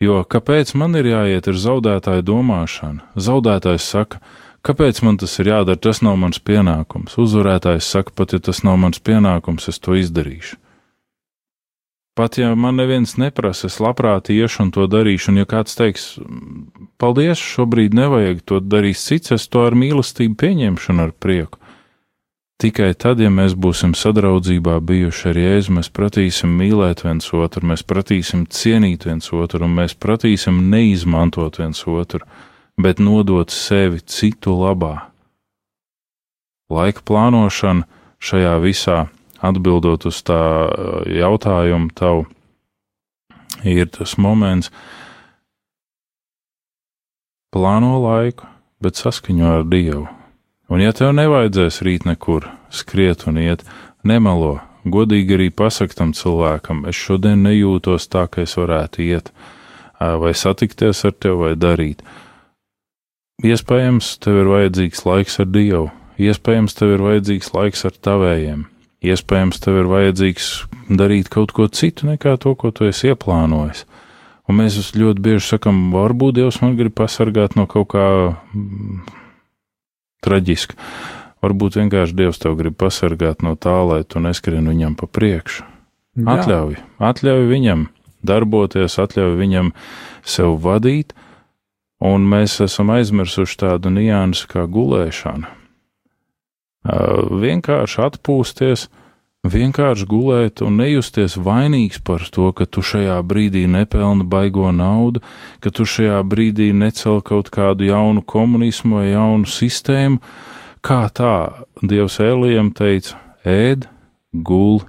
Jo 0.00 0.20
kāpēc 0.28 0.74
man 0.76 0.96
ir 0.98 1.08
jāiet, 1.08 1.48
ir 1.48 1.56
zaudētāja 1.60 2.24
domāšana. 2.24 3.04
Zaudētājs 3.16 3.88
saka, 3.94 4.20
kāpēc 4.66 5.00
man 5.04 5.16
tas 5.20 5.38
ir 5.40 5.52
jādara, 5.52 5.80
tas 5.80 6.02
nav 6.04 6.18
mans 6.20 6.40
pienākums. 6.40 7.16
Uzvarētājs 7.20 7.88
saka, 7.96 8.12
pat 8.16 8.36
ja 8.36 8.40
tas 8.50 8.62
nav 8.66 8.78
mans 8.82 9.00
pienākums, 9.00 9.68
es 9.72 9.80
to 9.80 9.96
izdarīšu. 9.96 10.60
Pat 12.16 12.38
ja 12.40 12.54
man 12.56 12.78
neviens 12.80 13.18
neprasa, 13.20 13.68
es 13.68 13.76
labprāt 13.76 14.30
iešu 14.32 14.62
un 14.64 14.70
to 14.72 14.86
darīšu, 14.88 15.34
un 15.34 15.42
ja 15.42 15.48
kāds 15.48 15.76
teiks, 15.76 16.06
paldies, 16.96 17.36
šobrīd 17.36 17.92
nevajag 17.96 18.40
to 18.48 18.60
darīt 18.64 18.96
cits, 18.96 19.34
es 19.36 19.44
to 19.52 19.66
ar 19.68 19.76
mīlestību 19.76 20.38
pieņemšu 20.40 20.94
un 20.94 21.04
ar 21.04 21.12
prieku. 21.12 21.60
Tikai 22.56 22.94
tad, 22.96 23.20
ja 23.20 23.28
mēs 23.28 23.52
būsim 23.52 23.92
sadraudzībā 23.92 24.78
bijuši 24.88 25.26
ar 25.28 25.36
Jēzu, 25.36 25.74
mēs 25.76 25.90
pratīsim 25.92 26.54
mīlēt 26.56 27.02
viens 27.04 27.28
otru, 27.36 27.60
mēs 27.68 27.82
pratīsim 27.84 28.46
cienīt 28.48 29.04
viens 29.04 29.28
otru, 29.28 29.66
un 29.66 29.74
mēs 29.76 29.92
pratīsim 30.00 30.62
neizmantot 30.72 31.60
viens 31.60 31.84
otru, 31.84 32.24
bet 32.80 33.02
nodot 33.02 33.52
sevi 33.52 34.00
citu 34.00 34.56
labā. 34.56 34.94
Laika 36.72 37.04
plānošana 37.04 37.84
šajā 38.24 38.56
visā, 38.64 38.98
atbildot 39.44 40.08
uz 40.08 40.24
tā 40.24 40.40
uh, 40.64 41.04
jautājumu, 41.12 41.92
tavu, 41.92 42.24
ir 43.68 43.92
tas 43.92 44.16
moments, 44.16 44.72
plāno 47.52 47.98
laiku, 48.00 48.48
bet 48.80 48.96
saskaņo 48.96 49.58
ar 49.58 49.68
Dievu. 49.68 50.15
Un, 50.66 50.82
ja 50.82 50.90
tev 50.96 51.12
nevajadzēs 51.14 51.78
rīt 51.86 52.06
nekur 52.08 52.48
skriet 52.74 53.28
un 53.30 53.38
iet, 53.38 53.62
nemelo, 54.06 54.56
godīgi 54.82 55.36
arī 55.36 55.50
pasak 55.54 55.94
tam 55.94 56.10
cilvēkam, 56.16 56.84
es 56.90 56.98
šodien 56.98 57.44
nejūtos 57.46 58.08
tā, 58.10 58.24
ka 58.30 58.42
es 58.42 58.56
varētu 58.58 59.04
iet, 59.06 59.30
vai 60.00 60.32
satikties 60.34 61.04
ar 61.06 61.14
tevi, 61.14 61.36
vai 61.44 61.52
darīt. 61.54 62.02
Iespējams, 63.46 64.16
tev 64.24 64.40
ir 64.40 64.50
vajadzīgs 64.50 65.04
laiks 65.06 65.38
ar 65.44 65.50
Dievu, 65.54 65.90
iespējams, 66.18 66.74
tev 66.78 66.94
ir 66.96 67.04
vajadzīgs 67.04 67.52
laiks 67.54 67.86
ar 67.86 68.00
tavējiem, 68.08 68.64
iespējams, 69.06 69.60
tev 69.62 69.78
ir 69.82 69.90
vajadzīgs 69.92 70.48
darīt 70.88 71.30
kaut 71.30 71.54
ko 71.54 71.68
citu 71.68 72.08
nekā 72.10 72.34
to, 72.42 72.56
ko 72.58 72.72
tu 72.74 72.88
esi 72.88 73.12
ieplānojis. 73.12 73.84
Un 74.46 74.58
mēs 74.60 74.94
ļoti 74.94 75.22
bieži 75.22 75.44
sakam, 75.46 75.92
varbūt 75.94 76.40
Dievs 76.40 76.58
man 76.62 76.74
grib 76.78 76.94
pasargāt 76.98 77.54
no 77.58 77.66
kaut 77.70 77.90
kā 77.94 78.06
traģiski. 80.26 80.76
Varbūt 81.44 81.78
vienkārši 81.78 82.16
Dievs 82.18 82.40
tev 82.42 82.56
grib 82.58 82.76
pasargāt 82.80 83.44
no 83.46 83.54
tā, 83.54 83.76
lai 83.86 84.02
tu 84.08 84.22
neskrien 84.22 84.66
viņam 84.66 84.96
pa 84.98 85.06
priekšu. 85.06 85.66
Atļauj, 86.16 86.78
atļauj 87.04 87.44
viņam 87.50 87.86
darboties, 88.26 88.96
atļauj 88.98 89.36
viņam 89.36 89.72
sev 90.26 90.56
vadīt, 90.64 91.12
un 92.00 92.24
mēs 92.28 92.56
esam 92.64 92.90
aizmirsuši 92.94 93.60
tādu 93.60 93.92
niansu 93.92 94.48
kā 94.50 94.64
gulēšana. 94.64 95.52
Uh, 96.86 97.26
Vienkārši 97.42 98.02
atpūsties, 98.06 98.86
vienkārši 99.50 100.06
gulēt 100.08 100.62
un 100.64 100.78
nejusties 100.80 101.36
vainīgs 101.40 102.00
par 102.04 102.24
to, 102.32 102.50
ka 102.56 102.66
tu 102.66 102.82
šajā 102.84 103.16
brīdī 103.26 103.66
nepelni 103.70 104.26
baigo 104.26 104.70
naudu, 104.72 105.22
ka 105.60 105.72
tu 105.74 105.86
šajā 105.88 106.22
brīdī 106.26 106.72
necel 106.76 107.22
kaut 107.24 107.50
kādu 107.54 107.88
jaunu 107.88 108.22
komunismu 108.22 109.00
vai 109.00 109.10
jaunu 109.10 109.48
sistēmu. 109.50 110.20
Kā 110.86 111.06
tā 111.10 111.66
Dievs 111.82 112.20
Ēlijam 112.22 112.70
teica: 112.76 113.18
ēd, 113.42 113.88
guli, 114.32 114.84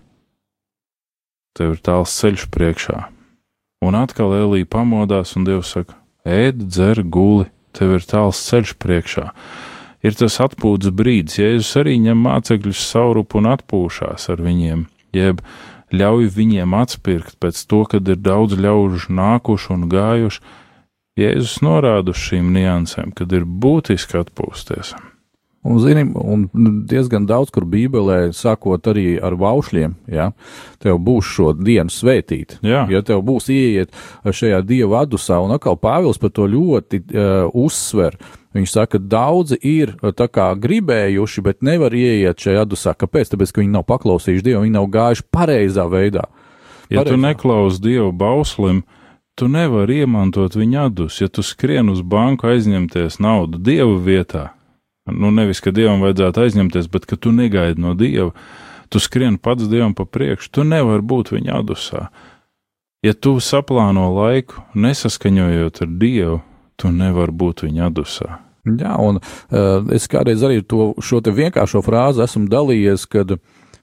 tev 1.58 1.78
ir 1.78 1.82
tāls 1.82 2.14
ceļš 2.20 2.50
priekšā. 2.54 3.08
Un 3.86 3.98
atkal 3.98 4.36
Elīja 4.38 4.70
pamodās, 4.70 5.36
un 5.38 5.48
Dievs 5.48 5.74
saka: 5.74 5.98
ēd, 6.26 6.68
dzer, 6.70 7.02
guli, 7.02 7.48
tev 7.78 7.98
ir 7.98 8.06
tāls 8.06 8.42
ceļš 8.50 8.78
priekšā. 8.82 9.32
Ir 10.06 10.14
tas 10.18 10.38
atpūtas 10.44 10.94
brīdis, 10.94 11.40
Jēzus 11.42 11.74
arī 11.82 11.98
ņem 12.04 12.22
mācekļus 12.28 12.84
saurupu 12.92 13.42
un 13.42 13.50
atpūšās 13.56 14.30
ar 14.34 14.44
viņiem, 14.46 14.86
jeb 15.18 15.42
ļauj 15.94 16.30
viņiem 16.36 16.76
atspirkt 16.78 17.40
pēc 17.42 17.64
to, 17.66 17.84
kad 17.90 18.08
ir 18.08 18.22
daudz 18.22 18.60
ļaužu 18.62 19.14
nākuši 19.18 19.74
un 19.74 19.90
gājuši. 19.92 20.42
Jēzus 21.18 21.60
norāda 21.66 22.14
uz 22.14 22.22
šīm 22.22 22.52
niansēm, 22.54 23.16
kad 23.18 23.34
ir 23.34 23.48
būtiski 23.48 24.20
atpūsties. 24.22 24.94
Un, 25.66 25.80
zini, 25.84 26.04
un 26.14 26.46
diezgan 26.88 27.26
daudz, 27.28 27.50
kur 27.52 27.66
Bībelē, 27.68 28.30
sākot 28.36 28.86
arī 28.88 29.18
ar 29.20 29.36
baušļiem, 29.36 29.96
ja, 30.14 30.30
tev 30.80 31.00
būs 31.04 31.28
šo 31.34 31.52
dienu 31.58 31.92
svētīt. 31.92 32.60
Jā. 32.64 32.86
Ja 32.92 33.02
tev 33.04 33.24
būs 33.28 33.50
ieiet 33.52 33.92
šajā 34.24 34.62
dieva 34.64 35.02
adusā, 35.04 35.42
un 35.44 35.56
atkal 35.58 35.76
Pāvils 35.82 36.22
par 36.22 36.32
to 36.32 36.48
ļoti 36.48 37.02
uh, 37.04 37.50
uzsver. 37.58 38.16
Viņš 38.56 38.74
saka, 38.74 38.96
ka 38.96 39.10
daudzi 39.12 39.58
ir 39.60 39.92
tā 40.18 40.30
kā 40.32 40.48
gribējuši, 40.58 41.44
bet 41.46 41.66
nevar 41.66 41.94
ieiet 41.94 42.40
šajā 42.42 42.64
adusā. 42.64 42.96
Kāpēc? 42.98 43.34
Tāpēc, 43.34 43.52
ka 43.52 43.62
viņi 43.62 43.76
nav 43.76 43.86
paklausījuši 43.90 44.46
Dievu, 44.48 44.64
viņi 44.64 44.78
nav 44.78 44.88
gājuši 44.94 45.26
pareizā 45.34 45.86
veidā. 45.92 46.26
Ja 46.88 47.04
tu 47.04 47.12
Pareizā. 47.12 47.24
neklausi 47.28 47.84
Dievu 47.84 48.14
bauslim, 48.16 48.86
tu 49.38 49.50
nevari 49.52 50.02
iemantot 50.02 50.56
viņa 50.56 50.88
adus. 50.88 51.20
Ja 51.22 51.28
tu 51.28 51.44
skrien 51.46 51.92
uz 51.92 52.02
banku 52.02 52.48
aizņemties 52.50 53.20
naudu 53.22 53.60
Dieva 53.62 53.98
vietā, 54.02 54.46
nu 55.12 55.32
nevis, 55.32 55.62
ka 55.64 55.74
Dievam 55.76 56.04
vajadzētu 56.06 56.44
aizņemties, 56.44 56.90
bet 56.94 57.06
ka 57.10 57.18
tu 57.20 57.34
negaidi 57.36 57.82
no 57.84 57.94
Dieva, 57.98 58.32
tu 58.90 59.02
skrien 59.04 59.38
pats 59.38 59.68
Dievam 59.70 59.96
pa 59.98 60.06
priekšu, 60.06 60.52
tu 60.52 60.66
nevari 60.68 61.04
būt 61.04 61.34
viņa 61.36 61.62
adusā. 61.62 62.08
Ja 63.06 63.14
tu 63.14 63.38
saplāno 63.44 64.10
laiku, 64.16 64.64
nesaskaņojot 64.76 65.82
ar 65.86 65.96
Dievu, 66.02 66.42
tu 66.78 66.92
nevari 66.92 67.34
būt 67.34 67.66
viņa 67.68 67.88
adusā. 67.92 68.42
Jā, 68.68 68.98
un 69.00 69.22
uh, 69.22 69.86
es 69.96 70.10
kādreiz 70.12 70.44
arī 70.44 70.60
to, 70.66 70.92
šo 71.00 71.22
vienkāršo 71.24 71.82
frāzi 71.86 72.24
esmu 72.26 72.50
dalījies, 72.52 73.06
kad 73.08 73.38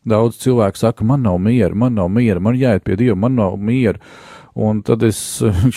daudz 0.04 0.38
cilvēku 0.42 0.80
saka, 0.80 1.06
man 1.08 1.24
nav 1.24 1.38
miera, 1.40 1.72
man 1.74 1.96
nav 1.96 2.10
miera, 2.12 2.42
man 2.42 2.58
jāiet 2.58 2.84
pie 2.84 2.98
Dieva, 3.00 3.16
man 3.16 3.38
nav 3.38 3.56
miera. 3.56 4.00
Un 4.54 4.82
tad 4.86 5.02
es 5.02 5.18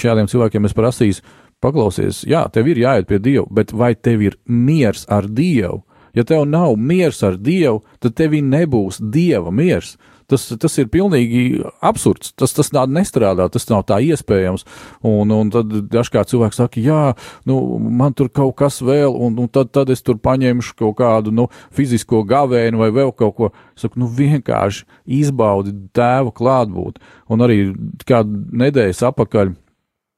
šādiem 0.02 0.28
cilvēkiem 0.30 0.68
es 0.68 0.76
prasīju, 0.78 1.22
paklausies, 1.64 2.24
jā, 2.28 2.46
tev 2.54 2.70
ir 2.72 2.82
jāiet 2.84 3.08
pie 3.10 3.20
Dieva, 3.22 3.48
bet 3.52 3.74
vai 3.74 3.94
tev 3.96 4.24
ir 4.26 4.38
miers 4.46 5.06
ar 5.10 5.30
Dievu? 5.30 5.84
Ja 6.18 6.24
tev 6.26 6.48
nav 6.50 6.78
miers 6.82 7.20
ar 7.26 7.38
Dievu, 7.38 7.84
tad 8.02 8.16
tevī 8.18 8.42
nebūs 8.42 8.98
Dieva 9.14 9.52
miers. 9.54 9.98
Tas, 10.28 10.44
tas 10.60 10.74
ir 10.76 10.90
pilnīgi 10.92 11.62
absurds. 11.86 12.34
Tas, 12.36 12.52
tas 12.52 12.68
tā 12.74 12.82
nestrādā, 12.92 13.46
tas 13.48 13.64
nav 13.70 13.86
tā 13.88 14.02
iespējams. 14.04 14.66
Un, 15.08 15.32
un 15.32 15.52
tad 15.54 15.72
dažkārt 15.94 16.34
cilvēks 16.34 16.60
saka, 16.60 16.82
jā, 16.84 17.04
nu, 17.48 17.60
man 17.80 18.18
tur 18.18 18.28
kaut 18.28 18.58
kas 18.60 18.82
vēl, 18.84 19.14
un, 19.14 19.38
un 19.40 19.48
tad, 19.48 19.72
tad 19.72 19.94
es 19.94 20.04
tur 20.04 20.18
paņemšu 20.20 20.76
kaut 20.82 20.98
kādu 21.00 21.32
nu, 21.32 21.48
fizisko 21.72 22.26
gavēnu 22.28 22.82
vai 22.82 22.90
vēl 22.98 23.14
kaut 23.16 23.38
ko. 23.38 23.52
Saku, 23.80 24.02
nu, 24.02 24.10
vienkārši 24.12 24.84
izbaudi 25.22 25.78
tēva 25.96 26.34
klātbūtni. 26.36 27.16
Un 27.32 27.48
arī 27.48 27.62
kādu 28.10 28.42
nedēļas 28.66 29.06
apakaļ. 29.14 29.56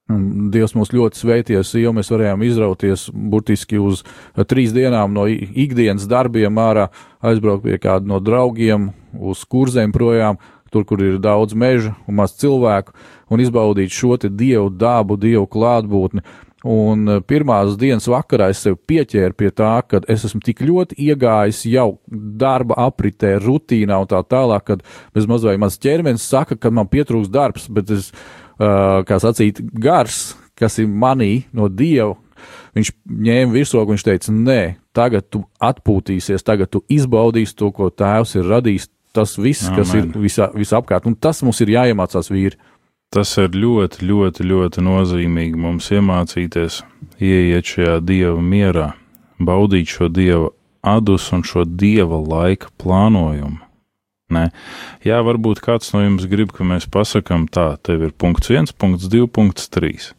Dievs 0.10 0.74
mūs 0.74 0.90
ļoti 0.90 1.20
sveities, 1.20 1.76
jo 1.78 1.92
mēs 1.94 2.10
varējām 2.10 2.42
izrauties 2.48 3.04
burtiski 3.14 3.78
uz 3.78 4.02
trīs 4.50 4.74
dienām 4.74 5.14
no 5.14 5.28
ikdienas 5.30 6.08
darbiem 6.10 6.58
ārā, 6.58 6.88
aizbraukt 7.22 7.68
pie 7.68 7.78
kāda 7.78 8.10
no 8.10 8.18
draugiem, 8.24 8.90
uz 9.14 9.44
kurzēm 9.46 9.94
projām, 9.94 10.40
tur, 10.74 10.86
kur 10.90 11.02
ir 11.06 11.20
daudz 11.22 11.54
meža 11.54 11.94
un 12.10 12.18
maz 12.22 12.34
cilvēku, 12.42 12.96
un 13.30 13.42
izbaudīt 13.44 13.94
šo 13.94 14.18
te 14.18 14.34
dievu 14.34 14.72
dabu, 14.74 15.18
dievu 15.18 15.46
klātbūtni. 15.50 16.26
Un 16.68 17.06
eh, 17.08 17.22
pirmās 17.24 17.78
dienas 17.80 18.10
vakarā 18.12 18.50
es 18.52 18.66
sev 18.66 18.76
pieķēru 18.90 19.38
pie 19.38 19.54
tā, 19.56 19.78
ka 19.88 20.02
es 20.12 20.26
esmu 20.28 20.42
tik 20.44 20.60
ļoti 20.66 20.98
iegājis 21.06 21.62
jau 21.72 22.02
darba 22.10 22.76
apritē, 22.90 23.38
rutīnā 23.40 24.02
un 24.02 24.10
tā 24.12 24.20
tālāk, 24.28 24.66
kad 24.68 24.84
bez 25.16 25.30
mazliet 25.30 25.62
mans 25.62 25.80
ķermenis 25.80 26.28
saka, 26.28 26.58
ka 26.60 26.74
man 26.74 26.90
pietrūks 26.92 27.32
darbs, 27.32 27.70
bet 27.72 27.94
es, 27.96 28.12
kā 28.60 29.20
sacīt, 29.24 29.62
gars, 29.80 30.34
kas 30.60 30.80
ir 30.82 30.90
manī 30.92 31.46
no 31.56 31.70
dieva, 31.72 32.18
viņš 32.76 32.92
ņēma 33.28 33.54
virsroku, 33.54 33.94
viņš 33.94 34.06
teica, 34.06 34.34
nē, 34.36 34.62
tagad 34.96 35.30
tu 35.32 35.44
atpūtīsies, 35.64 36.46
tagad 36.46 36.72
tu 36.74 36.84
izbaudīsi 36.92 37.56
to, 37.60 37.72
ko 37.76 37.90
tēvs 37.90 38.38
ir 38.40 38.50
radījis. 38.50 38.90
Tas 39.10 39.40
viss, 39.42 39.66
Amen. 39.66 39.78
kas 39.80 39.94
ir 39.98 40.04
visā, 40.22 40.46
visapkārt, 40.54 41.08
un 41.10 41.16
tas 41.18 41.40
mums 41.42 41.58
ir 41.66 41.72
jāiemācās 41.74 42.30
vīri. 42.30 42.60
Tas 43.10 43.32
ir 43.42 43.56
ļoti, 43.58 44.04
ļoti, 44.06 44.46
ļoti 44.46 44.84
nozīmīgi 44.86 45.58
mums 45.58 45.88
iemācīties, 45.90 46.84
ieiet 47.18 47.72
šajā 47.72 47.96
dieva 48.06 48.38
mierā, 48.38 48.92
baudīt 49.42 49.90
šo 49.96 50.12
dieva 50.14 50.52
adus 50.86 51.32
un 51.34 51.42
šo 51.42 51.66
dieva 51.66 52.22
laika 52.22 52.70
plānojumu. 52.78 53.58
Nē, 54.30 54.50
jā, 55.02 55.18
varbūt 55.26 55.62
kāds 55.66 55.90
no 55.96 56.04
jums 56.04 56.28
grib, 56.30 56.52
ka 56.54 56.66
mēs 56.68 56.86
pasakām 56.92 57.48
tā, 57.50 57.72
tev 57.82 58.04
ir 58.06 58.12
punkts 58.14 58.52
1, 58.54 58.76
punkts 58.78 59.10
2, 59.10 59.26
punkts 59.34 59.72
3. 59.74 60.12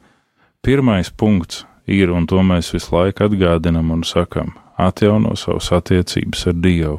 Pirmais 0.66 1.12
punkts 1.14 1.64
ir, 1.86 2.10
un 2.10 2.26
to 2.26 2.42
mēs 2.42 2.72
visu 2.74 2.96
laiku 2.96 3.28
atgādinam 3.28 3.92
un 3.94 4.02
sakam, 4.06 4.50
atjauno 4.80 5.36
savas 5.38 5.70
attiecības 5.78 6.48
ar 6.50 6.58
Dievu. 6.58 6.98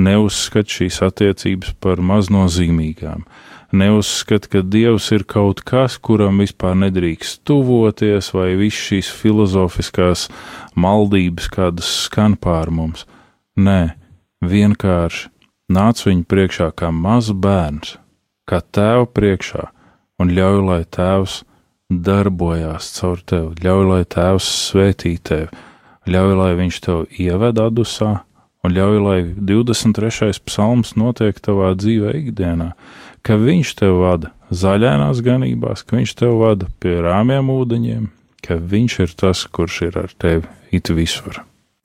Neuzskat 0.00 0.72
šīs 0.72 1.02
attiecības 1.04 1.76
par 1.80 2.00
maznozīmīgām. 2.04 3.24
Neuzskat, 3.76 4.48
ka 4.48 4.64
Dievs 4.64 5.10
ir 5.12 5.26
kaut 5.28 5.60
kas, 5.66 5.96
kuram 6.00 6.40
vispār 6.40 6.76
nedrīkst 6.78 7.42
tuvoties, 7.48 8.32
vai 8.36 8.54
viss 8.56 8.88
šīs 8.88 9.12
filozofiskās 9.12 10.28
maldības, 10.78 11.48
kādas 11.52 11.88
skan 12.06 12.36
pār 12.40 12.72
mums. 12.72 13.04
Nē, 13.56 13.96
vienkārši 14.44 15.35
nāc 15.72 16.02
viņu 16.06 16.26
priekšā 16.30 16.70
kā 16.78 16.90
mazs 16.94 17.34
bērns, 17.34 17.96
kā 18.46 18.60
tēva 18.62 19.06
priekšā, 19.10 19.68
un 20.22 20.32
ļauj, 20.36 20.60
lai 20.66 20.82
tēvs 20.84 21.42
darbojās 21.90 22.90
caur 22.98 23.22
tevi, 23.22 23.54
ļauj, 23.62 23.84
lai 23.90 24.02
tēvs 24.04 24.46
svētī 24.70 25.16
tevi, 25.22 25.50
ļauj, 26.10 26.36
lai 26.38 26.52
viņš 26.58 26.80
tev 26.86 27.04
ieved 27.10 27.60
adusā, 27.62 28.12
un 28.66 28.74
ļauj, 28.74 29.00
lai 29.02 29.18
23. 29.38 30.32
psalms 30.46 30.94
notiek 30.98 31.38
tavā 31.42 31.74
dzīvē 31.78 32.14
ikdienā, 32.22 32.72
ka 33.26 33.38
viņš 33.38 33.74
tev 33.78 34.00
vada 34.02 34.32
zaļainās 34.50 35.22
ganībās, 35.26 35.82
ka 35.86 35.98
viņš 35.98 36.14
tev 36.18 36.38
vada 36.42 36.70
pie 36.82 36.98
rāmjiem 37.02 37.50
ūdeņiem, 37.54 38.08
ka 38.46 38.58
viņš 38.62 38.98
ir 39.02 39.18
tas, 39.18 39.46
kurš 39.50 39.82
ir 39.88 40.00
ar 40.06 40.14
tevi 40.14 40.46
it 40.74 40.90
visur. 40.90 41.42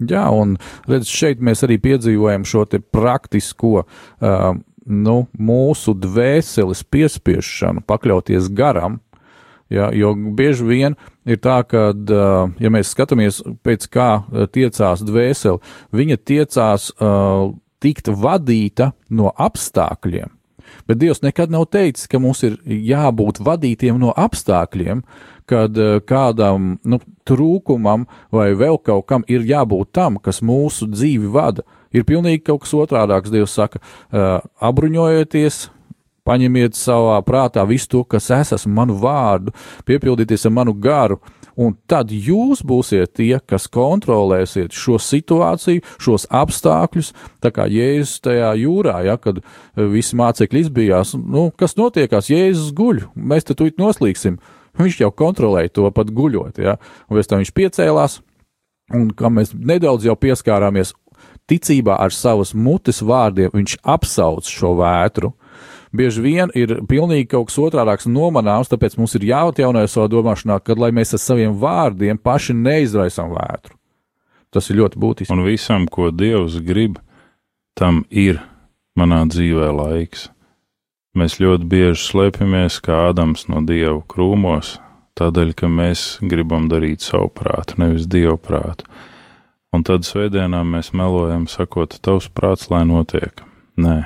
Jā, 0.10 0.26
un 0.34 0.56
redz, 0.90 1.10
šeit 1.12 1.42
mēs 1.44 1.62
arī 1.68 1.78
piedzīvojam 1.82 2.46
šo 2.48 2.66
praktisko, 2.94 3.86
uh, 3.86 4.52
nu, 4.86 5.18
mūsu 5.38 5.94
dvēseles 5.94 6.84
piespiešanu 6.90 7.86
pakļauties 7.88 8.50
garam, 8.58 9.00
Ja, 9.72 9.86
jo 9.96 10.10
bieži 10.36 10.66
vien 10.68 10.96
ir 11.24 11.38
tā, 11.40 11.62
ka, 11.64 11.94
ja 12.60 12.72
mēs 12.76 12.90
skatāmies 12.92 13.38
pēc 13.64 13.86
kā 13.88 14.10
tiecās 14.52 15.00
dvēseli, 15.08 15.62
viņa 15.96 16.18
tiecās 16.28 16.90
uh, 16.98 17.54
tikt 17.80 18.12
vadīta 18.12 18.92
no 19.16 19.32
apstākļiem. 19.32 20.34
Bet 20.88 21.00
Dievs 21.02 21.24
nekad 21.24 21.52
nav 21.52 21.70
teicis, 21.72 22.10
ka 22.12 22.20
mums 22.20 22.44
ir 22.48 22.60
jābūt 22.68 23.42
vadītiem 23.44 24.00
no 24.02 24.12
apstākļiem, 24.12 25.04
kad 25.50 25.80
kādam 26.08 26.76
nu, 26.88 27.00
trūkumam 27.28 28.08
vai 28.34 28.52
vēl 28.58 28.80
kaut 28.84 29.08
kam 29.10 29.26
ir 29.32 29.46
jābūt 29.48 29.92
tam, 29.96 30.18
kas 30.22 30.42
mūsu 30.46 30.90
dzīvi 30.92 31.30
vada. 31.32 31.66
Ir 31.92 32.08
pilnīgi 32.08 32.46
kaut 32.48 32.64
kas 32.64 32.74
otrādāks. 32.78 33.34
Dievs 33.34 33.58
saka, 33.58 33.82
apbruņojieties, 34.64 35.66
Paņemiet 36.22 36.78
savā 36.78 37.16
prātā 37.26 37.64
visu 37.66 37.88
to, 37.90 38.04
kas 38.06 38.30
es 38.36 38.52
esmu, 38.54 38.76
manu 38.78 38.94
vārdu, 39.02 39.56
piepildieties 39.90 40.46
ar 40.46 40.54
manu 40.54 40.76
garu, 40.78 41.18
un 41.58 41.74
tad 41.90 42.14
jūs 42.14 42.62
būsiet 42.62 43.16
tie, 43.18 43.40
kas 43.42 43.66
kontrolēsiet 43.74 44.70
šo 44.70 45.00
situāciju, 45.02 45.82
šos 45.98 46.28
apstākļus, 46.30 47.12
tā 47.42 47.50
kā 47.56 47.66
Jēzus 47.66 48.22
tajā 48.22 48.54
jūrā, 48.62 49.00
ja, 49.10 49.18
kad 49.18 49.42
visi 49.74 50.20
mācekļi 50.22 50.66
izbijās, 50.68 51.16
nu, 51.18 51.50
kas 51.58 51.74
notiekās, 51.80 52.30
Jēzus 52.30 52.70
guļ, 52.78 53.08
mēs 53.18 53.50
te 53.50 53.58
tuīt 53.58 53.82
noslīksim. 53.82 54.38
Viņš 54.80 55.02
jau 55.04 55.12
kontrolēja 55.12 55.74
to 55.76 55.90
pat 55.92 56.12
guļot, 56.16 56.62
ja, 56.64 56.78
un 57.10 57.18
pēc 57.18 57.30
tam 57.30 57.42
viņš 57.42 57.54
piecēlās, 57.58 58.20
un 58.96 59.10
kā 59.18 59.32
mēs 59.34 59.52
nedaudz 59.56 60.08
jau 60.08 60.16
pieskārāmies 60.20 60.94
ticībā 61.52 61.98
ar 62.00 62.14
savas 62.16 62.54
mutes 62.56 63.02
vārdiem, 63.04 63.52
viņš 63.54 63.78
apsauc 63.84 64.48
šo 64.48 64.74
vētru, 64.80 65.34
bieži 65.96 66.24
vien 66.24 66.54
ir 66.56 66.78
pilnīgi 66.90 67.30
kaut 67.34 67.50
kas 67.50 67.60
otrādāks 67.62 68.08
nomanāms, 68.08 68.72
tāpēc 68.72 68.98
mums 69.00 69.16
ir 69.20 69.28
jāatjauno 69.32 69.84
savā 69.92 70.08
domāšanā, 70.12 70.62
kad 70.64 70.80
lai 70.80 70.94
mēs 70.96 71.16
ar 71.18 71.24
saviem 71.24 71.58
vārdiem 71.60 72.20
paši 72.22 72.56
neizraisam 72.58 73.34
vētru. 73.36 73.76
Tas 74.52 74.68
ir 74.68 74.82
ļoti 74.82 75.00
būtiski. 75.00 75.32
Un 75.32 75.46
visam, 75.46 75.88
ko 75.88 76.10
Dievs 76.12 76.58
grib, 76.64 76.98
tam 77.80 78.04
ir 78.10 78.42
manā 79.00 79.24
dzīvē 79.28 79.70
laiks. 79.76 80.28
Mēs 81.12 81.42
ļoti 81.44 81.66
bieži 81.68 82.06
slēpjamies 82.06 82.78
kā 82.86 82.96
Ādams 83.10 83.50
no 83.52 83.60
Dieva 83.68 83.98
krūmos, 84.08 84.78
tādēļ, 85.20 85.50
ka 85.60 85.68
mēs 85.68 86.22
gribam 86.24 86.70
darīt 86.72 87.04
savu 87.04 87.28
prātu, 87.36 87.82
nevis 87.84 88.08
Dieva 88.08 88.38
prātu. 88.40 88.88
Un 89.76 89.84
tad 89.88 90.08
svētdienā 90.08 90.62
mēs 90.68 90.94
melojam, 90.96 91.50
sakot, 91.52 91.98
tavs 92.00 92.30
prāts, 92.32 92.70
lai 92.72 92.86
notiek. 92.88 93.44
Nē, 93.76 93.98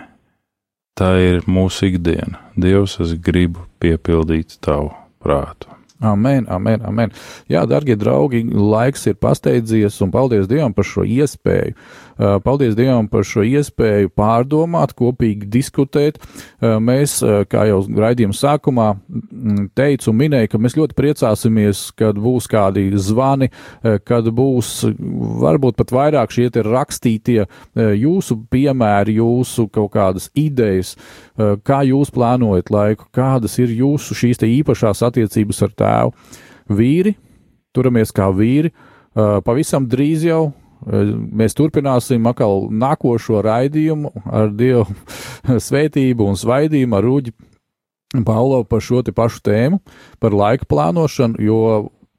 tā 0.97 1.11
ir 1.21 1.45
mūsu 1.45 1.91
ikdiena. 1.91 2.41
Dievs, 2.57 2.97
es 3.05 3.13
gribu 3.21 3.67
piepildīt 3.81 4.57
tavu 4.65 4.89
prātu. 5.21 5.69
Amen, 6.01 6.49
amen, 6.49 6.81
amen. 6.89 7.13
Jā, 7.49 7.67
darbie 7.69 7.95
draugi, 7.95 8.41
laiks 8.49 9.05
ir 9.07 9.15
pasteidzies, 9.21 10.01
un 10.01 10.11
paldies 10.13 10.49
Dievam 10.49 10.73
par 10.75 10.89
šo 10.89 11.05
iespēju. 11.05 11.77
Uh, 12.15 12.37
paldies 12.39 12.77
Dievam 12.77 13.09
par 13.11 13.25
šo 13.27 13.43
iespēju 13.43 14.07
pārdomāt, 14.15 14.93
kopīgi 14.95 15.49
diskutēt. 15.51 16.21
Uh, 16.61 16.77
mēs, 16.79 17.17
uh, 17.19 17.41
kā 17.51 17.65
jau 17.67 17.81
raidījuma 17.91 18.37
sākumā 18.37 18.87
mm, 18.95 19.65
teicu 19.75 20.13
un 20.13 20.19
minēju, 20.21 20.53
ka 20.53 20.61
mēs 20.63 20.77
ļoti 20.79 20.95
priecāsimies, 20.95 21.83
kad 21.99 22.15
būs 22.21 22.47
kādi 22.51 22.87
zvani, 22.95 23.49
kad 24.07 24.29
būs 24.31 24.71
varbūt 25.43 25.75
pat 25.81 25.91
vairāk 25.91 26.31
šie 26.31 26.47
rakstītie 26.63 27.43
jūsu 27.75 28.37
piemēri, 28.51 29.17
jūsu 29.19 29.67
kaut 29.73 29.91
kādas 29.95 30.29
idejas, 30.37 30.93
kā 31.35 31.81
jūs 31.87 32.13
plānojat 32.15 32.71
laiku, 32.71 33.09
kādas 33.15 33.57
ir 33.59 33.73
jūsu 33.75 34.15
šīs 34.15 34.43
īpašās 34.45 35.03
attiecības 35.09 35.63
ar 35.67 35.73
tēvu. 35.81 36.13
Vīri, 36.75 37.15
turamies 37.75 38.13
kā 38.15 38.29
vīri, 38.33 38.71
pavisam 39.15 39.89
drīz 39.89 40.25
jau 40.29 40.45
mēs 40.85 41.57
turpināsim 41.57 42.25
atkal 42.29 42.67
nākošo 42.69 43.41
raidījumu 43.45 44.11
ar 44.25 44.53
Dievu 44.53 44.85
svētību 45.67 46.29
un 46.29 46.39
svaidījumu 46.39 46.97
ar 46.97 47.05
Rūģi 47.07 47.35
Paulo 48.25 48.63
par 48.63 48.83
šo 48.85 49.01
te 49.03 49.11
pašu 49.11 49.41
tēmu, 49.43 49.81
par 50.23 50.35
laika 50.35 50.67
plānošanu, 50.69 51.41
jo 51.41 51.59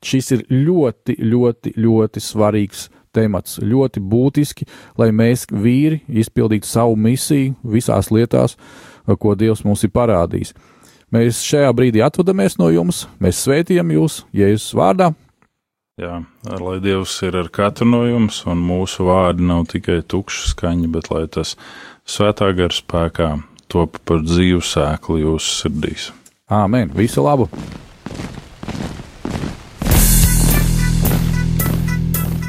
šis 0.04 0.32
ir 0.36 0.44
ļoti, 0.50 1.16
ļoti, 1.22 1.72
ļoti 1.80 2.22
svarīgs 2.22 2.88
temats, 3.16 3.58
ļoti 3.62 4.02
būtiski, 4.04 4.66
lai 5.00 5.08
mēs 5.14 5.46
vīri 5.50 6.02
izpildītu 6.08 6.68
savu 6.68 6.98
misiju 7.00 7.54
visās 7.64 8.10
lietās, 8.12 8.58
ko 9.06 9.34
Dievs 9.38 9.64
mums 9.64 9.86
ir 9.86 9.94
parādījis. 9.94 10.52
Mēs 11.14 11.40
šajā 11.46 11.70
brīdī 11.76 12.02
atvadamies 12.02 12.58
no 12.58 12.68
jums, 12.74 13.06
mēs 13.22 13.44
svētījam 13.46 13.94
jūs 13.94 14.24
Jēzus 14.34 14.74
vārdā. 14.76 15.12
Jā, 15.96 16.18
lai 16.44 16.74
Dievs 16.84 17.14
ir 17.24 17.38
ar 17.40 17.46
katru 17.48 17.86
no 17.88 18.02
jums, 18.04 18.42
un 18.44 18.60
mūsu 18.60 19.06
vārdi 19.06 19.46
nav 19.48 19.62
tikai 19.72 20.02
tukša 20.04 20.50
skaņa, 20.50 20.88
bet 20.92 21.06
lai 21.08 21.22
tas 21.32 21.54
svētā 22.04 22.50
gara 22.58 22.76
spēkā 22.76 23.28
top 23.72 23.96
par 24.04 24.20
dzīvu 24.20 24.60
sēklu 24.60 25.16
jūsu 25.22 25.54
sirdīs. 25.62 26.10
Āmen! 26.52 26.92
Visu 26.92 27.24
labu! 27.24 27.46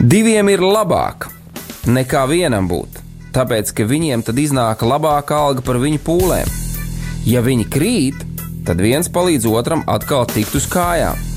Diviem 0.04 0.52
ir 0.52 0.66
labāk 0.68 1.30
nekā 1.88 2.26
vienam 2.28 2.68
būt, 2.68 3.00
tāpēc 3.32 3.72
ka 3.80 3.88
viņiem 3.88 4.28
tad 4.28 4.44
iznāk 4.44 4.84
labāka 4.84 5.40
alga 5.48 5.64
par 5.64 5.80
viņu 5.80 6.04
pūlēm. 6.04 6.52
Ja 7.24 7.48
viņi 7.48 7.72
krīt, 7.72 8.28
tad 8.68 8.84
viens 8.84 9.08
palīdz 9.08 9.48
otram 9.56 9.88
atkal 9.88 10.28
tikt 10.36 10.60
uz 10.60 10.68
kājām. 10.68 11.37